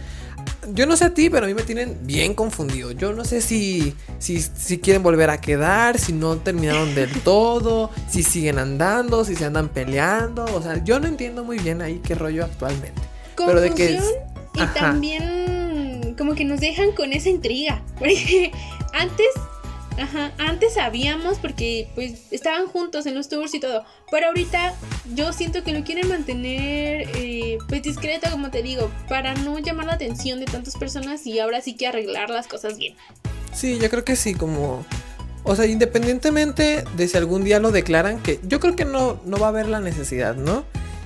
yo 0.72 0.86
no 0.86 0.96
sé 0.96 1.04
a 1.06 1.14
ti, 1.14 1.30
pero 1.30 1.46
a 1.46 1.48
mí 1.48 1.54
me 1.54 1.62
tienen 1.62 1.98
bien 2.02 2.34
confundido. 2.34 2.92
Yo 2.92 3.12
no 3.12 3.24
sé 3.24 3.40
si, 3.40 3.94
si, 4.18 4.40
si 4.40 4.78
quieren 4.78 5.02
volver 5.02 5.30
a 5.30 5.40
quedar, 5.40 5.98
si 5.98 6.12
no 6.12 6.36
terminaron 6.36 6.94
del 6.94 7.10
todo, 7.24 7.90
si 8.08 8.22
siguen 8.22 8.58
andando, 8.58 9.24
si 9.24 9.36
se 9.36 9.44
andan 9.44 9.68
peleando. 9.68 10.44
O 10.44 10.62
sea, 10.62 10.82
yo 10.82 10.98
no 11.00 11.06
entiendo 11.06 11.44
muy 11.44 11.58
bien 11.58 11.82
ahí 11.82 12.00
qué 12.04 12.14
rollo 12.14 12.44
actualmente. 12.44 13.00
pero 13.36 13.60
de 13.60 13.70
que 13.70 14.00
y 14.54 14.66
también 14.78 16.14
como 16.16 16.34
que 16.34 16.44
nos 16.44 16.60
dejan 16.60 16.92
con 16.92 17.12
esa 17.12 17.28
intriga. 17.28 17.82
Porque 17.98 18.52
antes 18.94 19.26
Ajá, 19.98 20.32
antes 20.38 20.74
sabíamos 20.74 21.38
porque 21.38 21.88
pues 21.94 22.30
estaban 22.30 22.66
juntos 22.66 23.06
en 23.06 23.14
los 23.14 23.28
tours 23.28 23.54
y 23.54 23.60
todo, 23.60 23.84
pero 24.10 24.26
ahorita 24.26 24.74
yo 25.14 25.32
siento 25.32 25.64
que 25.64 25.72
lo 25.72 25.84
quieren 25.84 26.08
mantener 26.08 27.08
eh, 27.14 27.58
pues 27.68 27.82
discreto 27.82 28.30
como 28.30 28.50
te 28.50 28.62
digo, 28.62 28.90
para 29.08 29.34
no 29.34 29.58
llamar 29.58 29.86
la 29.86 29.94
atención 29.94 30.38
de 30.40 30.46
tantas 30.46 30.76
personas 30.76 31.26
y 31.26 31.38
ahora 31.38 31.62
sí 31.62 31.74
que 31.76 31.86
arreglar 31.86 32.28
las 32.28 32.46
cosas 32.46 32.76
bien. 32.76 32.94
Sí, 33.52 33.78
yo 33.80 33.88
creo 33.88 34.04
que 34.04 34.16
sí, 34.16 34.34
como... 34.34 34.84
O 35.44 35.54
sea, 35.54 35.66
independientemente 35.66 36.84
de 36.96 37.08
si 37.08 37.16
algún 37.16 37.44
día 37.44 37.60
lo 37.60 37.70
declaran, 37.70 38.20
que 38.20 38.40
yo 38.42 38.58
creo 38.58 38.74
que 38.74 38.84
no, 38.84 39.20
no 39.24 39.38
va 39.38 39.46
a 39.46 39.50
haber 39.50 39.68
la 39.68 39.80
necesidad, 39.80 40.34
¿no? 40.34 40.64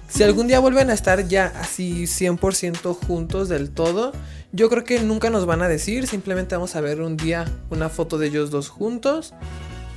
Si 0.08 0.24
algún 0.24 0.48
día 0.48 0.58
vuelven 0.58 0.90
a 0.90 0.94
estar 0.94 1.28
ya 1.28 1.52
así 1.60 2.04
100% 2.04 2.96
juntos 3.06 3.48
del 3.48 3.70
todo, 3.70 4.12
yo 4.52 4.68
creo 4.68 4.84
que 4.84 5.00
nunca 5.00 5.30
nos 5.30 5.46
van 5.46 5.62
a 5.62 5.68
decir, 5.68 6.06
simplemente 6.06 6.54
vamos 6.54 6.76
a 6.76 6.80
ver 6.80 7.00
un 7.00 7.16
día 7.16 7.46
una 7.70 7.88
foto 7.88 8.18
de 8.18 8.28
ellos 8.28 8.50
dos 8.50 8.68
juntos 8.68 9.34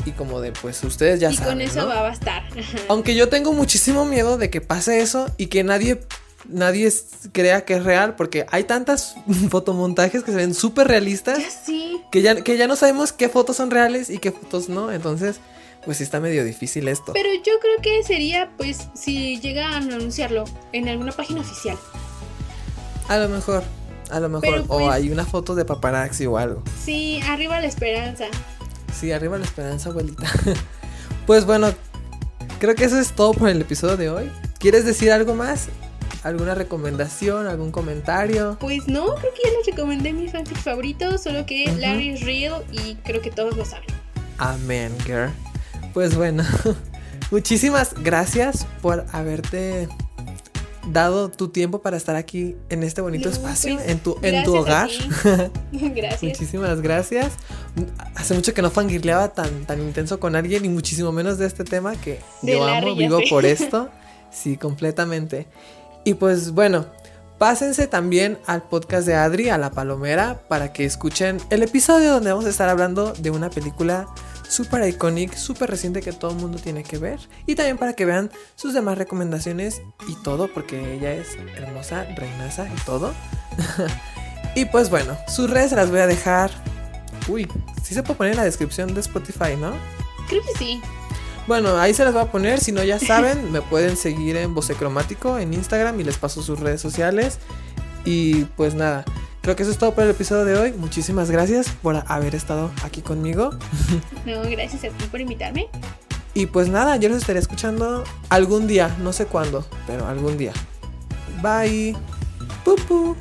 y 0.06 0.12
como 0.12 0.42
de 0.42 0.52
pues 0.52 0.84
ustedes 0.84 1.20
ya 1.20 1.32
saben. 1.32 1.62
Y 1.62 1.66
con 1.66 1.78
eso 1.78 1.88
va 1.88 2.00
a 2.00 2.04
bastar. 2.04 2.44
Aunque 2.90 3.16
yo 3.16 3.30
tengo 3.30 3.54
muchísimo 3.54 4.06
miedo 4.06 4.38
de 4.38 4.50
que 4.50 4.62
pase 4.62 5.02
eso 5.02 5.30
y 5.38 5.48
que 5.48 5.64
nadie 5.64 6.02
nadie 6.50 6.92
crea 7.32 7.64
que 7.64 7.76
es 7.76 7.84
real 7.86 8.16
porque 8.16 8.46
hay 8.52 8.66
tantas 8.66 9.16
fotomontajes 9.50 10.24
que 10.24 10.32
se 10.32 10.38
ven 10.38 10.54
súper 10.54 10.90
realistas 10.90 11.40
que 12.12 12.22
ya 12.22 12.42
que 12.42 12.58
ya 12.58 12.68
no 12.68 12.76
sabemos 12.76 13.14
qué 13.14 13.30
fotos 13.30 13.56
son 13.56 13.72
reales 13.72 14.10
y 14.10 14.18
qué 14.18 14.34
fotos 14.34 14.68
no, 14.68 14.92
entonces 14.92 15.40
pues 15.86 15.98
sí 15.98 16.04
está 16.04 16.20
medio 16.20 16.44
difícil 16.46 16.88
esto. 16.88 17.14
Pero 17.14 17.30
yo 17.34 17.60
creo 17.60 17.82
que 17.82 18.04
sería, 18.04 18.50
pues, 18.58 18.88
si 18.94 19.40
llegan 19.40 19.74
a 19.74 19.78
anunciarlo 19.78 20.46
en 20.72 20.88
alguna 20.88 21.12
página 21.12 21.42
oficial. 21.42 21.78
A 23.10 23.18
lo 23.18 23.28
mejor, 23.28 23.64
a 24.14 24.20
lo 24.20 24.30
mejor. 24.30 24.60
o 24.68 24.78
pues 24.78 24.90
hay 24.90 25.10
una 25.10 25.26
foto 25.26 25.56
de 25.56 25.66
paparazzi 25.66 26.26
o 26.26 26.38
algo. 26.38 26.64
Sí, 26.84 27.20
arriba 27.28 27.60
la 27.60 27.68
esperanza. 27.68 28.26
Sí, 28.98 29.12
arriba 29.12 29.38
la 29.38 29.46
esperanza, 29.46 29.90
abuelita. 29.90 30.28
pues 31.26 31.46
bueno, 31.46 31.74
creo 32.60 32.76
que 32.76 32.86
eso 32.86 33.00
es 33.00 33.12
todo 33.14 33.34
por 33.34 33.50
el 33.50 33.62
episodio 33.62 33.98
de 33.98 34.10
hoy. 34.10 34.32
¿Quieres 34.60 34.86
decir 34.86 35.12
algo 35.12 35.36
más? 35.36 35.68
¿Alguna 36.24 36.56
recomendación? 36.56 37.48
¿Algún 37.48 37.72
comentario? 37.72 38.58
Pues 38.60 38.88
no, 38.88 39.16
creo 39.16 39.34
que 39.34 39.42
ya 39.44 39.58
les 39.58 39.66
recomendé 39.66 40.14
mi 40.14 40.30
fanfic 40.30 40.58
favorito, 40.58 41.18
solo 41.18 41.46
que 41.46 41.66
Larry 41.78 42.12
is 42.12 42.22
real 42.22 42.64
y 42.72 42.96
creo 43.04 43.22
que 43.22 43.32
todos 43.32 43.58
lo 43.58 43.66
saben. 43.66 43.88
Amén, 44.38 44.96
girl. 45.06 45.32
Pues 45.94 46.16
bueno, 46.16 46.44
muchísimas 47.32 47.94
gracias 47.96 48.66
por 48.82 49.06
haberte 49.12 49.90
dado 50.92 51.30
tu 51.30 51.50
tiempo 51.50 51.82
para 51.82 51.98
estar 51.98 52.16
aquí 52.16 52.56
en 52.70 52.84
este 52.84 53.02
bonito 53.02 53.30
espacio, 53.30 53.76
pues, 53.76 53.90
en 53.90 54.00
tu, 54.00 54.18
en 54.22 54.44
tu 54.44 54.56
hogar. 54.56 54.90
gracias. 55.72 56.24
Muchísimas 56.24 56.82
gracias. 56.82 57.34
Hace 58.16 58.34
mucho 58.34 58.54
que 58.54 58.62
no 58.62 58.70
fangirleaba 58.70 59.30
tan, 59.30 59.66
tan 59.66 59.82
intenso 59.82 60.20
con 60.20 60.36
alguien 60.36 60.66
y 60.66 60.70
muchísimo 60.70 61.12
menos 61.12 61.38
de 61.38 61.48
este 61.48 61.64
tema 61.64 61.96
que 61.96 62.20
yo 62.42 62.66
amo, 62.66 62.96
vivo 62.96 63.20
por 63.30 63.46
esto. 63.46 63.90
Sí, 64.32 64.58
completamente. 64.58 65.48
Y 66.04 66.16
pues 66.16 66.52
bueno, 66.52 66.86
pásense 67.38 67.88
también 67.88 68.38
al 68.46 68.64
podcast 68.64 69.08
de 69.08 69.16
Adri, 69.16 69.50
a 69.50 69.58
la 69.58 69.72
Palomera, 69.72 70.42
para 70.48 70.74
que 70.74 70.86
escuchen 70.86 71.38
el 71.50 71.64
episodio 71.64 72.12
donde 72.12 72.32
vamos 72.32 72.46
a 72.46 72.50
estar 72.50 72.68
hablando 72.68 73.14
de 73.14 73.30
una 73.30 73.50
película 73.50 74.08
súper 74.54 74.88
iconic, 74.88 75.36
súper 75.36 75.70
reciente 75.70 76.02
que 76.02 76.14
todo 76.14 76.32
el 76.32 76.38
mundo 76.38 76.60
tiene 76.60 76.84
que 76.84 76.98
ver. 76.98 77.20
Y 77.46 77.56
también 77.56 77.78
para 77.78 77.94
que 77.94 78.06
vean 78.06 78.32
sus 78.56 78.74
demás 78.74 78.98
recomendaciones 78.98 79.82
y 80.08 80.16
todo, 80.24 80.48
porque 80.54 80.96
ella 80.96 81.12
es 81.14 81.38
hermosa, 81.56 82.06
reinaza 82.16 82.68
y 82.68 82.86
todo. 82.86 83.14
y 84.56 84.66
pues 84.66 84.90
bueno, 84.90 85.18
sus 85.28 85.50
redes 85.50 85.72
se 85.72 85.76
las 85.76 85.90
voy 85.90 86.00
a 86.00 86.08
dejar. 86.08 86.52
Uy, 87.28 87.50
sí 87.82 87.94
se 87.94 88.04
puede 88.04 88.18
poner 88.18 88.34
en 88.34 88.38
la 88.38 88.46
descripción 88.46 88.94
de 88.94 89.02
Spotify, 89.02 89.56
¿no? 89.58 89.74
Creo 90.30 90.42
que 90.44 90.58
sí. 90.58 90.82
Bueno, 91.48 91.78
ahí 91.78 91.94
se 91.94 92.06
las 92.06 92.14
voy 92.14 92.22
a 92.22 92.32
poner. 92.32 92.60
Si 92.60 92.72
no, 92.72 92.84
ya 92.84 93.00
saben, 93.00 93.52
me 93.52 93.62
pueden 93.62 93.98
seguir 93.98 94.38
en 94.38 94.54
Vocecromático 94.54 95.38
en 95.40 95.54
Instagram 95.54 96.00
y 96.00 96.04
les 96.04 96.18
paso 96.18 96.42
sus 96.42 96.60
redes 96.60 96.80
sociales. 96.80 97.40
Y 98.06 98.46
pues 98.56 98.76
nada, 98.76 99.04
Creo 99.44 99.58
que 99.58 99.64
eso 99.64 99.74
es 99.74 99.78
todo 99.78 99.94
por 99.94 100.06
el 100.06 100.12
episodio 100.12 100.46
de 100.46 100.58
hoy. 100.58 100.72
Muchísimas 100.72 101.30
gracias 101.30 101.68
por 101.82 102.02
haber 102.08 102.34
estado 102.34 102.72
aquí 102.82 103.02
conmigo. 103.02 103.50
No, 104.26 104.42
gracias 104.50 104.86
a 104.86 104.88
ti 104.88 105.06
por 105.12 105.20
invitarme. 105.20 105.68
Y 106.34 106.46
pues 106.46 106.70
nada, 106.70 106.96
yo 106.96 107.10
los 107.10 107.18
estaré 107.18 107.40
escuchando 107.40 108.06
algún 108.30 108.68
día, 108.68 108.96
no 109.02 109.12
sé 109.12 109.26
cuándo, 109.26 109.66
pero 109.86 110.08
algún 110.08 110.38
día. 110.38 110.54
Bye. 111.42 111.94
Pupu. 112.64 113.18